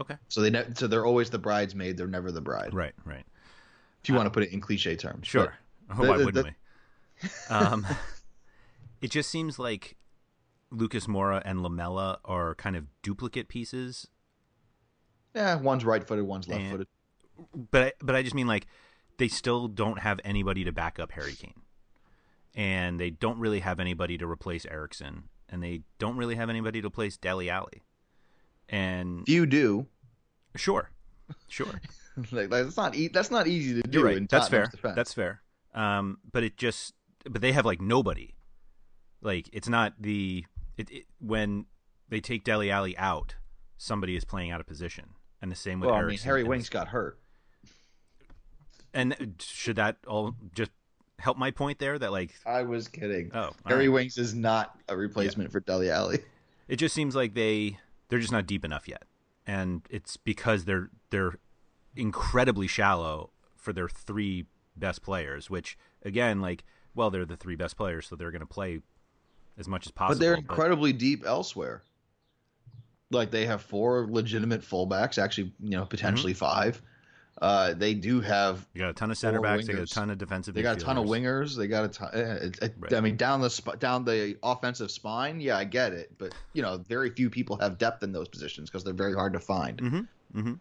Okay. 0.00 0.16
So 0.28 0.40
they 0.40 0.50
ne- 0.50 0.66
so 0.74 0.86
they're 0.86 1.06
always 1.06 1.30
the 1.30 1.38
bridesmaid. 1.38 1.96
They're 1.96 2.06
never 2.06 2.32
the 2.32 2.40
bride. 2.40 2.72
Right, 2.72 2.94
right. 3.04 3.24
If 4.02 4.08
you 4.08 4.14
want 4.14 4.26
to 4.26 4.30
put 4.30 4.42
it 4.42 4.52
in 4.52 4.60
cliche 4.60 4.96
terms. 4.96 5.26
Sure. 5.26 5.54
But 5.88 5.96
Oh, 6.04 6.08
why 6.08 6.16
the- 6.18 6.24
wouldn't 6.24 6.46
we? 6.46 7.28
Um, 7.54 7.86
it 9.02 9.10
just 9.10 9.28
seems 9.30 9.58
like 9.58 9.96
Lucas 10.70 11.06
Moura 11.06 11.42
and 11.44 11.62
Lamela 11.62 12.18
are 12.24 12.54
kind 12.54 12.76
of 12.76 12.86
duplicate 13.02 13.48
pieces, 13.48 14.06
yeah, 15.34 15.56
one's 15.56 15.84
right-footed, 15.84 16.24
one's 16.24 16.48
left-footed. 16.48 16.86
but 17.70 17.82
I, 17.82 17.92
but 18.00 18.14
I 18.16 18.22
just 18.22 18.34
mean 18.34 18.46
like 18.46 18.66
they 19.18 19.28
still 19.28 19.68
don't 19.68 19.98
have 20.00 20.20
anybody 20.24 20.64
to 20.64 20.72
back 20.72 20.98
up 20.98 21.12
Harry 21.12 21.34
Kane, 21.34 21.60
and 22.54 22.98
they 22.98 23.10
don't 23.10 23.38
really 23.38 23.60
have 23.60 23.80
anybody 23.80 24.16
to 24.18 24.26
replace 24.26 24.64
Eriksen, 24.66 25.24
and 25.48 25.62
they 25.62 25.82
don't 25.98 26.16
really 26.16 26.34
have 26.36 26.50
anybody 26.50 26.80
to 26.80 26.86
replace 26.86 27.16
Dele 27.16 27.50
Alli, 27.50 27.82
and 28.68 29.24
Few 29.26 29.46
do. 29.46 29.86
sure, 30.56 30.90
sure, 31.48 31.80
like 32.32 32.48
that's 32.50 32.76
not 32.76 32.94
e- 32.94 33.08
that's 33.08 33.30
not 33.30 33.46
easy 33.46 33.80
to 33.80 33.88
do. 33.88 34.04
right. 34.04 34.28
That's 34.28 34.48
fair. 34.48 34.66
Defense. 34.66 34.96
That's 34.96 35.12
fair. 35.12 35.42
Um, 35.74 36.18
but 36.32 36.42
it 36.42 36.56
just 36.56 36.94
but 37.28 37.40
they 37.42 37.52
have 37.52 37.64
like 37.66 37.80
nobody. 37.80 38.34
Like 39.22 39.50
it's 39.52 39.68
not 39.68 39.94
the 40.00 40.44
it, 40.80 40.90
it 40.90 41.04
when 41.20 41.66
they 42.08 42.20
take 42.20 42.44
Dele 42.44 42.70
Alli 42.70 42.96
out, 42.96 43.36
somebody 43.76 44.16
is 44.16 44.24
playing 44.24 44.50
out 44.50 44.60
of 44.60 44.66
position, 44.66 45.10
and 45.40 45.50
the 45.50 45.56
same 45.56 45.80
with 45.80 45.90
well, 45.90 45.98
I 45.98 46.02
mean, 46.04 46.18
Harry 46.18 46.44
Winks 46.44 46.68
got 46.68 46.88
hurt. 46.88 47.18
And 48.92 49.36
should 49.40 49.76
that 49.76 49.98
all 50.06 50.34
just 50.54 50.72
help 51.18 51.36
my 51.36 51.50
point 51.50 51.78
there? 51.78 51.98
That 51.98 52.10
like 52.10 52.34
I 52.46 52.62
was 52.62 52.88
kidding. 52.88 53.30
oh, 53.34 53.50
Harry 53.66 53.88
right. 53.88 53.94
Winks 53.94 54.18
is 54.18 54.34
not 54.34 54.74
a 54.88 54.96
replacement 54.96 55.52
for 55.52 55.60
Dele 55.60 55.90
Alli. 55.90 56.18
it 56.68 56.76
just 56.76 56.94
seems 56.94 57.14
like 57.14 57.34
they 57.34 57.78
they're 58.08 58.18
just 58.18 58.32
not 58.32 58.46
deep 58.46 58.64
enough 58.64 58.88
yet, 58.88 59.04
and 59.46 59.82
it's 59.90 60.16
because 60.16 60.64
they're 60.64 60.90
they're 61.10 61.34
incredibly 61.94 62.66
shallow 62.66 63.30
for 63.56 63.72
their 63.72 63.88
three 63.88 64.46
best 64.74 65.02
players. 65.02 65.50
Which 65.50 65.78
again, 66.02 66.40
like, 66.40 66.64
well, 66.94 67.10
they're 67.10 67.26
the 67.26 67.36
three 67.36 67.56
best 67.56 67.76
players, 67.76 68.08
so 68.08 68.16
they're 68.16 68.32
going 68.32 68.40
to 68.40 68.46
play 68.46 68.80
as 69.60 69.68
much 69.68 69.86
as 69.86 69.92
possible. 69.92 70.16
But 70.18 70.20
they're 70.24 70.34
incredibly 70.34 70.92
deep 70.92 71.24
elsewhere. 71.24 71.82
Like 73.12 73.30
they 73.30 73.46
have 73.46 73.62
four 73.62 74.06
legitimate 74.08 74.62
fullbacks, 74.62 75.22
actually, 75.22 75.52
you 75.60 75.70
know, 75.76 75.84
potentially 75.84 76.32
Mm-hmm. 76.32 76.38
five. 76.38 76.82
Uh, 77.40 77.72
they 77.72 77.94
do 77.94 78.20
have 78.20 78.66
You 78.74 78.80
got 78.82 78.90
a 78.90 78.92
ton 78.92 79.10
of 79.10 79.16
center 79.16 79.40
backs. 79.40 79.66
They 79.66 79.72
got 79.72 79.82
a 79.82 79.86
ton 79.86 80.10
of 80.10 80.18
defensive. 80.18 80.52
they 80.54 80.62
got 80.62 80.76
a 80.76 80.80
ton 80.80 80.98
of 80.98 81.06
wingers. 81.06 81.56
They 81.56 81.68
got 81.68 81.84
a 81.84 81.88
ton. 81.88 82.10
it- 82.12 82.74
Right. 82.78 82.92
I 82.92 83.00
mean, 83.00 83.16
down 83.16 83.40
the 83.40 83.48
sp- 83.48 83.78
down 83.78 84.04
the 84.04 84.36
offensive 84.42 84.90
spine, 84.90 85.40
yeah, 85.40 85.56
I 85.56 85.64
get 85.64 85.92
it. 85.92 86.12
But 86.18 86.34
you 86.52 86.60
know, 86.62 86.78
very 86.88 87.10
few 87.10 87.30
people 87.30 87.56
have 87.58 87.78
depth 87.78 88.02
in 88.02 88.12
those 88.12 88.28
positions 88.28 88.68
because 88.68 88.84
they're 88.84 88.92
very 88.92 89.14
hard 89.14 89.32
to 89.32 89.38
find. 89.40 89.78
Mm-hmm. 89.80 90.38
Mm-hmm. 90.38 90.52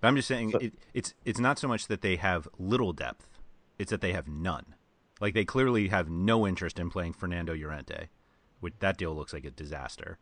But 0.00 0.08
I'm 0.08 0.16
just 0.16 0.28
saying 0.28 0.50
But- 0.50 0.62
it, 0.62 0.74
it's 0.94 1.14
it's 1.24 1.40
not 1.40 1.58
so 1.58 1.68
much 1.68 1.86
that 1.88 2.02
they 2.02 2.16
have 2.16 2.48
little 2.58 2.92
depth; 2.92 3.26
it's 3.78 3.90
that 3.90 4.00
they 4.02 4.12
have 4.12 4.28
none. 4.28 4.74
Like 5.20 5.32
they 5.34 5.44
clearly 5.46 5.88
have 5.88 6.10
no 6.10 6.46
interest 6.46 6.78
in 6.78 6.90
playing 6.90 7.14
Fernando 7.14 7.54
Llorente, 7.54 8.08
which 8.60 8.74
that 8.80 8.96
deal 8.96 9.14
looks 9.14 9.32
like 9.32 9.44
a 9.44 9.50
disaster. 9.50 10.18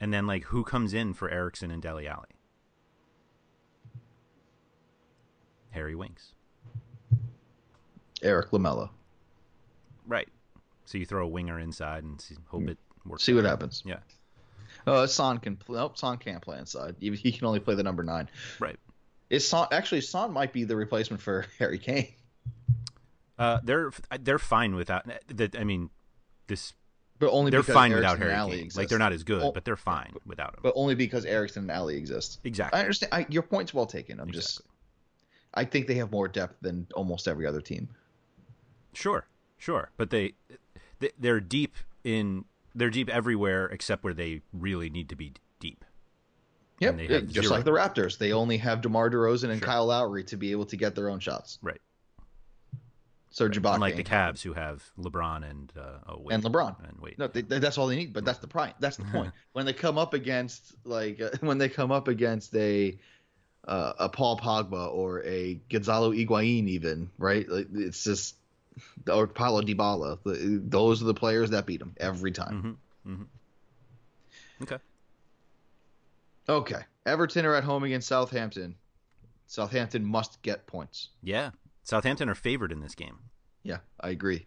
And 0.00 0.12
then 0.12 0.26
like 0.26 0.44
who 0.44 0.64
comes 0.64 0.94
in 0.94 1.14
for 1.14 1.30
Eriksen 1.30 1.70
and 1.70 1.82
Dele 1.82 2.06
Alli? 2.06 2.28
Harry 5.70 5.94
Winks. 5.94 6.34
Erik 8.22 8.52
Lamela. 8.52 8.90
Right. 10.06 10.28
So 10.84 10.98
you 10.98 11.06
throw 11.06 11.24
a 11.24 11.28
winger 11.28 11.58
inside 11.58 12.04
and 12.04 12.20
see, 12.20 12.36
hope 12.48 12.68
it 12.68 12.78
works. 13.06 13.24
See 13.24 13.32
what 13.32 13.44
happens. 13.44 13.82
Yeah. 13.84 13.98
Uh, 14.86 15.06
Son 15.06 15.38
can. 15.38 15.58
Nope, 15.68 15.96
Son 15.96 16.18
can't 16.18 16.42
play 16.42 16.58
inside. 16.58 16.96
He, 17.00 17.10
he 17.14 17.32
can 17.32 17.46
only 17.46 17.60
play 17.60 17.74
the 17.74 17.82
number 17.82 18.02
nine. 18.02 18.28
Right. 18.58 18.78
Is 19.30 19.46
Son 19.46 19.68
actually? 19.72 20.02
Son 20.02 20.32
might 20.32 20.52
be 20.52 20.64
the 20.64 20.76
replacement 20.76 21.22
for 21.22 21.46
Harry 21.58 21.78
Kane. 21.78 22.12
Uh, 23.38 23.60
they're 23.62 23.90
they're 24.20 24.38
fine 24.38 24.74
without 24.74 25.08
that. 25.28 25.56
I 25.58 25.64
mean, 25.64 25.90
this 26.48 26.74
But 27.22 27.30
only 27.30 27.52
they're 27.52 27.60
because 27.60 27.74
fine 27.74 27.92
Eriksen 27.92 28.10
without 28.10 28.18
Harry 28.18 28.50
Kane. 28.50 28.64
exist. 28.64 28.76
Like 28.76 28.88
they're 28.88 28.98
not 28.98 29.12
as 29.12 29.22
good, 29.22 29.42
Oh, 29.42 29.52
but 29.52 29.64
they're 29.64 29.76
fine 29.76 30.12
without 30.26 30.54
him. 30.54 30.60
but 30.64 30.72
only 30.74 30.96
because 30.96 31.24
Eriksen 31.24 31.62
and 31.62 31.70
Alli 31.70 31.96
exist. 31.96 32.40
exactly. 32.42 32.78
I 32.78 32.82
understand. 32.82 33.12
I, 33.14 33.26
your 33.28 33.42
point's 33.44 33.72
well 33.72 33.86
taken. 33.86 34.18
I'm 34.18 34.32
just. 34.32 34.60
I 35.54 35.64
think 35.64 35.86
they 35.86 35.94
have 35.94 36.10
more 36.10 36.26
depth 36.26 36.56
than 36.62 36.88
almost 36.96 37.28
every 37.28 37.46
other 37.46 37.60
team. 37.60 37.88
Sure, 38.92 39.24
sure, 39.56 39.90
but 39.96 40.10
they, 40.10 40.32
they 40.98 41.10
they're 41.18 41.38
deep 41.40 41.76
in 42.02 42.44
they're 42.74 42.90
deep 42.90 43.08
everywhere 43.08 43.66
except 43.66 44.02
where 44.02 44.14
they 44.14 44.40
really 44.52 44.90
need 44.90 45.08
to 45.10 45.14
be 45.16 45.32
deep. 45.60 45.84
Yep, 46.80 46.98
yeah, 47.08 47.20
just 47.20 47.32
zero. 47.34 47.50
like 47.50 47.64
the 47.64 47.70
Raptors, 47.70 48.18
they 48.18 48.32
only 48.32 48.56
have 48.56 48.80
DeMar 48.80 49.10
DeRozan 49.10 49.50
and 49.50 49.60
Sure. 49.60 49.66
Kyle 49.68 49.86
Lowry 49.86 50.24
to 50.24 50.36
be 50.36 50.50
able 50.50 50.64
to 50.66 50.76
get 50.76 50.96
their 50.96 51.08
own 51.08 51.20
shots. 51.20 51.60
Right. 51.62 51.80
Serge 53.32 53.60
Ibaka 53.60 53.74
Unlike 53.74 53.96
the 53.96 54.04
Cavs, 54.04 54.42
who 54.42 54.52
have 54.52 54.84
LeBron 54.98 55.48
and 55.50 55.72
uh, 55.76 55.98
oh, 56.06 56.18
wait, 56.20 56.34
and 56.34 56.44
LeBron. 56.44 56.88
and 56.88 56.98
wait. 57.00 57.18
No, 57.18 57.26
they, 57.26 57.40
they- 57.40 57.58
that's 57.58 57.78
all 57.78 57.86
they 57.88 57.96
need. 57.96 58.12
But 58.12 58.24
that's 58.24 58.38
the 58.38 58.46
point. 58.46 58.74
That's 58.78 58.98
the 58.98 59.04
point. 59.04 59.32
when 59.52 59.64
they 59.66 59.72
come 59.72 59.96
up 59.98 60.12
against 60.14 60.74
like 60.84 61.20
uh, 61.20 61.30
when 61.40 61.58
they 61.58 61.68
come 61.70 61.90
up 61.90 62.08
against 62.08 62.54
a 62.54 62.98
uh, 63.66 63.92
a 64.00 64.08
Paul 64.08 64.38
Pogba 64.38 64.92
or 64.92 65.22
a 65.24 65.54
Gonzalo 65.70 66.12
Higuain, 66.12 66.68
even 66.68 67.10
right? 67.18 67.48
Like, 67.48 67.68
it's 67.74 68.04
just 68.04 68.36
or 69.10 69.26
Paulo 69.26 69.62
Dybala. 69.62 70.18
Those 70.68 71.02
are 71.02 71.06
the 71.06 71.14
players 71.14 71.50
that 71.50 71.64
beat 71.66 71.78
them 71.80 71.94
every 71.98 72.32
time. 72.32 72.78
hmm 73.04 73.14
hmm 73.14 73.22
Okay. 74.62 74.78
Okay, 76.48 76.82
Everton 77.06 77.46
are 77.46 77.54
at 77.54 77.64
home 77.64 77.84
against 77.84 78.08
Southampton. 78.08 78.74
Southampton 79.46 80.04
must 80.04 80.42
get 80.42 80.66
points. 80.66 81.08
Yeah, 81.22 81.50
Southampton 81.84 82.28
are 82.28 82.34
favored 82.34 82.72
in 82.72 82.80
this 82.80 82.94
game. 82.94 83.18
Yeah, 83.62 83.78
I 84.00 84.10
agree. 84.10 84.46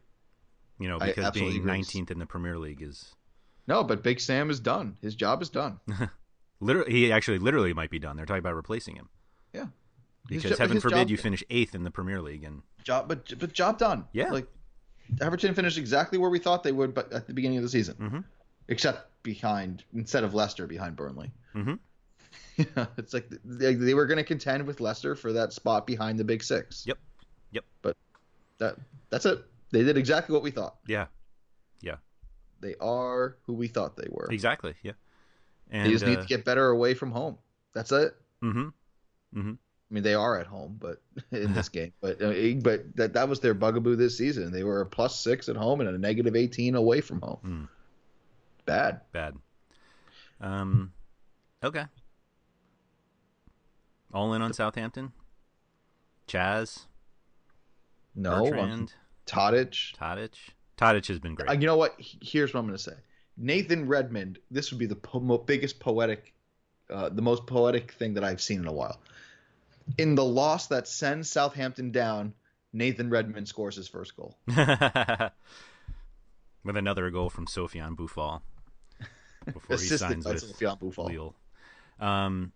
You 0.79 0.87
know, 0.89 0.99
because 0.99 1.31
being 1.31 1.55
agree. 1.57 1.71
19th 1.71 2.11
in 2.11 2.19
the 2.19 2.25
Premier 2.25 2.57
League 2.57 2.81
is 2.81 3.13
No, 3.67 3.83
but 3.83 4.03
Big 4.03 4.19
Sam 4.19 4.49
is 4.49 4.59
done. 4.59 4.97
His 5.01 5.15
job 5.15 5.41
is 5.41 5.49
done. 5.49 5.79
literally 6.59 6.91
he 6.91 7.11
actually 7.11 7.39
literally 7.39 7.73
might 7.73 7.89
be 7.89 7.99
done. 7.99 8.15
They're 8.17 8.25
talking 8.25 8.39
about 8.39 8.55
replacing 8.55 8.95
him 8.95 9.09
Yeah. 9.53 9.67
Because 10.27 10.57
heaven 10.57 10.79
forbid 10.79 10.95
job- 10.97 11.09
you 11.09 11.17
finish 11.17 11.43
eighth 11.49 11.75
in 11.75 11.83
the 11.83 11.91
Premier 11.91 12.21
League 12.21 12.43
and 12.43 12.61
job, 12.83 13.07
but 13.07 13.37
but 13.39 13.53
job 13.53 13.77
done. 13.77 14.05
Yeah. 14.11 14.31
Like 14.31 14.47
Everton 15.21 15.53
finished 15.53 15.77
exactly 15.77 16.17
where 16.17 16.29
we 16.29 16.39
thought 16.39 16.63
they 16.63 16.71
would, 16.71 16.93
but 16.93 17.13
at 17.13 17.27
the 17.27 17.33
beginning 17.33 17.57
of 17.57 17.63
the 17.63 17.69
season, 17.69 17.95
Mhm. 17.95 18.23
except 18.67 19.21
behind 19.23 19.83
instead 19.93 20.23
of 20.23 20.33
Leicester 20.33 20.65
behind 20.67 20.95
Burnley. 20.95 21.31
Mhm. 21.53 21.79
Yeah, 22.57 22.85
it's 22.97 23.13
like 23.13 23.29
they, 23.43 23.73
they 23.75 23.93
were 23.93 24.05
going 24.05 24.17
to 24.17 24.23
contend 24.23 24.65
with 24.65 24.79
Leicester 24.79 25.13
for 25.15 25.33
that 25.33 25.51
spot 25.51 25.85
behind 25.85 26.17
the 26.17 26.23
Big 26.23 26.41
Six. 26.41 26.85
Yep. 26.87 26.97
Yep. 27.55 27.63
But 27.81 27.97
that 28.59 28.75
that's 29.09 29.25
it. 29.25 29.43
They 29.71 29.83
did 29.83 29.97
exactly 29.97 30.33
what 30.33 30.43
we 30.43 30.51
thought. 30.51 30.75
yeah, 30.87 31.07
yeah, 31.81 31.95
They 32.61 32.75
are 32.79 33.35
who 33.45 33.53
we 33.53 33.67
thought 33.67 33.97
they 33.97 34.07
were. 34.09 34.27
exactly, 34.31 34.75
yeah. 34.83 34.91
And 35.71 35.87
they 35.87 35.91
just 35.91 36.05
need 36.05 36.19
uh, 36.19 36.21
to 36.21 36.27
get 36.27 36.45
better 36.45 36.69
away 36.69 36.93
from 36.93 37.11
home. 37.11 37.37
That's 37.73 37.91
it. 37.91 38.15
Mm-hmm. 38.43 38.67
Mm-hmm. 39.39 39.51
I 39.51 39.93
mean, 39.93 40.03
they 40.03 40.13
are 40.13 40.39
at 40.39 40.47
home, 40.47 40.77
but 40.79 41.01
in 41.31 41.53
this 41.53 41.69
game, 41.77 41.93
but 42.01 42.21
uh, 42.21 42.33
but 42.61 42.95
that 42.95 43.13
that 43.13 43.27
was 43.29 43.39
their 43.39 43.53
bugaboo 43.53 43.95
this 43.95 44.17
season. 44.17 44.51
They 44.51 44.63
were 44.63 44.81
a 44.81 44.85
plus 44.85 45.19
six 45.19 45.49
at 45.49 45.55
home 45.55 45.81
and 45.81 45.89
a 45.89 45.97
negative 45.97 46.35
eighteen 46.35 46.75
away 46.75 47.01
from 47.01 47.21
home. 47.21 47.39
Mm. 47.45 47.67
Bad. 48.65 49.01
bad. 49.11 49.35
Um, 50.41 50.91
okay. 51.63 51.85
All 54.13 54.33
in 54.33 54.41
on 54.41 54.53
Southampton. 54.53 55.11
Chaz, 56.27 56.85
No, 58.15 58.45
Bertrand. 58.45 58.93
Tadic. 59.27 59.95
Tadic. 59.95 60.33
Tadic 60.77 61.07
has 61.07 61.19
been 61.19 61.35
great. 61.35 61.49
Uh, 61.49 61.53
you 61.53 61.65
know 61.65 61.77
what? 61.77 61.95
Here's 61.97 62.53
what 62.53 62.59
I'm 62.59 62.67
going 62.67 62.77
to 62.77 62.83
say. 62.83 62.93
Nathan 63.37 63.87
Redmond. 63.87 64.39
This 64.51 64.71
would 64.71 64.79
be 64.79 64.85
the 64.85 64.95
po- 64.95 65.37
biggest 65.39 65.79
poetic, 65.79 66.33
uh, 66.89 67.09
the 67.09 67.21
most 67.21 67.45
poetic 67.45 67.91
thing 67.93 68.15
that 68.15 68.23
I've 68.23 68.41
seen 68.41 68.59
in 68.59 68.67
a 68.67 68.73
while. 68.73 68.99
In 69.97 70.15
the 70.15 70.23
loss 70.23 70.67
that 70.67 70.87
sends 70.87 71.29
Southampton 71.29 71.91
down, 71.91 72.33
Nathan 72.73 73.09
Redmond 73.09 73.47
scores 73.47 73.75
his 73.75 73.87
first 73.87 74.15
goal. 74.15 74.37
with 74.47 76.77
another 76.77 77.09
goal 77.11 77.29
from 77.29 77.45
Sofiane 77.45 77.95
Boufal 77.95 78.41
before 79.45 79.77
he 79.77 79.85
signs 79.85 80.25
with 80.25 80.43
Sofiane 80.43 80.79
Boufal. 80.79 81.07
Lille. 81.07 81.35
Um, 81.99 82.51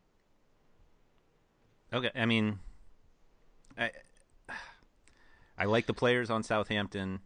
okay, 1.94 2.12
I 2.16 2.26
mean, 2.26 2.60
I 3.78 3.92
I 5.60 5.66
like 5.66 5.86
the 5.86 5.94
players 5.94 6.30
on 6.30 6.42
Southampton. 6.42 7.20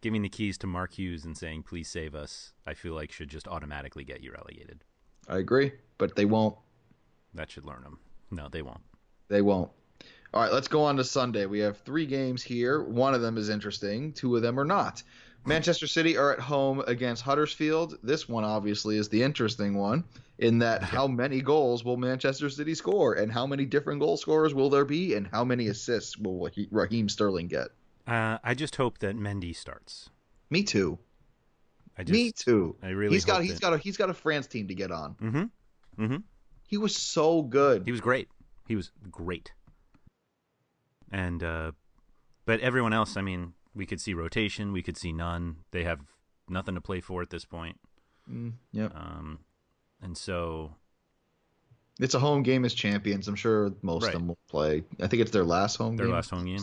Giving 0.00 0.22
the 0.22 0.28
keys 0.28 0.56
to 0.58 0.68
Mark 0.68 0.92
Hughes 0.92 1.24
and 1.24 1.36
saying 1.36 1.64
"Please 1.64 1.88
save 1.88 2.14
us," 2.14 2.52
I 2.64 2.74
feel 2.74 2.94
like 2.94 3.10
should 3.10 3.28
just 3.28 3.48
automatically 3.48 4.04
get 4.04 4.22
you 4.22 4.32
relegated. 4.32 4.84
I 5.28 5.38
agree, 5.38 5.72
but 5.98 6.14
they 6.14 6.24
won't. 6.24 6.56
That 7.34 7.50
should 7.50 7.66
learn 7.66 7.82
them. 7.82 7.98
No, 8.30 8.48
they 8.48 8.62
won't. 8.62 8.82
They 9.28 9.42
won't. 9.42 9.70
All 10.32 10.42
right, 10.42 10.52
let's 10.52 10.68
go 10.68 10.84
on 10.84 10.96
to 10.96 11.04
Sunday. 11.04 11.46
We 11.46 11.58
have 11.58 11.78
three 11.78 12.06
games 12.06 12.40
here. 12.40 12.80
One 12.84 13.14
of 13.14 13.20
them 13.20 13.36
is 13.36 13.48
interesting. 13.48 14.12
Two 14.12 14.36
of 14.36 14.42
them 14.42 14.60
are 14.60 14.64
not. 14.64 15.02
Manchester 15.46 15.86
City 15.86 16.16
are 16.16 16.32
at 16.32 16.38
home 16.40 16.82
against 16.86 17.22
Huddersfield. 17.22 17.98
This 18.02 18.28
one 18.28 18.44
obviously 18.44 18.96
is 18.96 19.08
the 19.08 19.22
interesting 19.22 19.76
one 19.76 20.04
in 20.38 20.58
that 20.58 20.82
how 20.82 21.06
many 21.22 21.40
goals 21.40 21.84
will 21.84 21.96
Manchester 21.96 22.50
City 22.50 22.74
score 22.74 23.14
and 23.14 23.32
how 23.32 23.46
many 23.46 23.64
different 23.64 24.00
goal 24.00 24.16
scorers 24.16 24.54
will 24.54 24.70
there 24.70 24.84
be 24.84 25.14
and 25.14 25.26
how 25.26 25.44
many 25.44 25.68
assists 25.68 26.16
will 26.18 26.48
Raheem 26.70 27.08
Sterling 27.08 27.48
get? 27.48 27.68
Uh, 28.06 28.38
I 28.44 28.54
just 28.54 28.76
hope 28.76 28.98
that 28.98 29.16
Mendy 29.16 29.54
starts. 29.56 30.10
Me 30.50 30.62
too. 30.62 30.98
I 31.96 32.02
just, 32.02 32.12
Me 32.12 32.32
too. 32.32 32.76
I 32.82 32.88
really 32.88 33.14
he's 33.14 33.24
got 33.24 33.42
he's 33.42 33.54
that- 33.54 33.60
got 33.60 33.72
a 33.74 33.78
he's 33.78 33.96
got 33.96 34.10
a 34.10 34.14
France 34.14 34.46
team 34.46 34.68
to 34.68 34.74
get 34.74 34.90
on. 34.90 35.14
Mm-hmm. 35.14 36.04
Mm-hmm. 36.04 36.16
He 36.66 36.76
was 36.78 36.96
so 36.96 37.42
good. 37.42 37.82
He 37.84 37.92
was 37.92 38.00
great. 38.00 38.28
He 38.68 38.76
was 38.76 38.90
great. 39.10 39.52
And 41.12 41.42
uh 41.42 41.72
but 42.46 42.60
everyone 42.60 42.92
else, 42.92 43.16
I 43.16 43.20
mean, 43.22 43.52
we 43.74 43.86
could 43.86 44.00
see 44.00 44.14
rotation, 44.14 44.72
we 44.72 44.82
could 44.82 44.96
see 44.96 45.12
none. 45.12 45.56
They 45.70 45.84
have 45.84 46.00
nothing 46.48 46.74
to 46.74 46.80
play 46.80 47.00
for 47.00 47.22
at 47.22 47.30
this 47.30 47.44
point. 47.44 47.78
Mm, 48.30 48.52
yep. 48.72 48.92
Um 48.94 49.40
and 50.02 50.16
so 50.16 50.74
It's 52.00 52.14
a 52.14 52.18
home 52.18 52.42
game 52.42 52.64
as 52.64 52.72
champions. 52.74 53.28
I'm 53.28 53.34
sure 53.36 53.72
most 53.82 54.04
Right. 54.04 54.14
of 54.14 54.20
them 54.20 54.28
will 54.28 54.38
play. 54.48 54.84
I 55.00 55.06
think 55.06 55.20
it's 55.22 55.30
their 55.30 55.44
last 55.44 55.76
home 55.76 55.96
Their 55.96 56.06
game. 56.06 56.10
Their 56.12 56.16
last 56.16 56.30
home 56.30 56.44
game. 56.46 56.58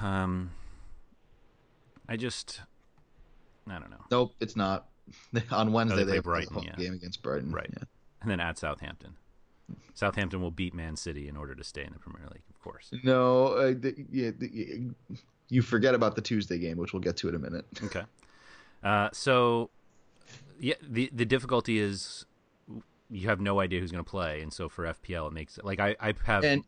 um 0.00 0.50
I 2.08 2.16
just 2.16 2.60
I 3.68 3.78
don't 3.78 3.90
know. 3.90 4.04
Nope, 4.10 4.34
it's 4.40 4.54
not. 4.56 4.86
On 5.50 5.72
Wednesday 5.72 6.04
they 6.04 6.12
they, 6.12 6.20
play 6.20 6.40
have 6.42 6.50
a 6.50 6.54
home 6.54 6.64
yeah. 6.64 6.76
game 6.76 6.94
against 6.94 7.22
Brighton. 7.22 7.52
Right. 7.52 7.68
Yeah. 7.72 7.84
And 8.22 8.30
then 8.30 8.40
at 8.40 8.58
Southampton. 8.58 9.14
Southampton 9.94 10.40
will 10.40 10.50
beat 10.50 10.74
Man 10.74 10.96
City 10.96 11.28
in 11.28 11.36
order 11.36 11.54
to 11.54 11.64
stay 11.64 11.84
in 11.84 11.92
the 11.92 11.98
Premier 11.98 12.28
League, 12.32 12.42
of 12.50 12.60
course. 12.60 12.90
No, 13.02 13.48
uh, 13.48 13.66
the, 13.68 13.94
yeah, 14.10 14.30
the, 14.36 14.90
you 15.48 15.62
forget 15.62 15.94
about 15.94 16.14
the 16.16 16.22
Tuesday 16.22 16.58
game, 16.58 16.76
which 16.76 16.92
we'll 16.92 17.02
get 17.02 17.16
to 17.18 17.28
in 17.28 17.34
a 17.34 17.38
minute. 17.38 17.64
Okay. 17.84 18.02
Uh, 18.82 19.08
so, 19.12 19.70
yeah, 20.60 20.74
the 20.82 21.10
the 21.14 21.24
difficulty 21.24 21.78
is 21.78 22.26
you 23.10 23.28
have 23.28 23.40
no 23.40 23.60
idea 23.60 23.80
who's 23.80 23.92
going 23.92 24.04
to 24.04 24.10
play, 24.10 24.42
and 24.42 24.52
so 24.52 24.68
for 24.68 24.84
FPL 24.84 25.28
it 25.28 25.32
makes 25.32 25.58
it 25.58 25.64
like 25.64 25.80
I 25.80 25.96
I 26.00 26.14
have 26.24 26.44
And 26.44 26.64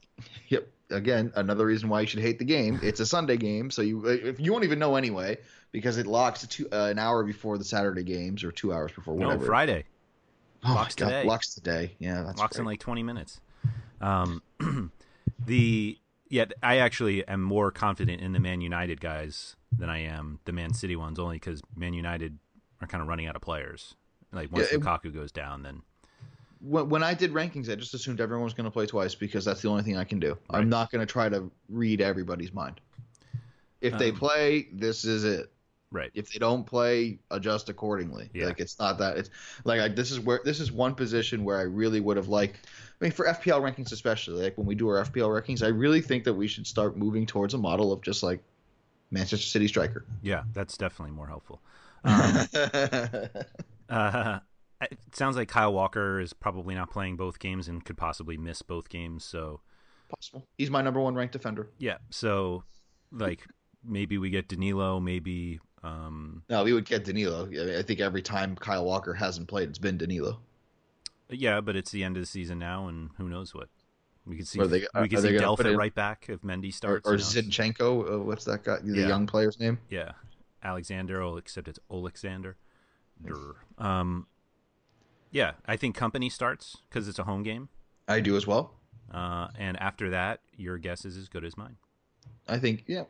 yep, 0.48 0.68
again, 0.90 1.32
another 1.36 1.66
reason 1.66 1.88
why 1.88 2.00
you 2.00 2.06
should 2.06 2.20
hate 2.20 2.38
the 2.38 2.44
game. 2.44 2.80
It's 2.82 3.00
a 3.00 3.06
Sunday 3.06 3.36
game, 3.36 3.70
so 3.70 3.82
you 3.82 4.06
if 4.06 4.40
you 4.40 4.52
won't 4.52 4.64
even 4.64 4.78
know 4.78 4.96
anyway 4.96 5.38
because 5.70 5.98
it 5.98 6.06
locks 6.06 6.46
two, 6.46 6.66
uh, 6.72 6.88
an 6.90 6.98
hour 6.98 7.24
before 7.24 7.58
the 7.58 7.64
Saturday 7.64 8.04
games 8.04 8.42
or 8.42 8.52
two 8.52 8.72
hours 8.72 8.92
before 8.92 9.16
no. 9.16 9.38
Friday 9.38 9.84
oh 10.64 10.74
locks 10.74 10.94
God, 10.94 11.06
today. 11.06 11.24
locks 11.24 11.54
today. 11.54 11.94
Yeah, 11.98 12.22
that's 12.22 12.38
locks 12.38 12.58
in 12.58 12.64
like 12.64 12.80
twenty 12.80 13.02
minutes. 13.02 13.40
Um, 14.00 14.42
the 15.46 15.98
yeah, 16.28 16.44
I 16.62 16.76
actually 16.78 17.26
am 17.26 17.42
more 17.42 17.70
confident 17.70 18.20
in 18.20 18.32
the 18.32 18.40
Man 18.40 18.60
United 18.60 19.00
guys 19.00 19.56
than 19.76 19.88
I 19.90 19.98
am 20.02 20.40
the 20.44 20.52
Man 20.52 20.74
City 20.74 20.96
ones, 20.96 21.18
only 21.18 21.36
because 21.36 21.62
Man 21.76 21.94
United 21.94 22.38
are 22.80 22.86
kind 22.86 23.00
of 23.02 23.08
running 23.08 23.26
out 23.26 23.34
of 23.36 23.42
players. 23.42 23.94
Like 24.32 24.52
once 24.52 24.68
Yeah, 24.70 24.76
it- 24.76 24.82
Lukaku 24.82 25.12
goes 25.12 25.32
down, 25.32 25.62
then 25.62 25.82
when, 26.60 26.88
when 26.88 27.02
I 27.02 27.14
did 27.14 27.32
rankings, 27.32 27.70
I 27.70 27.76
just 27.76 27.94
assumed 27.94 28.20
everyone 28.20 28.44
was 28.44 28.52
going 28.54 28.64
to 28.66 28.70
play 28.70 28.84
twice 28.84 29.14
because 29.14 29.44
that's 29.44 29.62
the 29.62 29.68
only 29.68 29.82
thing 29.84 29.96
I 29.96 30.04
can 30.04 30.18
do. 30.20 30.30
Right. 30.52 30.58
I'm 30.60 30.68
not 30.68 30.90
going 30.90 31.00
to 31.00 31.10
try 31.10 31.28
to 31.28 31.50
read 31.68 32.00
everybody's 32.00 32.52
mind. 32.52 32.80
If 33.80 33.96
they 33.96 34.10
Um, 34.10 34.16
play, 34.16 34.68
this 34.72 35.04
is 35.04 35.24
it. 35.24 35.52
Right. 35.90 36.10
If 36.14 36.32
they 36.32 36.38
don't 36.38 36.64
play, 36.64 37.18
adjust 37.30 37.68
accordingly. 37.68 38.30
Yeah. 38.34 38.46
Like 38.46 38.60
it's 38.60 38.78
not 38.78 38.98
that 38.98 39.16
it's 39.18 39.30
like 39.64 39.80
I, 39.80 39.88
this 39.88 40.10
is 40.10 40.20
where 40.20 40.40
this 40.44 40.60
is 40.60 40.70
one 40.72 40.94
position 40.94 41.44
where 41.44 41.58
I 41.58 41.62
really 41.62 42.00
would 42.00 42.16
have 42.16 42.28
liked. 42.28 42.66
I 43.00 43.04
mean, 43.04 43.12
for 43.12 43.26
FPL 43.26 43.60
rankings 43.60 43.92
especially, 43.92 44.42
like 44.42 44.58
when 44.58 44.66
we 44.66 44.74
do 44.74 44.88
our 44.88 45.04
FPL 45.04 45.28
rankings, 45.28 45.62
I 45.62 45.68
really 45.68 46.00
think 46.00 46.24
that 46.24 46.34
we 46.34 46.46
should 46.48 46.66
start 46.66 46.96
moving 46.96 47.26
towards 47.26 47.54
a 47.54 47.58
model 47.58 47.92
of 47.92 48.02
just 48.02 48.22
like 48.22 48.40
Manchester 49.10 49.46
City 49.46 49.68
striker. 49.68 50.04
Yeah, 50.22 50.42
that's 50.52 50.76
definitely 50.76 51.14
more 51.14 51.26
helpful. 51.28 51.60
Um, 52.04 52.46
Uh, 53.88 54.38
it 54.82 54.98
sounds 55.12 55.34
like 55.36 55.48
Kyle 55.48 55.72
Walker 55.72 56.20
is 56.20 56.32
probably 56.32 56.74
not 56.74 56.90
playing 56.90 57.16
both 57.16 57.38
games 57.38 57.66
and 57.68 57.84
could 57.84 57.96
possibly 57.96 58.36
miss 58.36 58.62
both 58.62 58.88
games. 58.88 59.24
So 59.24 59.60
Possible. 60.08 60.46
He's 60.56 60.70
my 60.70 60.82
number 60.82 61.00
one 61.00 61.14
ranked 61.14 61.32
defender. 61.32 61.68
yeah, 61.78 61.96
so 62.10 62.64
like 63.10 63.44
maybe 63.84 64.16
we 64.18 64.30
get 64.30 64.48
Danilo, 64.48 65.00
maybe 65.00 65.58
um, 65.82 66.42
No, 66.48 66.64
we 66.64 66.72
would 66.72 66.84
get 66.84 67.04
Danilo. 67.04 67.46
I, 67.46 67.48
mean, 67.48 67.76
I 67.76 67.82
think 67.82 68.00
every 68.00 68.22
time 68.22 68.56
Kyle 68.56 68.84
Walker 68.84 69.14
hasn't 69.14 69.48
played, 69.48 69.68
it's 69.68 69.78
been 69.78 69.96
Danilo. 69.98 70.40
yeah, 71.30 71.60
but 71.60 71.76
it's 71.76 71.90
the 71.90 72.04
end 72.04 72.16
of 72.16 72.22
the 72.22 72.26
season 72.26 72.58
now, 72.58 72.88
and 72.88 73.10
who 73.18 73.28
knows 73.28 73.54
what 73.54 73.68
we 74.26 74.36
could 74.36 74.48
see. 74.48 74.60
Are 74.60 74.66
they- 74.66 74.86
we 75.00 75.08
could 75.08 75.20
they 75.20 75.36
see 75.38 75.44
Delph 75.44 75.64
at 75.64 75.76
right 75.76 75.94
back 75.94 76.26
if 76.28 76.42
Mendy 76.42 76.72
starts. 76.72 77.08
or 77.08 77.12
know. 77.12 77.18
Zinchenko. 77.18 78.14
Uh, 78.14 78.18
what's 78.20 78.44
that 78.44 78.64
guy? 78.64 78.78
The 78.82 79.00
Yeah. 79.00 79.08
young 79.08 79.26
player's 79.26 79.58
name? 79.60 79.78
Yeah, 79.90 80.12
Alexander, 80.62 81.22
oh, 81.22 81.36
except 81.36 81.68
it's 81.68 81.78
Alexander. 81.90 82.56
Um, 83.78 84.26
yeah, 85.30 85.52
I 85.66 85.76
think 85.76 85.96
Kompany 85.96 86.30
starts 86.30 86.78
because 86.88 87.08
it's 87.08 87.18
a 87.18 87.24
home 87.24 87.42
game. 87.42 87.68
I 88.06 88.20
do 88.20 88.36
as 88.36 88.46
well. 88.46 88.74
Uh, 89.12 89.48
and 89.58 89.76
after 89.80 90.10
that, 90.10 90.40
your 90.56 90.78
guess 90.78 91.04
is 91.04 91.16
as 91.16 91.28
good 91.28 91.44
as 91.44 91.56
mine. 91.56 91.76
I 92.46 92.58
think, 92.58 92.84
yeah, 92.86 93.04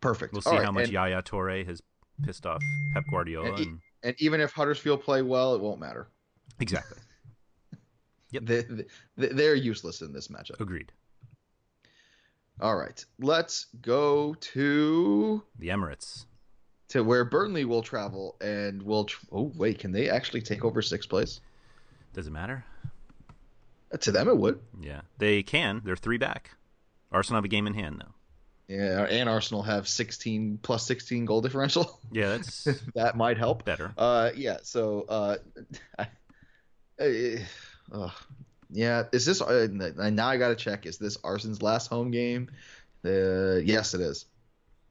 perfect. 0.00 0.32
We'll 0.32 0.42
see 0.42 0.50
right, 0.50 0.64
how 0.64 0.72
much 0.72 0.84
and, 0.84 0.92
Yaya 0.92 1.22
Touré 1.22 1.66
has 1.66 1.82
pissed 2.24 2.46
off 2.46 2.60
Pep 2.94 3.04
Guardiola. 3.10 3.50
And 3.54 3.58
And, 3.58 3.80
and 4.02 4.14
even 4.18 4.40
if 4.40 4.52
Huddersfield 4.52 5.02
play 5.02 5.22
well, 5.22 5.54
it 5.54 5.60
won't 5.60 5.80
matter. 5.80 6.08
exactly. 6.60 6.98
Yep. 8.30 8.42
They, 8.44 8.62
they, 9.16 9.28
they're 9.28 9.54
useless 9.54 10.02
in 10.02 10.12
this 10.12 10.28
matchup. 10.28 10.60
Agreed. 10.60 10.92
All 12.60 12.76
right, 12.76 13.02
let's 13.18 13.66
go 13.80 14.34
to 14.34 15.42
The 15.58 15.68
Emirates. 15.68 16.26
to 16.88 17.02
where 17.02 17.24
Burnley 17.24 17.64
will 17.64 17.80
travel 17.82 18.36
and 18.42 18.82
will. 18.82 19.04
Tr- 19.04 19.24
oh 19.32 19.50
wait, 19.56 19.78
can 19.78 19.92
they 19.92 20.10
actually 20.10 20.42
take 20.42 20.62
over 20.64 20.82
sixth 20.82 21.08
place? 21.08 21.40
Does 22.12 22.26
it 22.26 22.32
matter? 22.32 22.64
Uh, 23.94 23.96
To 23.96 24.10
them, 24.12 24.28
it 24.28 24.36
would. 24.36 24.60
Yeah, 24.78 25.00
they 25.18 25.42
can. 25.42 25.80
They're 25.84 25.96
three 25.96 26.18
back. 26.18 26.50
Arsenal 27.10 27.38
have 27.38 27.44
a 27.46 27.48
game 27.48 27.66
in 27.66 27.72
hand 27.74 28.02
though. 28.04 28.12
Yeah, 28.68 29.04
and 29.04 29.30
Arsenal 29.30 29.62
have 29.62 29.88
16 29.88 30.58
plus 30.62 30.84
16 30.86 31.24
goal 31.24 31.40
differential. 31.40 32.00
Yeah, 32.10 32.28
that's 32.28 32.64
that 32.94 33.16
might 33.16 33.36
help. 33.36 33.64
better. 33.66 33.92
Uh, 33.98 34.30
yeah. 34.34 34.58
So, 34.62 35.04
uh, 35.10 35.36
I, 36.98 37.44
uh, 37.92 38.10
yeah. 38.70 39.04
Is 39.12 39.26
this? 39.26 39.42
Uh, 39.42 39.68
now 39.70 40.28
I 40.28 40.38
got 40.38 40.48
to 40.48 40.56
check. 40.56 40.86
Is 40.86 40.96
this 40.96 41.18
Arsenal's 41.22 41.60
last 41.60 41.88
home 41.88 42.10
game? 42.10 42.50
Uh, 43.04 43.56
yes, 43.56 43.92
it 43.92 44.00
is. 44.00 44.24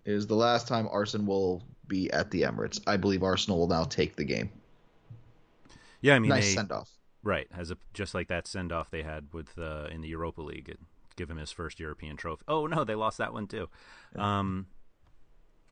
It 0.05 0.13
is 0.13 0.27
the 0.27 0.35
last 0.35 0.67
time 0.67 0.87
Arsenal 0.91 1.25
will 1.25 1.63
be 1.87 2.11
at 2.11 2.29
the 2.29 2.43
Emirates. 2.43 2.79
I 2.85 2.97
believe 2.97 3.23
Arsenal 3.23 3.57
will 3.59 3.67
now 3.67 3.83
take 3.83 4.15
the 4.15 4.23
game. 4.25 4.51
Yeah, 6.01 6.15
I 6.15 6.19
mean, 6.19 6.29
nice 6.29 6.53
send 6.53 6.71
off. 6.71 6.89
right 7.23 7.47
as 7.57 7.71
a 7.71 7.77
just 7.93 8.13
like 8.13 8.27
that 8.27 8.45
send 8.45 8.71
off 8.71 8.91
they 8.91 9.01
had 9.01 9.27
with 9.33 9.57
uh, 9.57 9.87
in 9.91 10.01
the 10.01 10.07
Europa 10.09 10.41
League, 10.41 10.69
it, 10.69 10.79
give 11.17 11.29
him 11.29 11.37
his 11.37 11.51
first 11.51 11.79
European 11.79 12.15
trophy. 12.15 12.43
Oh 12.47 12.67
no, 12.67 12.83
they 12.85 12.95
lost 12.95 13.17
that 13.17 13.33
one 13.33 13.47
too. 13.47 13.67
Um, 14.15 14.67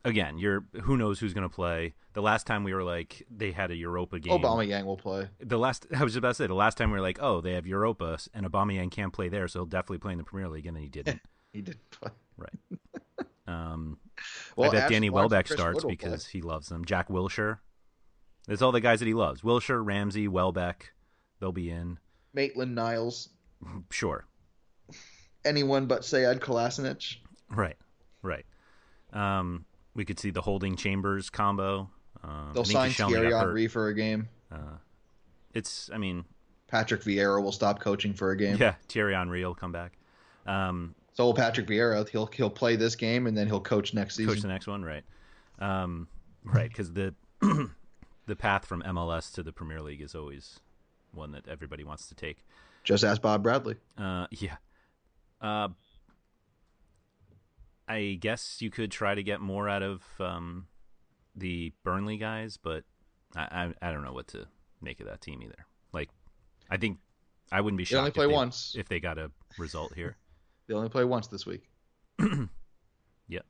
again, 0.03 0.37
you're 0.37 0.65
who 0.83 0.97
knows 0.97 1.19
who's 1.19 1.33
going 1.33 1.47
to 1.47 1.53
play. 1.55 1.93
The 2.13 2.21
last 2.21 2.45
time 2.47 2.63
we 2.63 2.73
were 2.73 2.83
like 2.83 3.25
they 3.29 3.51
had 3.51 3.71
a 3.71 3.75
Europa 3.75 4.19
game. 4.19 4.33
Aubameyang 4.37 4.85
will 4.85 4.97
play. 4.97 5.29
The 5.39 5.57
last 5.57 5.85
I 5.95 6.03
was 6.03 6.13
just 6.13 6.19
about 6.19 6.29
to 6.29 6.33
say 6.35 6.47
the 6.47 6.53
last 6.53 6.77
time 6.77 6.91
we 6.91 6.97
were 6.97 7.01
like, 7.01 7.19
oh, 7.21 7.39
they 7.39 7.53
have 7.53 7.65
Europa 7.65 8.17
and 8.33 8.45
Aubameyang 8.45 8.91
can't 8.91 9.13
play 9.13 9.29
there, 9.29 9.47
so 9.47 9.59
he'll 9.59 9.65
definitely 9.65 9.99
play 9.99 10.11
in 10.11 10.17
the 10.17 10.23
Premier 10.25 10.49
League, 10.49 10.65
and 10.65 10.75
then 10.75 10.83
he 10.83 10.89
didn't. 10.89 11.21
He 11.53 11.61
didn't 11.61 11.89
play. 11.89 12.11
right. 12.37 12.59
Um, 13.47 13.99
Well, 14.57 14.69
I 14.71 14.73
bet 14.73 14.83
Ash 14.85 14.89
Danny 14.89 15.09
Welbeck 15.11 15.47
starts 15.47 15.83
Wood 15.83 15.91
because 15.91 16.25
he 16.25 16.41
loves 16.41 16.67
them. 16.67 16.83
Jack 16.83 17.09
Wilshere. 17.09 17.59
There's 18.47 18.61
all 18.61 18.71
the 18.71 18.81
guys 18.81 18.99
that 18.99 19.05
he 19.05 19.13
loves. 19.13 19.41
Wilshere, 19.41 19.85
Ramsey, 19.85 20.27
Welbeck. 20.27 20.93
They'll 21.39 21.51
be 21.51 21.69
in. 21.69 21.99
Maitland 22.33 22.75
Niles, 22.75 23.29
Sure. 23.91 24.25
Anyone 25.45 25.85
but 25.85 26.01
Sead 26.01 26.39
Kolasinac. 26.39 27.17
Right. 27.49 27.77
Right. 28.21 28.45
Um, 29.13 29.65
we 29.93 30.03
could 30.03 30.19
see 30.19 30.31
the 30.31 30.41
holding 30.41 30.75
Chambers 30.75 31.29
combo. 31.29 31.89
Uh, 32.23 32.51
They'll 32.53 32.65
sign 32.65 32.91
Thierry. 32.91 33.31
Henry 33.31 33.67
for 33.67 33.87
a 33.87 33.93
game. 33.93 34.27
Uh, 34.51 34.77
it's, 35.53 35.89
I 35.93 35.97
mean, 35.97 36.25
Patrick 36.67 37.01
Vieira 37.03 37.41
will 37.41 37.51
stop 37.51 37.79
coaching 37.79 38.13
for 38.13 38.31
a 38.31 38.37
game. 38.37 38.57
yeah, 38.59 38.75
Thierry 38.89 39.13
Henry 39.13 39.45
will 39.45 39.55
come 39.55 39.71
back. 39.71 39.97
Um, 40.47 40.95
So 41.13 41.25
will 41.25 41.33
Patrick 41.33 41.67
Vieira. 41.67 42.07
He'll 42.09 42.25
he'll 42.27 42.49
play 42.49 42.75
this 42.75 42.95
game 42.95 43.27
and 43.27 43.37
then 43.37 43.47
he'll 43.47 43.61
coach 43.61 43.93
next 43.93 44.15
season. 44.15 44.33
coach 44.33 44.41
the 44.41 44.47
next 44.47 44.67
one, 44.67 44.83
right? 44.83 45.03
Um, 45.59 46.07
right, 46.43 46.67
because 46.67 46.91
the 46.91 47.13
the 48.25 48.35
path 48.35 48.65
from 48.65 48.81
MLS 48.81 49.31
to 49.33 49.43
the 49.43 49.53
Premier 49.53 49.81
League 49.81 50.01
is 50.01 50.13
always 50.15 50.59
one 51.13 51.31
that 51.31 51.47
everybody 51.47 51.83
wants 51.83 52.07
to 52.09 52.15
take. 52.15 52.39
Just 52.83 53.03
ask 53.03 53.21
Bob 53.21 53.43
Bradley. 53.43 53.75
Uh, 53.97 54.27
yeah. 54.31 54.57
Uh, 55.41 55.69
I 57.87 58.17
guess 58.19 58.61
you 58.61 58.69
could 58.71 58.91
try 58.91 59.13
to 59.13 59.21
get 59.23 59.41
more 59.41 59.69
out 59.69 59.83
of 59.83 60.01
um, 60.19 60.67
the 61.35 61.71
Burnley 61.83 62.17
guys, 62.17 62.57
but 62.57 62.83
I, 63.35 63.73
I 63.81 63.89
I 63.89 63.91
don't 63.91 64.03
know 64.03 64.13
what 64.13 64.27
to 64.29 64.47
make 64.81 64.99
of 64.99 65.05
that 65.07 65.21
team 65.21 65.41
either. 65.43 65.65
Like, 65.93 66.09
I 66.69 66.77
think 66.77 66.97
I 67.51 67.61
wouldn't 67.61 67.77
be 67.77 67.83
shocked. 67.85 67.91
They 67.91 67.95
shocked 67.95 67.99
only 67.99 68.09
if 68.09 68.13
play 68.15 68.27
they- 68.27 68.33
once. 68.33 68.75
if 68.77 68.89
they 68.89 68.99
got 68.99 69.17
a 69.17 69.31
result 69.57 69.93
here. 69.93 70.17
They 70.67 70.73
only 70.73 70.89
play 70.89 71.03
once 71.03 71.27
this 71.27 71.45
week, 71.45 71.69
yep, 72.19 73.45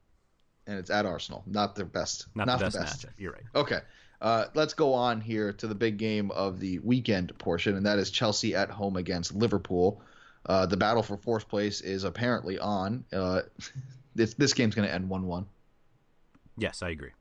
and 0.68 0.78
it's 0.78 0.90
at 0.90 1.06
Arsenal. 1.06 1.44
Not 1.48 1.74
their 1.74 1.86
best. 1.86 2.26
not, 2.36 2.46
the 2.60 2.66
best, 2.66 2.78
matchup. 2.78 3.12
You're 3.18 3.32
right. 3.32 3.44
Okay. 3.56 3.80
Uh, 4.20 4.48
let's 4.54 4.74
go 4.74 4.94
on 4.94 5.22
here 5.22 5.54
to 5.54 5.68
the 5.68 5.76
big 5.76 5.96
game 5.96 6.30
of 6.32 6.60
the 6.60 6.80
weekend 6.80 7.38
portion, 7.38 7.78
and 7.78 7.86
that 7.86 8.00
is 8.00 8.12
Chelsea 8.12 8.54
at 8.54 8.70
home 8.70 8.98
against 8.98 9.34
Liverpool. 9.34 10.02
Uh, 10.46 10.66
the 10.66 10.78
battle 10.78 11.02
for 11.02 11.18
fourth 11.18 11.48
place 11.48 11.82
is 11.82 12.04
apparently 12.04 12.60
on. 12.60 13.04
Uh, 13.12 13.42
this 14.16 14.34
this 14.36 14.54
game's 14.54 14.76
going 14.76 14.88
to 14.88 14.94
end 14.94 15.08
one-one. 15.10 15.46
Yes, 16.58 16.82
I 16.84 16.90
agree. 16.90 17.12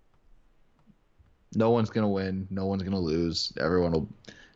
No 1.54 1.70
one's 1.70 1.90
going 1.90 2.02
to 2.04 2.08
win. 2.08 2.46
No 2.50 2.66
one's 2.66 2.82
going 2.82 2.92
to 2.92 2.98
lose. 2.98 3.52
Everyone 3.60 3.92
will 3.92 4.08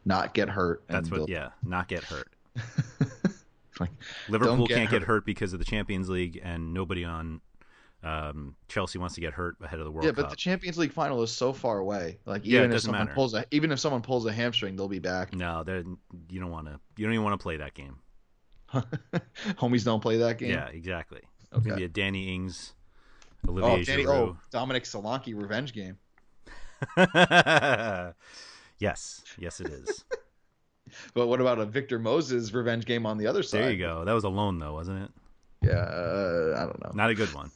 not 0.05 0.35
get 0.35 0.49
hurt. 0.49 0.83
and 0.89 0.97
That's 0.99 1.11
what. 1.11 1.19
they'll- 1.19 1.31
Yeah, 1.31 1.51
not 1.65 1.89
get 1.89 2.03
hurt. 2.05 2.29
like, 3.81 3.91
Liverpool 4.29 4.67
get 4.67 4.77
can't 4.77 4.91
get 4.91 5.01
hurt. 5.03 5.07
hurt 5.09 5.27
because 5.27 5.53
of 5.53 5.59
the 5.61 5.65
Champions 5.65 6.09
League, 6.09 6.41
and 6.43 6.75
nobody 6.75 7.05
on 7.05 7.41
um, 8.03 8.57
Chelsea 8.69 8.99
wants 8.99 9.15
to 9.17 9.21
get 9.21 9.33
hurt 9.33 9.57
ahead 9.63 9.79
of 9.79 9.85
the 9.85 9.91
World 9.91 10.05
Cup. 10.07 10.17
yeah, 10.17 10.23
Cup. 10.23 10.25
but 10.25 10.31
the 10.31 10.37
Champions 10.37 10.77
League 10.79 10.93
final 10.93 11.23
is 11.23 11.31
so 11.31 11.53
far 11.53 11.79
away. 11.79 12.19
Like 12.27 12.43
Yeah, 12.45 12.59
even 12.59 12.71
if 12.71 12.77
doesn't 12.77 12.89
someone 12.89 13.07
matter. 13.07 13.15
pulls 13.15 13.35
a 13.35 13.45
even 13.53 13.71
if 13.73 13.79
someone 13.79 14.03
pulls 14.03 14.27
a 14.27 14.33
hamstring, 14.33 14.77
they'll 14.77 14.89
be 14.89 14.99
back. 14.99 15.35
no, 15.35 15.63
they're- 15.65 15.85
you 16.31 16.41
don't 16.41 16.51
want 16.51 16.67
to. 16.67 16.79
You 16.97 17.05
don't 17.07 17.15
even 17.15 17.25
want 17.25 17.39
to 17.39 17.43
play 17.43 17.57
that 17.59 17.75
game. 17.75 17.97
Homies 19.59 19.85
don't 19.85 20.01
play 20.01 20.19
that 20.19 20.39
game. 20.39 20.51
Yeah, 20.51 20.67
exactly. 20.69 21.21
It's 21.43 21.53
Okay. 21.53 21.65
gonna 21.71 21.77
be 21.77 21.85
a 21.85 21.89
Danny 21.89 22.35
Ings, 22.35 22.75
Oh, 23.47 23.51
Olivier 23.53 23.85
Danny, 23.85 24.05
Giroud. 24.05 24.09
oh, 24.11 24.37
Dominic 24.51 24.85
Solanke 24.85 25.35
revenge 25.41 25.73
game. 25.73 25.97
yes, 28.79 29.23
yes, 29.39 29.61
it 29.61 29.69
is. 29.69 30.05
But 31.13 31.27
what 31.27 31.39
about 31.39 31.59
a 31.59 31.67
Victor 31.67 31.99
Moses 31.99 32.51
revenge 32.55 32.87
game 32.87 33.05
on 33.05 33.19
the 33.19 33.27
other 33.27 33.43
side? 33.43 33.63
there 33.65 33.73
you 33.73 33.79
go. 33.79 34.07
That 34.07 34.15
was 34.15 34.25
a 34.25 34.31
loan, 34.31 34.59
though, 34.59 34.73
wasn't 34.73 35.03
it? 35.03 35.11
Yeah, 35.61 35.73
uh, 35.75 36.55
I 36.57 36.61
don't 36.65 36.83
know. 36.83 36.93
Not 36.95 37.11
a 37.11 37.15
good 37.15 37.31
one. 37.35 37.51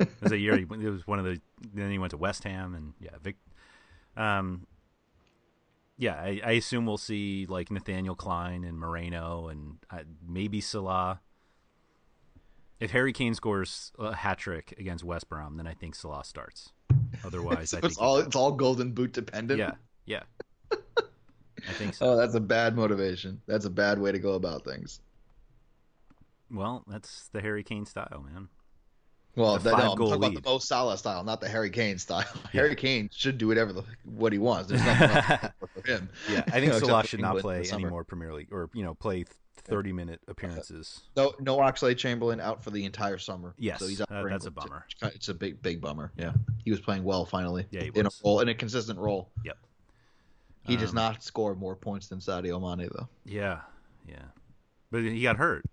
It 0.00 0.08
was 0.22 0.32
a 0.32 0.38
year. 0.38 0.54
It 0.58 0.70
was 0.70 1.06
one 1.06 1.18
of 1.18 1.26
the. 1.26 1.38
Then 1.74 1.90
he 1.90 1.98
went 1.98 2.12
to 2.12 2.16
West 2.16 2.44
Ham, 2.44 2.74
and 2.74 2.94
yeah, 2.98 3.10
Vic. 3.22 3.36
Um. 4.16 4.66
Yeah, 5.98 6.14
I, 6.14 6.40
I 6.44 6.50
assume 6.52 6.86
we'll 6.86 6.96
see 6.96 7.44
like 7.48 7.70
Nathaniel 7.72 8.14
Clyne 8.14 8.62
and 8.62 8.78
Moreno 8.78 9.48
and 9.48 9.78
uh, 9.90 10.04
maybe 10.26 10.60
Salah. 10.60 11.20
If 12.78 12.92
Harry 12.92 13.12
Kane 13.12 13.34
scores 13.34 13.90
a 13.98 14.14
hat 14.14 14.38
trick 14.38 14.74
against 14.78 15.02
West 15.02 15.28
Brom, 15.28 15.56
then 15.56 15.66
I 15.66 15.74
think 15.74 15.96
Salah 15.96 16.24
starts. 16.24 16.70
Otherwise, 17.24 17.70
So 17.70 17.78
I 17.78 17.80
it's 17.80 17.96
think 17.96 18.00
all 18.00 18.16
it's 18.18 18.36
all 18.36 18.52
golden 18.52 18.92
boot 18.92 19.12
dependent. 19.12 19.58
yeah, 19.58 19.72
yeah. 20.06 20.22
I 21.68 21.72
think 21.72 21.94
so. 21.94 22.06
Oh, 22.06 22.16
that's 22.16 22.34
a 22.34 22.40
bad 22.40 22.76
motivation. 22.76 23.40
That's 23.48 23.64
a 23.64 23.70
bad 23.70 23.98
way 23.98 24.12
to 24.12 24.20
go 24.20 24.34
about 24.34 24.64
things. 24.64 25.00
Well, 26.50 26.84
that's 26.86 27.28
the 27.32 27.40
Harry 27.40 27.64
Kane 27.64 27.84
style, 27.86 28.24
man. 28.32 28.48
Well, 29.38 29.56
The 29.58 29.70
no, 29.70 29.76
I'm 29.76 29.96
talking 29.96 30.12
about 30.14 30.34
the 30.34 30.42
Mo 30.44 30.58
Salah 30.58 30.98
style, 30.98 31.22
not 31.22 31.40
the 31.40 31.48
Harry 31.48 31.70
Kane 31.70 31.96
style. 31.98 32.24
Harry 32.52 32.74
Kane 32.74 33.08
should 33.12 33.38
do 33.38 33.46
whatever 33.48 33.72
the, 33.72 33.84
what 34.04 34.32
he 34.32 34.38
wants. 34.38 34.68
There's 34.68 34.84
nothing 34.84 35.10
else 35.10 35.52
for 35.74 35.86
him. 35.88 36.08
Yeah, 36.30 36.42
I 36.48 36.50
think 36.50 36.64
You 36.66 36.70
know, 36.72 36.78
Salah 36.80 37.04
should 37.04 37.20
not 37.20 37.38
play 37.38 37.64
any 37.72 37.84
more 37.84 38.02
Premier 38.04 38.34
League 38.34 38.48
or 38.52 38.68
you 38.74 38.82
know 38.82 38.94
play 38.94 39.24
thirty 39.64 39.92
minute 39.92 40.20
appearances. 40.28 41.02
No, 41.16 41.34
no 41.40 41.58
Oxlade 41.58 41.98
Chamberlain 41.98 42.40
out 42.40 42.64
for 42.64 42.70
the 42.70 42.84
entire 42.84 43.18
summer. 43.18 43.54
Yes, 43.58 43.78
so 43.78 43.86
he's 43.86 44.00
out 44.00 44.10
uh, 44.10 44.24
that's 44.28 44.46
a 44.46 44.50
bummer. 44.50 44.86
It's- 45.02 45.28
a 45.28 45.34
big, 45.34 45.62
big 45.62 45.80
bummer. 45.80 46.10
Yeah, 46.16 46.32
he 46.64 46.70
was 46.70 46.80
playing 46.80 47.04
well 47.04 47.24
finally. 47.24 47.66
Yeah, 47.70 47.82
he 47.84 47.90
in 47.94 48.06
a 48.06 48.10
role, 48.24 48.40
in 48.40 48.48
a 48.48 48.54
consistent 48.54 48.98
role. 48.98 49.30
Yep. 49.44 49.56
He 50.64 50.76
does 50.76 50.90
Um, 50.90 50.96
not 50.96 51.22
score 51.22 51.54
more 51.54 51.76
points 51.76 52.08
than 52.08 52.18
Sadio 52.18 52.60
Mane 52.60 52.88
though. 52.92 53.08
Yeah, 53.24 53.60
yeah, 54.06 54.16
but 54.90 55.02
he 55.02 55.22
got 55.22 55.36
hurt. 55.36 55.64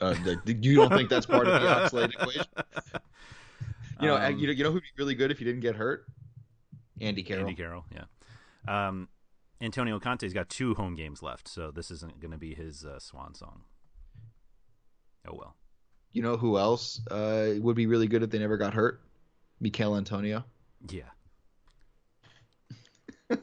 Uh, 0.00 0.14
th- 0.44 0.58
you 0.60 0.74
don't 0.76 0.92
think 0.92 1.08
that's 1.08 1.26
part 1.26 1.46
of 1.46 1.60
the 1.60 1.68
Oxlade 2.00 2.12
equation? 2.14 2.44
You 4.00 4.08
know, 4.08 4.16
Um, 4.16 4.36
you 4.38 4.46
know, 4.46 4.52
you 4.52 4.64
know 4.64 4.70
who'd 4.72 4.82
be 4.82 4.88
really 4.98 5.14
good 5.14 5.30
if 5.30 5.38
he 5.38 5.44
didn't 5.44 5.60
get 5.62 5.76
hurt? 5.76 6.06
Andy 7.00 7.22
Carroll. 7.22 7.42
Andy 7.44 7.54
Carroll, 7.54 7.84
yeah. 7.94 8.04
Um, 8.88 9.08
Antonio 9.60 9.98
Conte's 9.98 10.32
got 10.34 10.48
two 10.50 10.74
home 10.74 10.94
games 10.94 11.22
left, 11.22 11.48
so 11.48 11.70
this 11.70 11.90
isn't 11.90 12.20
going 12.20 12.30
to 12.32 12.36
be 12.38 12.54
his 12.54 12.84
uh, 12.84 12.98
swan 12.98 13.34
song. 13.34 13.62
Oh 15.26 15.34
well. 15.34 15.56
You 16.12 16.22
know 16.22 16.36
who 16.36 16.58
else 16.58 17.00
uh, 17.10 17.54
would 17.60 17.76
be 17.76 17.86
really 17.86 18.06
good 18.06 18.22
if 18.22 18.30
they 18.30 18.38
never 18.38 18.56
got 18.56 18.74
hurt? 18.74 19.00
Michail 19.60 19.96
Antonio. 19.96 20.44
Yeah. 20.88 21.02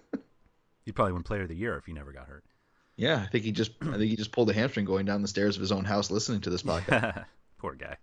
He'd 0.85 0.93
probably 0.95 1.13
win 1.13 1.23
Player 1.23 1.43
of 1.43 1.49
the 1.49 1.55
Year 1.55 1.77
if 1.77 1.85
he 1.85 1.93
never 1.93 2.11
got 2.11 2.27
hurt. 2.27 2.43
Yeah, 2.95 3.17
I 3.17 3.27
think 3.27 3.43
he 3.43 3.51
just 3.51 3.71
I 3.81 3.97
think 3.97 4.03
he 4.09 4.15
just 4.15 4.31
pulled 4.31 4.49
a 4.49 4.53
hamstring 4.53 4.85
going 4.85 5.05
down 5.05 5.21
the 5.21 5.27
stairs 5.27 5.55
of 5.55 5.61
his 5.61 5.71
own 5.71 5.83
house 5.85 6.11
listening 6.11 6.41
to 6.41 6.49
this 6.49 6.61
podcast. 6.63 7.25
Poor 7.57 7.73
guy. 7.75 7.97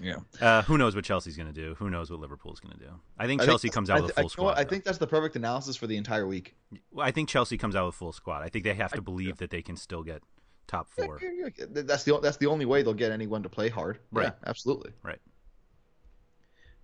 yeah. 0.00 0.16
Uh, 0.40 0.62
who 0.62 0.78
knows 0.78 0.94
what 0.94 1.04
Chelsea's 1.04 1.36
going 1.36 1.52
to 1.52 1.54
do? 1.54 1.74
Who 1.78 1.90
knows 1.90 2.10
what 2.10 2.20
Liverpool's 2.20 2.60
going 2.60 2.76
to 2.78 2.84
do? 2.84 2.90
I 3.18 3.26
think 3.26 3.42
I 3.42 3.46
Chelsea 3.46 3.68
think- 3.68 3.74
comes 3.74 3.90
out 3.90 3.98
I 3.98 4.00
with 4.02 4.10
a 4.10 4.14
full 4.14 4.20
I, 4.20 4.22
know 4.22 4.24
what? 4.26 4.32
squad. 4.32 4.58
I 4.58 4.64
think 4.64 4.84
that's 4.84 4.98
the 4.98 5.06
perfect 5.06 5.36
analysis 5.36 5.76
for 5.76 5.86
the 5.86 5.96
entire 5.96 6.26
week. 6.26 6.54
Well, 6.92 7.06
I 7.06 7.10
think 7.10 7.28
Chelsea 7.28 7.58
comes 7.58 7.74
out 7.74 7.86
with 7.86 7.94
full 7.96 8.12
squad. 8.12 8.42
I 8.42 8.48
think 8.48 8.64
they 8.64 8.74
have 8.74 8.92
to 8.92 9.02
believe 9.02 9.38
that 9.38 9.50
they 9.50 9.62
can 9.62 9.76
still 9.76 10.02
get 10.02 10.22
top 10.66 10.88
four. 10.90 11.18
Yeah, 11.22 11.30
yeah, 11.36 11.48
yeah. 11.58 11.82
That's 11.82 12.04
the 12.04 12.18
that's 12.20 12.36
the 12.36 12.46
only 12.46 12.66
way 12.66 12.82
they'll 12.82 12.94
get 12.94 13.10
anyone 13.12 13.42
to 13.42 13.48
play 13.48 13.68
hard. 13.68 13.98
Right. 14.12 14.24
Yeah, 14.26 14.32
absolutely. 14.46 14.92
Right. 15.02 15.18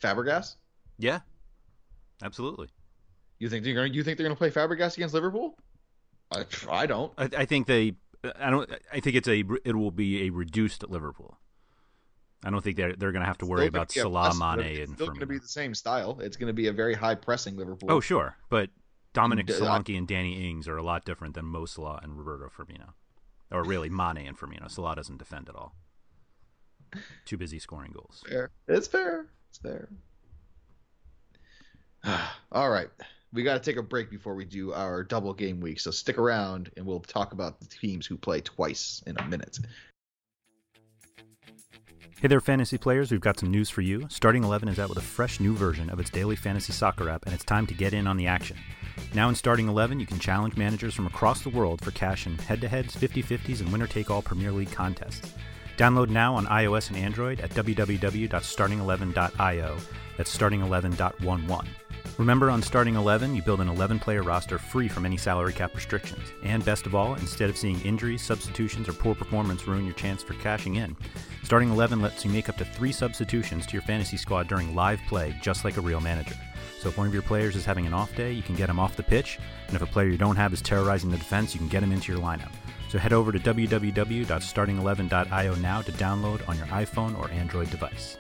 Fabregas? 0.03 0.57
Yeah, 0.99 1.21
absolutely. 2.23 2.69
You 3.39 3.49
think 3.49 3.65
they're 3.65 3.75
gonna 3.75 3.89
you 3.89 4.03
think 4.03 4.19
they're 4.19 4.25
gonna 4.27 4.37
play 4.37 4.51
Fabregas 4.51 4.97
against 4.97 5.15
Liverpool? 5.15 5.57
I, 6.33 6.45
I 6.71 6.87
don't. 6.87 7.13
I, 7.19 7.29
I 7.39 7.45
think 7.45 7.67
they. 7.67 7.95
I 8.39 8.51
don't. 8.51 8.71
I 8.93 9.01
think 9.01 9.17
it's 9.17 9.29
a. 9.29 9.43
It 9.65 9.75
will 9.77 9.91
be 9.91 10.27
a 10.27 10.31
reduced 10.31 10.89
Liverpool. 10.89 11.39
I 12.45 12.51
don't 12.51 12.63
think 12.63 12.77
they're 12.77 12.95
they're 12.97 13.13
going 13.13 13.21
to 13.23 13.27
have 13.27 13.39
to 13.39 13.47
worry 13.47 13.67
about 13.67 13.91
Salah, 13.93 14.33
Mane, 14.35 14.57
Liverpool. 14.59 14.61
and 14.61 14.79
It's 14.83 14.93
still 14.93 15.07
going 15.09 15.21
to 15.21 15.27
be 15.27 15.39
the 15.39 15.49
same 15.49 15.75
style. 15.75 16.19
It's 16.21 16.37
going 16.37 16.47
to 16.47 16.53
be 16.55 16.69
a 16.69 16.73
very 16.73 16.95
high 16.95 17.15
pressing 17.15 17.57
Liverpool. 17.57 17.91
Oh, 17.91 18.01
sure, 18.01 18.37
but 18.49 18.71
Dominic 19.13 19.47
D- 19.47 19.55
I- 19.55 19.57
Solanke 19.59 19.97
and 19.99 20.07
Danny 20.09 20.49
Ings 20.51 20.67
are 20.69 20.77
a 20.77 20.83
lot 20.83 21.05
different 21.05 21.35
than 21.35 21.45
Mo 21.47 21.67
Salah 21.67 22.01
and 22.03 22.17
Roberto 22.17 22.49
Firmino, 22.49 22.93
or 23.51 23.63
really 23.65 23.91
Mane 23.91 24.27
and 24.27 24.39
Firmino. 24.39 24.71
Salah 24.71 24.97
doesn't 24.97 25.19
defend 25.19 25.49
at 25.49 25.55
all. 25.55 25.75
Too 27.25 27.37
busy 27.37 27.59
scoring 27.59 27.93
goals. 27.93 28.23
fair. 28.27 28.51
It's 28.69 28.87
fair. 28.89 29.27
It's 29.51 29.59
fair. 29.59 29.89
All 32.53 32.71
right. 32.71 32.89
We 33.33 33.45
got 33.45 33.55
to 33.55 33.71
take 33.71 33.79
a 33.79 33.83
break 33.83 34.11
before 34.11 34.35
we 34.35 34.45
do 34.45 34.73
our 34.73 35.05
double 35.05 35.33
game 35.33 35.61
week. 35.61 35.81
So 35.81 35.91
stick 35.91 36.19
around 36.19 36.71
and 36.77 36.85
we'll 36.85 37.01
talk 37.01 37.33
about 37.33 37.61
the 37.61 37.67
teams 37.67 38.07
who 38.07 38.17
play 38.17 38.41
twice 38.41 39.03
in 39.07 39.17
a 39.19 39.29
minute. 39.29 39.59
Hey 42.21 42.29
there, 42.29 42.41
fantasy 42.41 42.77
players. 42.77 43.11
We've 43.11 43.21
got 43.21 43.39
some 43.39 43.51
news 43.51 43.71
for 43.71 43.81
you. 43.81 44.07
Starting 44.11 44.45
11 44.45 44.69
is 44.69 44.79
out 44.79 44.91
with 44.91 44.99
a 44.99 45.03
fresh 45.03 45.41
new 45.41 45.55
version 45.55 45.89
of 45.89 45.99
its 45.99 46.11
daily 46.11 46.37
fantasy 46.37 46.73
soccer 46.73 47.09
app, 47.09 47.25
and 47.25 47.33
it's 47.33 47.45
time 47.45 47.67
to 47.69 47.73
get 47.73 47.95
in 47.95 48.07
on 48.07 48.19
the 48.19 48.27
action. 48.27 48.59
Now 49.15 49.31
in 49.31 49.35
Starting 49.35 49.69
11, 49.69 50.01
you 50.01 50.07
can 50.07 50.19
challenge 50.19 50.55
managers 50.57 50.93
from 50.93 51.07
across 51.07 51.41
the 51.41 51.49
world 51.49 51.81
for 51.81 51.93
cash 51.93 52.27
in 52.27 52.37
head 52.37 52.61
to 52.61 52.69
heads, 52.69 52.95
50 52.95 53.23
50s, 53.23 53.61
and 53.61 53.73
winner 53.73 53.87
take 53.87 54.11
all 54.11 54.21
Premier 54.21 54.53
League 54.53 54.71
contests. 54.71 55.33
Download 55.79 56.11
now 56.11 56.35
on 56.35 56.45
iOS 56.45 56.89
and 56.89 56.99
Android 56.99 57.41
at 57.41 57.49
www.starting11.io. 57.51 59.77
That's 60.19 60.37
starting11.11. 60.37 61.67
Remember, 62.21 62.51
on 62.51 62.61
Starting 62.61 62.97
11, 62.97 63.35
you 63.35 63.41
build 63.41 63.63
an 63.63 63.71
11 63.71 63.99
player 63.99 64.23
roster 64.23 64.59
free 64.59 64.89
from 64.89 65.07
any 65.07 65.17
salary 65.17 65.55
cap 65.55 65.75
restrictions. 65.75 66.21
And 66.43 66.63
best 66.63 66.85
of 66.85 66.95
all, 66.95 67.15
instead 67.15 67.49
of 67.49 67.57
seeing 67.57 67.81
injuries, 67.81 68.21
substitutions, 68.21 68.91
or 68.91 68.93
poor 68.93 69.15
performance 69.15 69.67
ruin 69.67 69.87
your 69.87 69.95
chance 69.95 70.23
for 70.23 70.35
cashing 70.35 70.77
in, 70.77 70.95
Starting 71.45 71.71
11 71.71 72.03
lets 72.03 72.23
you 72.23 72.31
make 72.31 72.51
up 72.51 72.59
to 72.59 72.65
three 72.67 72.93
substitutions 72.93 73.65
to 73.65 73.73
your 73.73 73.81
fantasy 73.81 74.19
squad 74.19 74.49
during 74.49 74.75
live 74.75 75.01
play, 75.09 75.35
just 75.41 75.65
like 75.65 75.79
a 75.79 75.81
real 75.81 76.03
manager. 76.03 76.35
So 76.79 76.91
if 76.91 76.99
one 76.99 77.07
of 77.07 77.15
your 77.15 77.23
players 77.23 77.57
is 77.57 77.65
having 77.65 77.87
an 77.87 77.95
off 77.95 78.15
day, 78.15 78.33
you 78.33 78.43
can 78.43 78.55
get 78.55 78.69
him 78.69 78.79
off 78.79 78.97
the 78.97 79.03
pitch, 79.03 79.39
and 79.69 79.75
if 79.75 79.81
a 79.81 79.87
player 79.87 80.09
you 80.09 80.19
don't 80.19 80.37
have 80.37 80.53
is 80.53 80.61
terrorizing 80.61 81.11
the 81.11 81.17
defense, 81.17 81.55
you 81.55 81.59
can 81.59 81.69
get 81.69 81.83
him 81.83 81.91
into 81.91 82.13
your 82.13 82.21
lineup. 82.21 82.53
So 82.91 82.99
head 82.99 83.15
over 83.15 83.33
to 83.33 83.39
www.starting11.io 83.39 85.55
now 85.55 85.81
to 85.81 85.93
download 85.93 86.47
on 86.47 86.59
your 86.59 86.67
iPhone 86.67 87.19
or 87.19 87.31
Android 87.31 87.71
device. 87.71 88.19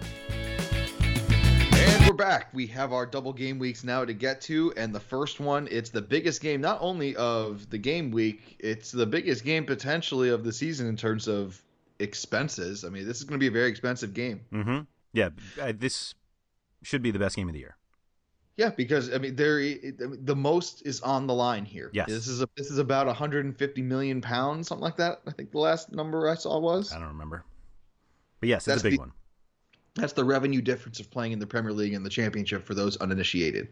Back. 2.12 2.48
We 2.52 2.66
have 2.68 2.92
our 2.92 3.06
double 3.06 3.32
game 3.32 3.58
weeks 3.58 3.84
now 3.84 4.04
to 4.04 4.12
get 4.12 4.40
to, 4.42 4.72
and 4.76 4.94
the 4.94 5.00
first 5.00 5.40
one, 5.40 5.68
it's 5.70 5.90
the 5.90 6.02
biggest 6.02 6.40
game 6.40 6.60
not 6.60 6.78
only 6.80 7.16
of 7.16 7.68
the 7.70 7.78
game 7.78 8.10
week, 8.10 8.56
it's 8.58 8.90
the 8.90 9.06
biggest 9.06 9.44
game 9.44 9.64
potentially 9.64 10.30
of 10.30 10.44
the 10.44 10.52
season 10.52 10.86
in 10.86 10.96
terms 10.96 11.28
of 11.28 11.60
expenses. 11.98 12.84
I 12.84 12.88
mean, 12.88 13.06
this 13.06 13.18
is 13.18 13.24
going 13.24 13.38
to 13.38 13.42
be 13.42 13.48
a 13.48 13.50
very 13.50 13.68
expensive 13.68 14.14
game. 14.14 14.40
Mm-hmm. 14.52 14.80
Yeah, 15.12 15.30
this 15.74 16.14
should 16.82 17.02
be 17.02 17.10
the 17.10 17.18
best 17.18 17.36
game 17.36 17.48
of 17.48 17.54
the 17.54 17.60
year. 17.60 17.76
Yeah, 18.56 18.70
because 18.70 19.12
I 19.14 19.18
mean, 19.18 19.36
there 19.36 19.58
the 19.60 20.36
most 20.36 20.82
is 20.84 21.00
on 21.00 21.26
the 21.26 21.34
line 21.34 21.64
here. 21.64 21.90
Yes, 21.94 22.08
this 22.08 22.28
is 22.28 22.42
a, 22.42 22.48
this 22.56 22.70
is 22.70 22.78
about 22.78 23.06
150 23.06 23.82
million 23.82 24.20
pounds, 24.20 24.68
something 24.68 24.82
like 24.82 24.96
that. 24.96 25.22
I 25.26 25.30
think 25.30 25.50
the 25.52 25.58
last 25.58 25.92
number 25.92 26.28
I 26.28 26.34
saw 26.34 26.58
was. 26.58 26.92
I 26.92 26.98
don't 26.98 27.08
remember, 27.08 27.44
but 28.40 28.48
yes, 28.50 28.68
it's 28.68 28.80
a 28.80 28.84
big 28.84 28.92
the, 28.92 28.98
one. 28.98 29.12
That's 30.00 30.12
the 30.14 30.24
revenue 30.24 30.60
difference 30.62 30.98
of 31.00 31.10
playing 31.10 31.32
in 31.32 31.38
the 31.38 31.46
Premier 31.46 31.72
League 31.72 31.92
and 31.94 32.04
the 32.04 32.10
Championship 32.10 32.64
for 32.66 32.74
those 32.74 32.96
uninitiated. 32.96 33.68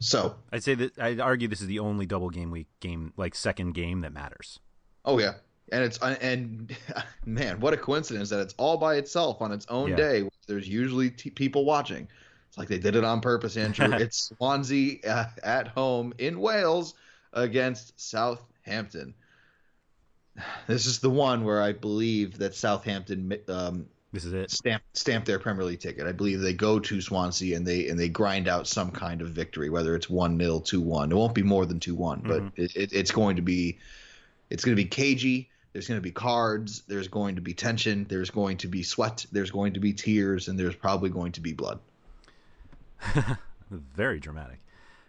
So 0.00 0.36
I'd 0.52 0.62
say 0.62 0.74
that 0.76 0.98
I'd 0.98 1.18
argue 1.20 1.48
this 1.48 1.60
is 1.60 1.66
the 1.66 1.80
only 1.80 2.06
double 2.06 2.30
game 2.30 2.50
week 2.50 2.68
game, 2.80 3.12
like 3.16 3.34
second 3.34 3.72
game 3.72 4.02
that 4.02 4.12
matters. 4.12 4.60
Oh 5.04 5.18
yeah, 5.18 5.34
and 5.72 5.82
it's 5.82 5.98
and 5.98 6.76
man, 7.26 7.58
what 7.60 7.74
a 7.74 7.76
coincidence 7.76 8.30
that 8.30 8.40
it's 8.40 8.54
all 8.58 8.76
by 8.76 8.94
itself 8.96 9.42
on 9.42 9.50
its 9.52 9.66
own 9.68 9.90
Yeah. 9.90 9.96
day. 9.96 10.28
There's 10.46 10.68
usually 10.68 11.10
t- 11.10 11.30
people 11.30 11.64
watching. 11.64 12.06
It's 12.48 12.56
like 12.56 12.68
they 12.68 12.78
did 12.78 12.94
it 12.96 13.04
on 13.04 13.20
purpose, 13.20 13.56
Andrew. 13.56 13.92
it's 13.92 14.28
Swansea 14.36 14.98
uh, 15.06 15.26
at 15.42 15.68
home 15.68 16.14
in 16.18 16.38
Wales 16.40 16.94
against 17.32 17.98
Southampton. 18.00 19.14
This 20.68 20.86
is 20.86 21.00
the 21.00 21.10
one 21.10 21.42
where 21.44 21.60
I 21.60 21.72
believe 21.72 22.38
that 22.38 22.54
Southampton 22.54 23.36
um, 23.48 23.86
This 24.12 24.24
is 24.24 24.32
it. 24.32 24.50
stamp 24.50 24.82
stamp 24.94 25.26
their 25.26 25.38
Premier 25.38 25.64
League 25.64 25.80
ticket. 25.80 26.06
I 26.06 26.12
believe 26.12 26.40
they 26.40 26.54
go 26.54 26.78
to 26.78 27.00
Swansea 27.00 27.56
and 27.56 27.66
they 27.66 27.88
and 27.88 28.00
they 28.00 28.08
grind 28.08 28.48
out 28.48 28.66
some 28.66 28.90
kind 28.90 29.20
of 29.20 29.28
victory, 29.28 29.68
whether 29.68 29.94
it's 29.94 30.08
one 30.08 30.38
0 30.38 30.60
two 30.60 30.80
one. 30.80 31.12
It 31.12 31.14
won't 31.14 31.34
be 31.34 31.42
more 31.42 31.66
than 31.66 31.78
two 31.78 31.94
one, 31.94 32.22
but 32.24 32.42
it, 32.56 32.74
it, 32.74 32.92
it's 32.92 33.10
going 33.10 33.36
to 33.36 33.42
be 33.42 33.78
it's 34.48 34.64
going 34.64 34.76
to 34.76 34.82
be 34.82 34.88
cagey. 34.88 35.50
There's 35.74 35.86
going 35.86 35.98
to 35.98 36.02
be 36.02 36.10
cards. 36.10 36.82
There's 36.88 37.08
going 37.08 37.34
to 37.34 37.42
be 37.42 37.52
tension. 37.52 38.06
There's 38.08 38.30
going 38.30 38.56
to 38.58 38.68
be 38.68 38.82
sweat. 38.82 39.26
There's 39.30 39.50
going 39.50 39.74
to 39.74 39.80
be 39.80 39.92
tears, 39.92 40.48
and 40.48 40.58
there's 40.58 40.74
probably 40.74 41.10
going 41.10 41.32
to 41.32 41.42
be 41.42 41.52
blood. 41.52 41.78
Very 43.70 44.20
dramatic. 44.20 44.60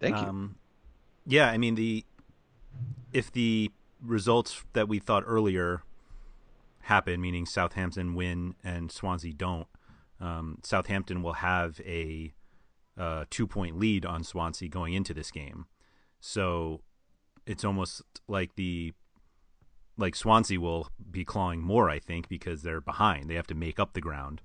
Thank 0.02 0.18
you. 0.18 0.24
Um, 0.24 0.56
yeah, 1.26 1.50
I 1.50 1.58
mean 1.58 1.76
the 1.76 2.04
if 3.14 3.32
the 3.32 3.72
results 4.02 4.64
that 4.74 4.90
we 4.90 5.00
thought 5.00 5.24
earlier 5.26 5.84
happen, 6.82 7.22
meaning 7.22 7.46
Southampton 7.46 8.16
win 8.16 8.56
and 8.64 8.92
Swansea 8.92 9.34
don't, 9.34 9.68
um, 10.20 10.60
Southampton 10.64 11.22
will 11.22 11.34
have 11.34 11.80
a 11.86 12.34
uh, 12.98 13.26
two 13.30 13.48
point 13.48 13.78
lead 13.78 14.06
on 14.06 14.24
Swansea 14.24 14.68
going 14.70 14.94
into 14.94 15.14
this 15.14 15.32
game. 15.32 15.66
So 16.20 16.82
it's 17.46 17.64
almost 17.64 18.02
like 18.28 18.56
the 18.56 18.94
like 19.98 20.16
Swansea 20.16 20.60
will 20.60 20.90
be 21.12 21.26
clawing 21.26 21.62
more, 21.62 21.90
I 21.90 22.00
think, 22.00 22.30
because 22.30 22.62
they're 22.62 22.82
behind. 22.82 23.30
They 23.30 23.36
have 23.36 23.48
to 23.48 23.56
make 23.56 23.80
up 23.80 23.94
the 23.94 24.02
ground. 24.02 24.42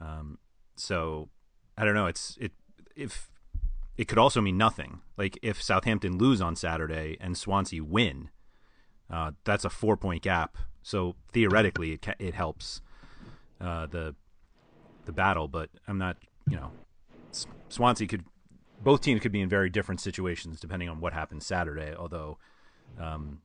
Um, 0.00 0.38
so 0.76 1.28
I 1.76 1.84
don't 1.84 1.94
know. 1.94 2.06
It's 2.06 2.36
it 2.40 2.52
if 2.96 3.30
it 3.96 4.08
could 4.08 4.18
also 4.18 4.40
mean 4.40 4.56
nothing. 4.56 5.00
Like 5.16 5.38
if 5.42 5.62
Southampton 5.62 6.18
lose 6.18 6.40
on 6.40 6.56
Saturday 6.56 7.16
and 7.20 7.36
Swansea 7.36 7.84
win, 7.84 8.30
uh, 9.12 9.32
that's 9.44 9.64
a 9.64 9.70
four 9.70 9.96
point 9.96 10.22
gap. 10.22 10.56
So 10.82 11.16
theoretically, 11.32 11.92
it 11.92 12.02
ca- 12.02 12.14
it 12.18 12.34
helps 12.34 12.80
uh, 13.60 13.86
the 13.86 14.14
the 15.04 15.12
battle. 15.12 15.48
But 15.48 15.70
I'm 15.88 15.98
not, 15.98 16.16
you 16.48 16.56
know, 16.56 16.70
S- 17.30 17.46
Swansea 17.68 18.06
could 18.06 18.24
both 18.82 19.00
teams 19.02 19.20
could 19.20 19.32
be 19.32 19.40
in 19.40 19.48
very 19.48 19.68
different 19.68 20.00
situations 20.00 20.58
depending 20.60 20.88
on 20.88 21.00
what 21.00 21.12
happens 21.12 21.46
Saturday. 21.46 21.94
Although 21.94 22.38
um, 22.98 23.40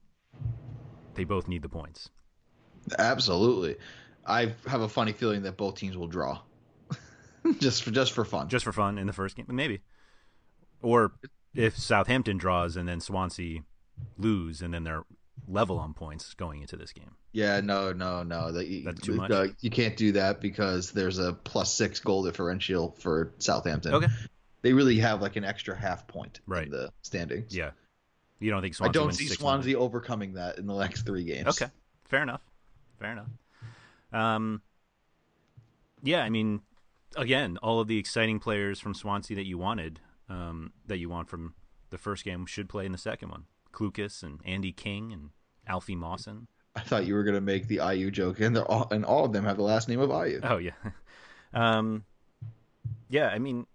they 1.15 1.23
both 1.23 1.47
need 1.47 1.61
the 1.61 1.69
points. 1.69 2.09
Absolutely. 2.99 3.77
I 4.25 4.53
have 4.67 4.81
a 4.81 4.89
funny 4.89 5.13
feeling 5.13 5.43
that 5.43 5.57
both 5.57 5.75
teams 5.75 5.97
will 5.97 6.07
draw, 6.07 6.39
just 7.59 7.83
for 7.83 7.91
just 7.91 8.11
for 8.11 8.25
fun. 8.25 8.49
just 8.49 8.65
for 8.65 8.71
fun 8.71 8.97
in 8.97 9.07
the 9.07 9.13
first 9.13 9.35
game, 9.35 9.45
maybe. 9.49 9.81
Or 10.81 11.13
if 11.53 11.77
Southampton 11.77 12.37
draws 12.37 12.75
and 12.75 12.87
then 12.87 12.99
Swansea 12.99 13.61
lose 14.17 14.61
and 14.61 14.73
then 14.73 14.83
they're 14.83 15.03
level 15.47 15.77
on 15.79 15.93
points 15.93 16.33
going 16.33 16.61
into 16.61 16.75
this 16.77 16.91
game. 16.91 17.15
Yeah, 17.31 17.59
no, 17.61 17.93
no, 17.93 18.23
no. 18.23 18.47
You, 18.59 18.83
That's 18.85 19.01
too 19.01 19.15
much? 19.15 19.31
uh, 19.31 19.47
you 19.61 19.69
can't 19.69 19.95
do 19.97 20.13
that 20.13 20.41
because 20.41 20.91
there's 20.91 21.19
a 21.19 21.33
plus 21.33 21.73
six 21.73 21.99
goal 21.99 22.23
differential 22.23 22.95
for 22.99 23.33
Southampton. 23.39 23.93
Okay. 23.95 24.07
They 24.61 24.73
really 24.73 24.97
have 24.99 25.21
like 25.21 25.35
an 25.35 25.43
extra 25.43 25.75
half 25.77 26.07
point 26.07 26.39
Right. 26.47 26.65
in 26.65 26.71
the 26.71 26.91
standings. 27.03 27.55
Yeah. 27.55 27.71
You 28.39 28.49
don't 28.51 28.61
think 28.61 28.75
Swansea 28.75 28.89
I 29.01 29.03
don't 29.03 29.13
see 29.13 29.25
6-1? 29.27 29.37
Swansea 29.37 29.77
overcoming 29.79 30.33
that 30.33 30.57
in 30.57 30.65
the 30.67 30.77
next 30.77 31.05
three 31.05 31.23
games. 31.23 31.47
Okay. 31.47 31.71
Fair 32.05 32.23
enough. 32.23 32.41
Fair 32.99 33.11
enough. 33.11 33.27
Um 34.11 34.61
Yeah, 36.01 36.23
I 36.23 36.29
mean 36.29 36.61
again, 37.15 37.57
all 37.61 37.79
of 37.79 37.87
the 37.87 37.97
exciting 37.97 38.39
players 38.39 38.79
from 38.79 38.93
Swansea 38.93 39.35
that 39.37 39.45
you 39.45 39.57
wanted, 39.57 39.99
um, 40.29 40.73
that 40.87 40.97
you 40.97 41.09
want 41.09 41.29
from 41.29 41.53
the 41.89 41.97
first 41.97 42.25
game 42.25 42.45
should 42.45 42.67
play 42.67 42.85
in 42.85 42.91
the 42.91 42.97
second 42.97 43.29
one. 43.29 43.45
Clucas 43.75 44.23
and 44.23 44.39
Andy 44.45 44.71
King 44.71 45.11
and 45.11 45.29
Alfie 45.67 45.95
Mawson. 45.95 46.47
I 46.75 46.81
thought 46.81 47.05
you 47.05 47.13
were 47.13 47.23
gonna 47.23 47.41
make 47.41 47.67
the 47.67 47.77
Ayew 47.77 48.11
joke, 48.11 48.39
and 48.39 48.55
they're 48.55 48.69
all 48.69 48.87
and 48.91 49.05
all 49.05 49.25
of 49.25 49.33
them 49.33 49.45
have 49.45 49.57
the 49.57 49.63
last 49.63 49.87
name 49.87 49.99
of 49.99 50.09
Ayew. 50.09 50.39
Oh 50.43 50.57
yeah, 50.57 50.71
um, 51.53 52.03
yeah. 53.09 53.27
I 53.29 53.39
mean, 53.39 53.67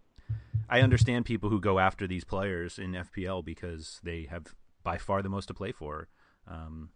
I 0.69 0.81
understand 0.81 1.25
people 1.25 1.51
who 1.51 1.61
go 1.61 1.79
after 1.79 2.07
these 2.07 2.25
players 2.25 2.79
in 2.79 2.93
FPL 2.93 3.45
because 3.45 4.01
they 4.03 4.25
have 4.31 4.55
by 4.83 4.99
far 4.99 5.23
the 5.23 5.29
most 5.29 5.47
to 5.47 5.55
play 5.55 5.73
for. 5.73 6.09
Um, 6.47 6.91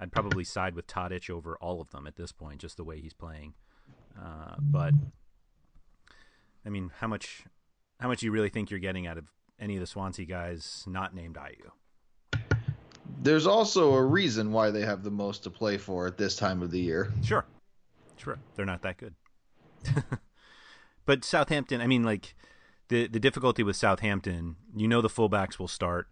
I'd 0.00 0.12
probably 0.12 0.44
side 0.44 0.74
with 0.74 0.86
Tadic 0.86 1.30
over 1.30 1.56
all 1.60 1.80
of 1.80 1.90
them 1.90 2.06
at 2.06 2.16
this 2.16 2.32
point, 2.32 2.60
just 2.60 2.76
the 2.76 2.84
way 2.84 3.00
he's 3.00 3.14
playing. 3.14 3.54
Uh, 4.20 4.56
but 4.58 4.94
I 6.66 6.68
mean, 6.68 6.90
how 6.98 7.06
much 7.06 7.44
how 8.00 8.08
much 8.08 8.20
do 8.20 8.26
you 8.26 8.32
really 8.32 8.48
think 8.48 8.70
you're 8.70 8.80
getting 8.80 9.06
out 9.06 9.18
of 9.18 9.26
any 9.58 9.76
of 9.76 9.80
the 9.80 9.86
Swansea 9.86 10.26
guys 10.26 10.84
not 10.86 11.14
named 11.14 11.36
Ayew? 11.36 11.70
There's 13.20 13.46
also 13.46 13.94
a 13.94 14.02
reason 14.02 14.52
why 14.52 14.70
they 14.70 14.82
have 14.82 15.02
the 15.02 15.10
most 15.10 15.42
to 15.44 15.50
play 15.50 15.78
for 15.78 16.06
at 16.06 16.18
this 16.18 16.36
time 16.36 16.62
of 16.62 16.70
the 16.70 16.80
year. 16.80 17.12
Sure, 17.22 17.44
sure, 18.16 18.38
they're 18.54 18.66
not 18.66 18.82
that 18.82 18.96
good. 18.96 19.14
but 21.06 21.24
Southampton, 21.24 21.80
I 21.80 21.86
mean, 21.86 22.04
like 22.04 22.34
the 22.88 23.06
the 23.06 23.20
difficulty 23.20 23.62
with 23.62 23.76
Southampton, 23.76 24.56
you 24.74 24.88
know, 24.88 25.00
the 25.00 25.08
fullbacks 25.08 25.58
will 25.58 25.68
start, 25.68 26.08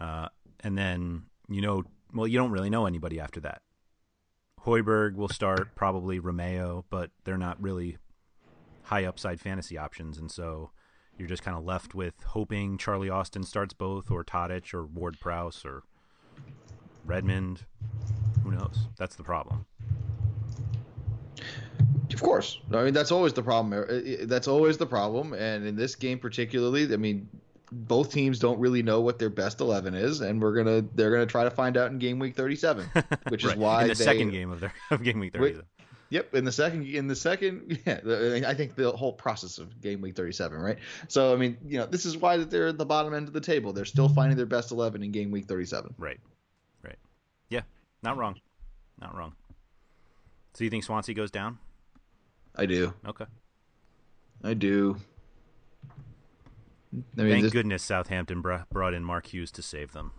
uh, 0.00 0.28
and 0.60 0.76
then 0.76 1.24
you 1.48 1.60
know, 1.60 1.84
well, 2.12 2.26
you 2.26 2.38
don't 2.38 2.50
really 2.50 2.70
know 2.70 2.86
anybody 2.86 3.20
after 3.20 3.40
that. 3.40 3.62
Hojbjerg 4.64 5.14
will 5.14 5.28
start, 5.28 5.74
probably 5.74 6.20
Romeu, 6.20 6.84
but 6.90 7.10
they're 7.24 7.38
not 7.38 7.62
really 7.62 7.96
high 8.82 9.04
upside 9.04 9.40
fantasy 9.40 9.78
options, 9.78 10.18
and 10.18 10.30
so 10.30 10.70
you're 11.16 11.28
just 11.28 11.42
kind 11.42 11.56
of 11.56 11.64
left 11.64 11.94
with 11.94 12.14
hoping 12.28 12.78
Charlie 12.78 13.10
Austin 13.10 13.42
starts 13.42 13.74
both, 13.74 14.10
or 14.10 14.24
Tadic, 14.24 14.72
or 14.74 14.84
Ward 14.86 15.18
Prowse, 15.20 15.64
or 15.64 15.82
Redmond. 17.08 17.64
Who 18.44 18.52
knows? 18.52 18.86
That's 18.98 19.16
the 19.16 19.24
problem. 19.24 19.66
Of 22.12 22.22
course, 22.22 22.58
I 22.72 22.84
mean 22.84 22.94
that's 22.94 23.12
always 23.12 23.32
the 23.32 23.42
problem. 23.42 23.72
Uh, 23.72 23.92
uh, 23.92 24.00
That's 24.22 24.48
always 24.48 24.76
the 24.76 24.86
problem, 24.86 25.32
and 25.34 25.66
in 25.66 25.76
this 25.76 25.94
game 25.94 26.18
particularly, 26.18 26.92
I 26.92 26.96
mean, 26.96 27.28
both 27.70 28.12
teams 28.12 28.38
don't 28.38 28.58
really 28.58 28.82
know 28.82 29.00
what 29.00 29.18
their 29.18 29.30
best 29.30 29.60
eleven 29.60 29.94
is, 29.94 30.20
and 30.20 30.40
we're 30.42 30.54
gonna 30.54 30.82
they're 30.94 31.10
gonna 31.10 31.26
try 31.26 31.44
to 31.44 31.50
find 31.50 31.76
out 31.76 31.90
in 31.92 31.98
game 31.98 32.18
week 32.18 32.34
thirty-seven, 32.34 32.86
which 33.28 33.44
Right, 33.44 33.52
is 33.52 33.58
why 33.58 33.82
in 33.82 33.88
the 33.88 33.94
they, 33.94 34.04
second 34.04 34.30
game 34.30 34.50
of 34.50 34.60
their 34.60 34.72
of 34.90 35.02
game 35.02 35.20
week 35.20 35.34
Wait, 35.38 35.56
thirty. 35.56 35.66
Yep, 36.10 36.34
in 36.34 36.44
the 36.44 36.52
second, 36.52 36.86
in 36.86 37.06
the 37.06 37.14
second, 37.14 37.78
yeah, 37.86 38.00
I 38.46 38.54
think 38.54 38.74
the 38.74 38.90
whole 38.90 39.12
process 39.12 39.58
of 39.58 39.78
game 39.82 40.00
week 40.00 40.16
37, 40.16 40.58
right? 40.58 40.78
So, 41.06 41.34
I 41.34 41.36
mean, 41.36 41.58
you 41.66 41.76
know, 41.76 41.84
this 41.84 42.06
is 42.06 42.16
why 42.16 42.38
that 42.38 42.50
they're 42.50 42.68
at 42.68 42.78
the 42.78 42.86
bottom 42.86 43.12
end 43.12 43.28
of 43.28 43.34
the 43.34 43.42
table. 43.42 43.74
They're 43.74 43.84
still 43.84 44.08
finding 44.08 44.38
their 44.38 44.46
best 44.46 44.70
11 44.70 45.02
in 45.02 45.12
game 45.12 45.30
week 45.30 45.44
37. 45.44 45.94
Right, 45.98 46.08
right. 46.08 46.18
Yeah, 47.50 47.62
not 48.02 48.16
wrong, 48.16 48.40
not 49.00 49.14
wrong. 49.16 49.34
So 50.54 50.64
you 50.64 50.70
think 50.70 50.84
Swansea 50.84 51.14
goes 51.14 51.30
down? 51.30 51.58
I 52.56 52.66
do, 52.66 52.92
Okay. 53.06 53.26
I 54.44 54.54
do. 54.54 54.96
I 57.16 57.22
mean, 57.22 57.30
Thank 57.30 57.42
this, 57.44 57.52
goodness 57.52 57.82
Southampton 57.82 58.40
br- 58.40 58.56
brought 58.72 58.94
in 58.94 59.04
Mark 59.04 59.26
Hughes 59.26 59.50
to 59.52 59.62
save 59.62 59.92
them. 59.92 60.12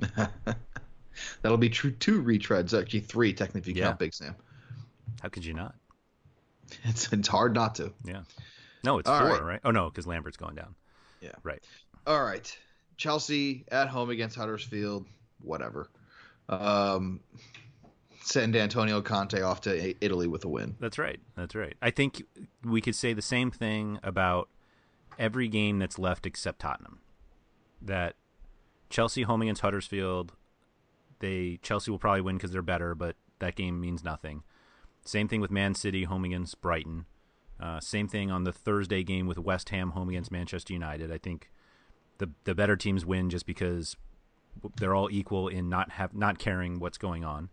that'll 1.42 1.58
be 1.58 1.68
true. 1.70 1.92
Two 1.92 2.22
retreads, 2.22 2.78
actually 2.78 3.00
three, 3.00 3.32
technically, 3.32 3.60
if 3.72 3.76
you 3.76 3.80
Yeah. 3.82 3.88
count 3.88 3.98
Big 4.00 4.14
Sam. 4.14 4.34
How 5.20 5.28
could 5.28 5.44
you 5.44 5.54
not? 5.54 5.74
It's 6.84 7.12
it's 7.12 7.28
hard 7.28 7.54
not 7.54 7.74
to. 7.76 7.92
Yeah. 8.04 8.22
No, 8.82 8.98
it's 8.98 9.08
All 9.08 9.20
four, 9.20 9.28
right. 9.28 9.42
right. 9.42 9.60
Oh 9.64 9.70
no, 9.70 9.90
because 9.90 10.06
Lambert's 10.06 10.36
going 10.38 10.54
down. 10.54 10.74
Yeah. 11.20 11.32
Right. 11.44 11.62
All 12.06 12.22
right, 12.22 12.58
Chelsea 12.96 13.64
at 13.70 13.88
home 13.88 14.10
against 14.10 14.34
Huddersfield, 14.36 15.06
whatever. 15.40 15.88
Um, 16.48 17.20
send 18.22 18.56
Antonio 18.56 19.00
Conte 19.00 19.40
off 19.40 19.60
to 19.62 19.94
Italy 20.04 20.26
with 20.26 20.44
a 20.44 20.48
win. 20.48 20.76
That's 20.80 20.98
right. 20.98 21.20
That's 21.36 21.54
right. 21.54 21.76
I 21.82 21.90
think 21.90 22.24
we 22.64 22.80
could 22.80 22.94
say 22.94 23.12
the 23.12 23.22
same 23.22 23.50
thing 23.50 23.98
about 24.02 24.48
every 25.18 25.48
game 25.48 25.78
that's 25.78 25.98
left 25.98 26.26
except 26.26 26.60
Tottenham. 26.60 27.00
That 27.80 28.16
Chelsea 28.90 29.22
home 29.22 29.42
against 29.42 29.62
Huddersfield, 29.62 30.32
they 31.18 31.58
Chelsea 31.62 31.90
will 31.90 31.98
probably 31.98 32.20
win 32.20 32.36
because 32.36 32.52
they're 32.52 32.62
better, 32.62 32.94
but 32.94 33.16
that 33.40 33.56
game 33.56 33.80
means 33.80 34.04
nothing. 34.04 34.42
Same 35.04 35.26
thing 35.26 35.40
with 35.40 35.50
Man 35.50 35.74
City 35.74 36.04
home 36.04 36.24
against 36.24 36.60
Brighton. 36.60 37.06
Uh, 37.60 37.80
same 37.80 38.08
thing 38.08 38.30
on 38.30 38.44
the 38.44 38.52
Thursday 38.52 39.02
game 39.02 39.26
with 39.26 39.38
West 39.38 39.68
Ham 39.70 39.90
home 39.90 40.08
against 40.08 40.30
Manchester 40.30 40.72
United. 40.72 41.12
I 41.12 41.18
think 41.18 41.50
the 42.18 42.30
the 42.44 42.54
better 42.54 42.76
teams 42.76 43.04
win 43.04 43.30
just 43.30 43.46
because 43.46 43.96
they're 44.76 44.94
all 44.94 45.10
equal 45.10 45.48
in 45.48 45.68
not 45.68 45.90
have 45.92 46.14
not 46.14 46.38
caring 46.38 46.78
what's 46.78 46.98
going 46.98 47.24
on. 47.24 47.50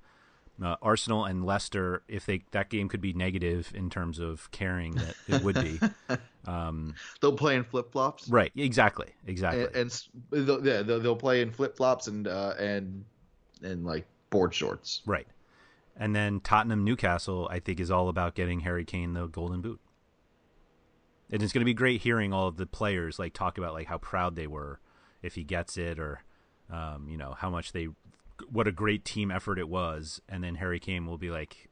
Uh, 0.61 0.75
Arsenal 0.81 1.23
and 1.23 1.45
Leicester, 1.45 2.03
if 2.09 2.25
they 2.25 2.41
that 2.51 2.69
game 2.69 2.89
could 2.89 2.99
be 2.99 3.13
negative 3.13 3.71
in 3.73 3.89
terms 3.89 4.19
of 4.19 4.51
caring 4.51 4.95
that 4.95 5.15
it 5.27 5.43
would 5.43 5.55
be. 5.55 5.79
Um, 6.47 6.95
they'll 7.21 7.35
play 7.35 7.55
in 7.55 7.63
flip 7.63 7.91
flops, 7.91 8.27
right? 8.27 8.51
Exactly, 8.55 9.07
exactly. 9.27 9.65
And, 9.65 9.75
and 9.75 10.47
they'll, 10.47 10.65
yeah, 10.65 10.81
they'll, 10.81 10.99
they'll 10.99 11.15
play 11.15 11.41
in 11.41 11.51
flip 11.51 11.77
flops 11.77 12.07
and 12.07 12.27
uh, 12.27 12.53
and 12.57 13.05
and 13.61 13.85
like 13.85 14.07
board 14.29 14.55
shorts, 14.55 15.01
right? 15.05 15.27
And 15.95 16.15
then 16.15 16.39
Tottenham 16.39 16.83
Newcastle, 16.83 17.47
I 17.51 17.59
think, 17.59 17.79
is 17.79 17.91
all 17.91 18.07
about 18.07 18.33
getting 18.33 18.61
Harry 18.61 18.85
Kane 18.85 19.13
the 19.13 19.27
Golden 19.27 19.61
Boot. 19.61 19.79
And 21.29 21.43
it's 21.43 21.53
going 21.53 21.61
to 21.61 21.65
be 21.65 21.73
great 21.73 22.01
hearing 22.01 22.33
all 22.33 22.47
of 22.47 22.57
the 22.57 22.65
players 22.65 23.19
like 23.19 23.33
talk 23.33 23.57
about 23.57 23.73
like 23.73 23.87
how 23.87 23.97
proud 23.97 24.35
they 24.35 24.47
were 24.47 24.79
if 25.21 25.35
he 25.35 25.43
gets 25.43 25.77
it, 25.77 25.99
or 25.99 26.23
um, 26.69 27.07
you 27.09 27.17
know 27.17 27.35
how 27.37 27.49
much 27.49 27.71
they, 27.71 27.87
what 28.51 28.67
a 28.67 28.71
great 28.71 29.05
team 29.05 29.31
effort 29.31 29.59
it 29.59 29.69
was. 29.69 30.21
And 30.29 30.43
then 30.43 30.55
Harry 30.55 30.79
Kane 30.79 31.05
will 31.05 31.17
be 31.17 31.29
like, 31.29 31.69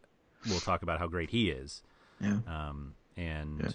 we'll 0.48 0.60
talk 0.60 0.84
about 0.84 1.00
how 1.00 1.08
great 1.08 1.30
he 1.30 1.50
is. 1.50 1.84
Yeah. 2.20 2.40
Um, 2.48 2.96
and 3.16 3.62
yeah. 3.62 3.70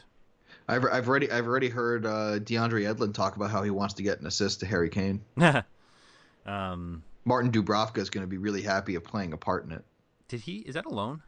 I've 0.69 0.85
I've 0.85 1.09
already 1.09 1.31
I've 1.31 1.47
already 1.47 1.69
heard 1.69 2.07
uh, 2.07 2.39
DeAndre 2.39 2.83
Yedlin 2.83 3.15
talk 3.15 3.37
about 3.37 3.51
how 3.51 3.63
he 3.63 3.71
wants 3.71 3.95
to 3.95 4.03
get 4.03 4.21
an 4.21 4.27
assist 4.27 4.61
to 4.61 4.67
Harry 4.67 4.91
Kane. 4.91 5.23
um, 6.47 7.03
Martin 7.25 7.51
Dubravka 7.51 7.99
is 7.99 8.11
going 8.11 8.23
to 8.23 8.29
be 8.29 8.39
really 8.39 8.63
happy 8.63 8.95
of 8.95 9.05
playing 9.05 9.33
a 9.33 9.37
part 9.37 9.65
in 9.65 9.73
it. 9.73 9.85
Did 10.29 10.41
he? 10.41 10.59
Is 10.59 10.75
that 10.75 10.87
alone? 10.87 11.23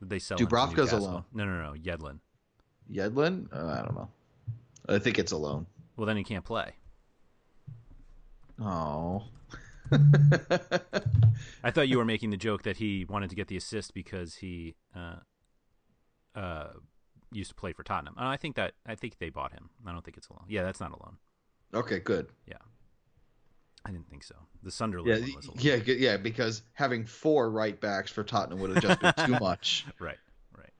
Did 0.00 0.10
they 0.10 0.18
sell 0.18 0.38
Dubravka's 0.38 0.92
alone? 0.92 1.24
No, 1.32 1.44
no, 1.44 1.62
no. 1.62 1.72
Yedlin. 1.72 2.18
Yedlin? 2.90 3.48
Uh, 3.52 3.66
I 3.66 3.82
don't 3.82 3.94
know. 3.94 4.08
I 4.88 4.98
think 4.98 5.18
it's 5.18 5.32
alone. 5.32 5.66
Well, 5.96 6.06
then 6.06 6.16
he 6.16 6.24
can't 6.24 6.44
play. 6.44 6.72
Oh. 8.60 9.24
I 11.64 11.70
thought 11.70 11.88
you 11.88 11.98
were 11.98 12.04
making 12.04 12.30
the 12.30 12.36
joke 12.36 12.62
that 12.64 12.76
he 12.76 13.04
wanted 13.08 13.30
to 13.30 13.36
get 13.36 13.48
the 13.48 13.56
assist 13.56 13.94
because 13.94 14.36
he 14.36 14.74
uh, 14.94 15.16
uh, 16.34 16.68
used 17.32 17.50
to 17.50 17.54
play 17.54 17.72
for 17.72 17.82
Tottenham. 17.82 18.14
And 18.16 18.26
I 18.26 18.36
think 18.36 18.56
that 18.56 18.74
I 18.86 18.94
think 18.94 19.18
they 19.18 19.30
bought 19.30 19.52
him. 19.52 19.70
I 19.86 19.92
don't 19.92 20.04
think 20.04 20.16
it's 20.16 20.28
a 20.28 20.32
loan. 20.32 20.44
Yeah, 20.48 20.62
that's 20.62 20.80
not 20.80 20.90
a 20.90 21.02
loan. 21.02 21.16
Okay, 21.74 22.00
good. 22.00 22.28
Yeah. 22.46 22.56
I 23.84 23.90
didn't 23.90 24.08
think 24.10 24.24
so. 24.24 24.34
The 24.62 24.70
Sunderland 24.70 25.28
yeah, 25.56 25.76
Yeah, 25.76 25.76
yeah, 25.86 26.16
because 26.16 26.62
having 26.74 27.04
four 27.04 27.50
right 27.50 27.80
backs 27.80 28.10
for 28.10 28.24
Tottenham 28.24 28.60
would 28.60 28.70
have 28.70 28.82
just 28.82 29.00
been 29.00 29.26
too 29.26 29.38
much. 29.40 29.86
Right, 29.98 30.18
right. 30.56 30.72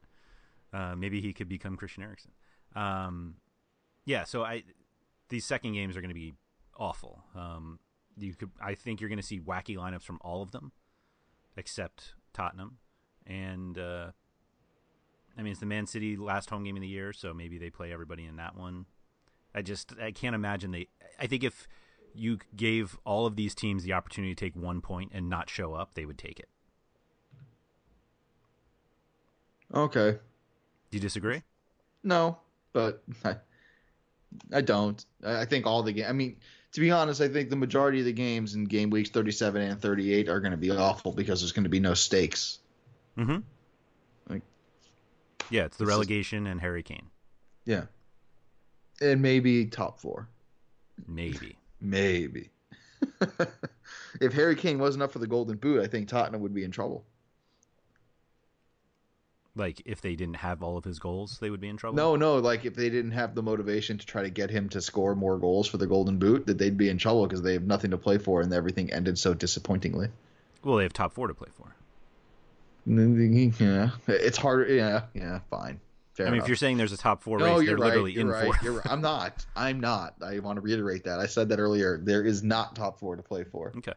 Uh, 0.73 0.97
maybe 0.97 1.21
he 1.21 1.33
could 1.33 1.49
become 1.49 1.77
Christian 1.77 2.03
Eriksen. 2.03 2.33
Um, 2.75 3.37
yeah, 4.05 4.25
so 4.25 4.43
I 4.43 4.65
these 5.29 5.45
second 5.45 5.73
games 5.73 5.97
are 5.97 6.01
going 6.01 6.11
to 6.11 6.15
be 6.15 6.35
awful. 6.79 7.25
Um, 7.35 7.79
you 8.17 8.35
could, 8.35 8.51
I 8.61 8.75
think 8.75 9.01
you're 9.01 9.09
going 9.09 9.21
to 9.21 9.27
see 9.27 9.41
wacky 9.41 9.77
lineups 9.77 10.03
from 10.03 10.19
all 10.23 10.43
of 10.43 10.53
them, 10.53 10.73
except 11.57 12.15
Tottenham, 12.33 12.79
and 13.27 13.79
uh, 13.79 14.11
I 15.37 15.43
mean 15.43 15.53
it's 15.53 15.61
the 15.61 15.67
Man 15.67 15.87
City 15.87 16.17
last 16.17 16.51
home 16.51 16.65
game 16.65 16.77
of 16.77 16.83
the 16.83 16.89
year, 16.89 17.13
so 17.13 17.33
maybe 17.35 17.59
they 17.59 17.71
play 17.71 17.93
everybody 17.93 18.25
in 18.25 18.37
that 18.37 18.57
one. 18.57 18.87
I 19.55 19.63
just 19.63 19.95
I 20.01 20.13
can't 20.13 20.35
imagine 20.35 20.71
they. 20.71 20.89
I 21.19 21.27
think 21.27 21.45
if 21.45 21.69
you 22.15 22.39
gave 22.57 22.99
all 23.05 23.27
of 23.27 23.37
these 23.37 23.55
teams 23.55 23.85
the 23.85 23.93
opportunity 23.93 24.35
to 24.35 24.45
take 24.45 24.57
one 24.57 24.81
point 24.81 25.13
and 25.15 25.29
not 25.29 25.49
show 25.49 25.75
up, 25.75 25.95
they 25.95 26.05
would 26.05 26.19
take 26.19 26.39
it. 26.41 26.49
Okay. 29.75 30.19
Do 30.91 30.97
you 30.97 31.01
disagree? 31.01 31.43
No, 32.03 32.39
but 32.73 33.03
I, 33.25 33.37
I 34.53 34.61
don't. 34.61 35.05
I 35.25 35.45
think 35.45 35.67
all 35.67 35.83
the 35.83 35.93
game. 35.93 36.07
I 36.09 36.13
mean, 36.13 36.37
to 36.73 36.81
be 36.81 36.91
honest, 36.91 37.21
I 37.21 37.29
think 37.29 37.51
the 37.51 37.57
majority 37.57 38.01
of 38.01 38.05
the 38.05 38.13
games 38.13 38.55
in 38.55 38.65
game 38.65 38.91
weeks 38.91 39.11
37 39.11 39.63
and 39.63 39.81
38 39.81 40.29
are 40.29 40.41
going 40.41 40.53
to 40.53 40.59
be 40.59 40.71
awful 40.71 41.13
because 41.13 41.41
there's 41.41 41.53
going 41.53 41.65
to 41.65 41.71
be 41.71 41.81
no 41.81 41.95
stakes. 41.95 42.59
Mm-hmm. 43.17 43.39
Like, 44.29 44.43
yeah, 45.51 45.65
it's 45.65 45.77
the 45.77 45.87
relegation 45.87 46.47
is, 46.47 46.53
and 46.53 46.61
Harry 46.61 46.83
Kane. 46.83 47.07
Yeah. 47.65 47.85
And 49.01 49.23
maybe 49.23 49.67
top 49.67 50.01
four. 50.01 50.29
Maybe. 51.07 51.57
Maybe. 51.81 52.51
if 54.21 54.33
Harry 54.33 54.57
Kane 54.57 54.81
wasn't 54.81 55.05
up 55.05 55.13
for 55.13 55.21
the 55.21 55.29
Golden 55.29 55.57
Boot, 55.57 55.81
I 55.81 55.87
think 55.87 56.09
Tottenham 56.09 56.41
would 56.41 56.53
be 56.53 56.65
in 56.65 56.73
trouble. 56.73 57.05
Like 59.59 59.83
if 59.85 60.01
they 60.01 60.15
didn't 60.15 60.37
have 60.37 60.63
all 60.63 60.77
of 60.77 60.85
his 60.85 60.99
goals, 61.01 61.39
they 61.41 61.51
would 61.51 61.61
be 61.61 61.69
in 61.69 61.77
trouble. 61.77 61.97
No, 61.97 62.15
no. 62.15 62.37
Like 62.37 62.65
if 62.65 62.77
they 62.77 62.89
didn't 62.89 63.11
have 63.11 63.35
the 63.35 63.43
motivation 63.43 63.99
to 63.99 64.07
try 64.07 64.23
to 64.23 64.31
get 64.31 64.51
him 64.51 64.69
to 64.71 64.81
score 64.81 65.15
more 65.17 65.37
goals 65.37 65.67
for 65.67 65.79
the 65.79 65.87
Golden 65.87 66.19
Boot, 66.19 66.47
that 66.47 66.59
they'd 66.59 66.77
be 66.77 66.89
in 66.89 66.97
trouble 66.97 67.27
because 67.27 67.43
they 67.43 67.55
have 67.55 67.65
nothing 67.65 67.91
to 67.91 67.99
play 67.99 68.19
for, 68.19 68.41
and 68.41 68.53
everything 68.55 68.93
ended 68.93 69.19
so 69.19 69.35
disappointingly. 69.35 70.09
Well, 70.63 70.77
they 70.77 70.85
have 70.85 70.93
top 70.93 71.13
four 71.13 71.27
to 71.27 71.35
play 71.35 71.49
for. 71.57 71.75
Yeah, 72.87 73.91
it's 74.07 74.39
harder. 74.39 74.73
Yeah, 74.73 75.03
yeah, 75.13 75.41
fine. 75.51 75.81
Fair 76.15 76.27
I 76.27 76.31
mean, 76.31 76.37
enough. 76.37 76.47
if 76.47 76.49
you're 76.49 76.57
saying 76.57 76.79
there's 76.79 76.93
a 76.93 76.97
top 76.97 77.23
four 77.23 77.39
no, 77.39 77.59
race, 77.59 77.67
they're 77.67 77.77
right, 77.77 77.89
literally 77.89 78.17
in 78.17 78.29
right, 78.29 78.55
four. 78.55 78.73
Right. 78.73 78.87
I'm 78.91 79.01
not. 79.01 79.45
I'm 79.55 79.81
not. 79.81 80.15
I 80.25 80.39
want 80.39 80.57
to 80.57 80.61
reiterate 80.61 81.05
that. 81.05 81.21
I 81.21 81.27
said 81.27 81.49
that 81.51 81.59
earlier. 81.59 81.99
There 82.03 82.25
is 82.25 82.43
not 82.43 82.75
top 82.75 82.99
four 82.99 83.15
to 83.17 83.23
play 83.23 83.45
for. 83.45 83.73
Okay. 83.77 83.93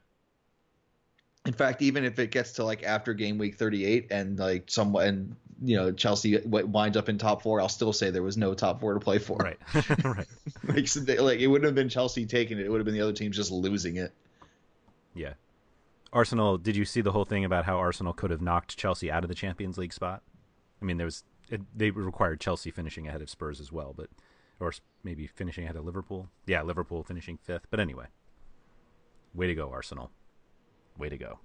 In 1.45 1.53
fact, 1.53 1.81
even 1.81 2.03
if 2.03 2.19
it 2.19 2.31
gets 2.31 2.53
to 2.53 2.63
like 2.63 2.83
after 2.83 3.13
game 3.13 3.37
week 3.37 3.55
38 3.55 4.07
and 4.11 4.37
like 4.37 4.65
someone 4.67 5.07
and 5.07 5.35
you 5.63 5.75
know 5.75 5.91
Chelsea 5.91 6.37
winds 6.45 6.97
up 6.97 7.09
in 7.09 7.17
top 7.17 7.41
four, 7.41 7.59
I'll 7.61 7.69
still 7.69 7.93
say 7.93 8.11
there 8.11 8.23
was 8.23 8.37
no 8.37 8.53
top 8.53 8.79
four 8.79 8.93
to 8.93 8.99
play 8.99 9.17
for. 9.17 9.37
Right. 9.37 9.57
right. 10.03 10.27
like, 10.67 11.19
like 11.19 11.39
it 11.39 11.47
wouldn't 11.47 11.65
have 11.65 11.75
been 11.75 11.89
Chelsea 11.89 12.25
taking 12.25 12.59
it. 12.59 12.65
It 12.65 12.69
would 12.69 12.79
have 12.79 12.85
been 12.85 12.93
the 12.93 13.01
other 13.01 13.13
teams 13.13 13.35
just 13.35 13.51
losing 13.51 13.97
it. 13.97 14.13
Yeah. 15.15 15.33
Arsenal. 16.13 16.57
Did 16.57 16.75
you 16.75 16.85
see 16.85 17.01
the 17.01 17.11
whole 17.11 17.25
thing 17.25 17.45
about 17.45 17.65
how 17.65 17.77
Arsenal 17.77 18.13
could 18.13 18.31
have 18.31 18.41
knocked 18.41 18.77
Chelsea 18.77 19.09
out 19.09 19.23
of 19.23 19.27
the 19.29 19.35
Champions 19.35 19.77
League 19.77 19.93
spot? 19.93 20.21
I 20.81 20.85
mean, 20.85 20.97
there 20.97 21.05
was 21.05 21.23
it, 21.49 21.61
they 21.75 21.89
required 21.91 22.39
Chelsea 22.39 22.69
finishing 22.71 23.07
ahead 23.07 23.21
of 23.21 23.29
Spurs 23.29 23.59
as 23.59 23.71
well, 23.71 23.93
but 23.95 24.09
or 24.59 24.73
maybe 25.03 25.27
finishing 25.27 25.63
ahead 25.63 25.75
of 25.75 25.85
Liverpool. 25.85 26.29
Yeah, 26.45 26.61
Liverpool 26.61 27.03
finishing 27.03 27.37
fifth. 27.37 27.67
But 27.69 27.79
anyway, 27.79 28.05
way 29.33 29.47
to 29.47 29.55
go, 29.55 29.71
Arsenal. 29.71 30.11
Way 30.97 31.09
to 31.09 31.17
go. 31.17 31.39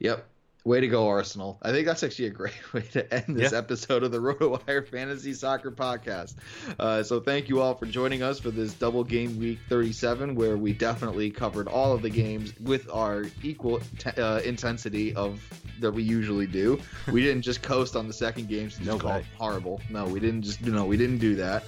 Yep. 0.00 0.26
Way 0.64 0.80
to 0.80 0.88
go, 0.88 1.08
Arsenal. 1.08 1.58
I 1.60 1.72
think 1.72 1.86
that's 1.86 2.02
actually 2.02 2.28
a 2.28 2.30
great 2.30 2.54
way 2.72 2.80
to 2.92 3.14
end 3.14 3.36
this 3.36 3.52
yeah. 3.52 3.58
episode 3.58 4.02
of 4.02 4.12
the 4.12 4.18
RotoWire 4.20 4.88
Fantasy 4.88 5.34
Soccer 5.34 5.70
Podcast. 5.70 6.36
Uh, 6.78 7.02
so, 7.02 7.20
thank 7.20 7.50
you 7.50 7.60
all 7.60 7.74
for 7.74 7.84
joining 7.84 8.22
us 8.22 8.40
for 8.40 8.50
this 8.50 8.72
double 8.72 9.04
game 9.04 9.38
week 9.38 9.58
37, 9.68 10.34
where 10.34 10.56
we 10.56 10.72
definitely 10.72 11.30
covered 11.30 11.68
all 11.68 11.92
of 11.92 12.00
the 12.00 12.08
games 12.08 12.58
with 12.60 12.88
our 12.90 13.26
equal 13.42 13.80
t- 13.98 14.10
uh, 14.18 14.38
intensity 14.40 15.14
of 15.14 15.38
that 15.80 15.92
we 15.92 16.02
usually 16.02 16.46
do. 16.46 16.80
We 17.12 17.22
didn't 17.22 17.42
just 17.42 17.62
coast 17.62 17.94
on 17.94 18.06
the 18.06 18.14
second 18.14 18.48
game, 18.48 18.70
so 18.70 18.82
no, 18.84 18.98
call 18.98 19.22
horrible. 19.36 19.82
No, 19.90 20.06
we 20.06 20.18
didn't 20.18 20.42
just, 20.42 20.62
you 20.62 20.72
know, 20.72 20.86
we 20.86 20.96
didn't 20.96 21.18
do 21.18 21.34
that. 21.36 21.64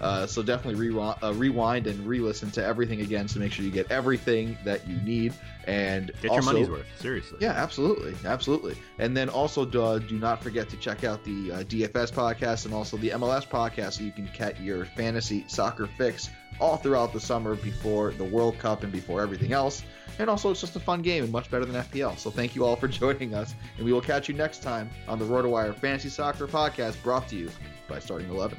Uh, 0.00 0.26
so 0.26 0.42
definitely 0.42 0.78
rewind, 0.78 1.18
uh, 1.22 1.34
rewind 1.34 1.86
and 1.86 2.06
re-listen 2.06 2.50
to 2.52 2.64
everything 2.64 3.00
again 3.00 3.26
to 3.26 3.38
make 3.38 3.52
sure 3.52 3.64
you 3.64 3.70
get 3.70 3.90
everything 3.90 4.56
that 4.64 4.86
you 4.86 4.96
need 4.98 5.34
and 5.66 6.12
get 6.22 6.30
also, 6.30 6.34
your 6.34 6.42
money's 6.42 6.70
worth. 6.70 6.86
Seriously. 7.00 7.38
Yeah, 7.40 7.50
absolutely, 7.50 8.14
absolutely. 8.24 8.76
And 8.98 9.16
then 9.16 9.28
also 9.28 9.68
uh, 9.70 9.98
do 9.98 10.18
not 10.18 10.42
forget 10.42 10.68
to 10.70 10.76
check 10.76 11.04
out 11.04 11.24
the 11.24 11.52
uh, 11.52 11.62
DFS 11.64 12.12
podcast 12.12 12.64
and 12.64 12.74
also 12.74 12.96
the 12.96 13.10
MLS 13.10 13.46
podcast 13.46 13.94
so 13.94 14.04
you 14.04 14.12
can 14.12 14.28
get 14.36 14.60
your 14.60 14.84
fantasy 14.84 15.44
soccer 15.48 15.86
fix 15.98 16.30
all 16.60 16.76
throughout 16.76 17.12
the 17.12 17.20
summer 17.20 17.54
before 17.56 18.12
the 18.12 18.24
World 18.24 18.58
Cup 18.58 18.82
and 18.82 18.92
before 18.92 19.20
everything 19.20 19.52
else. 19.52 19.82
And 20.18 20.28
also, 20.28 20.50
it's 20.50 20.60
just 20.60 20.74
a 20.74 20.80
fun 20.80 21.02
game 21.02 21.22
and 21.22 21.32
much 21.32 21.50
better 21.50 21.64
than 21.64 21.76
FPL. 21.76 22.18
So 22.18 22.30
thank 22.30 22.56
you 22.56 22.64
all 22.64 22.74
for 22.74 22.88
joining 22.88 23.34
us, 23.34 23.54
and 23.76 23.84
we 23.84 23.92
will 23.92 24.00
catch 24.00 24.28
you 24.28 24.34
next 24.34 24.62
time 24.62 24.90
on 25.06 25.18
the 25.18 25.24
RotoWire 25.24 25.74
Fantasy 25.76 26.08
Soccer 26.08 26.46
Podcast, 26.46 27.00
brought 27.02 27.28
to 27.28 27.36
you 27.36 27.50
by 27.88 27.98
Starting 27.98 28.28
Eleven. 28.28 28.58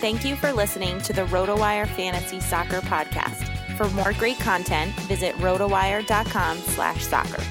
Thank 0.00 0.24
you 0.24 0.36
for 0.36 0.52
listening 0.52 1.00
to 1.00 1.12
the 1.12 1.22
RotoWire 1.22 1.88
Fantasy 1.88 2.38
Soccer 2.38 2.80
Podcast. 2.82 3.76
For 3.76 3.90
more 3.90 4.12
great 4.12 4.38
content, 4.38 4.92
visit 5.08 5.34
rotowire.com 5.38 6.58
slash 6.58 7.04
soccer. 7.04 7.42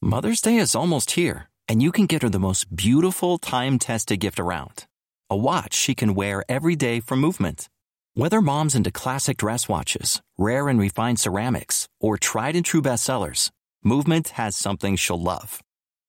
Mother's 0.00 0.40
Day 0.40 0.56
is 0.56 0.74
almost 0.74 1.10
here, 1.10 1.50
and 1.68 1.82
you 1.82 1.92
can 1.92 2.06
get 2.06 2.22
her 2.22 2.30
the 2.30 2.38
most 2.38 2.74
beautiful 2.74 3.36
time-tested 3.36 4.18
gift 4.18 4.40
around. 4.40 4.86
A 5.28 5.36
watch 5.36 5.74
she 5.74 5.94
can 5.94 6.14
wear 6.14 6.42
every 6.48 6.76
day 6.76 7.00
for 7.00 7.16
movement. 7.16 7.68
Whether 8.14 8.40
mom's 8.40 8.74
into 8.74 8.90
classic 8.90 9.36
dress 9.36 9.68
watches, 9.68 10.22
rare 10.38 10.68
and 10.70 10.80
refined 10.80 11.20
ceramics, 11.20 11.88
or 12.00 12.16
tried 12.16 12.56
and 12.56 12.64
true 12.64 12.80
bestsellers, 12.80 13.50
Movement 13.86 14.30
has 14.30 14.56
something 14.56 14.96
she'll 14.96 15.22
love. 15.22 15.62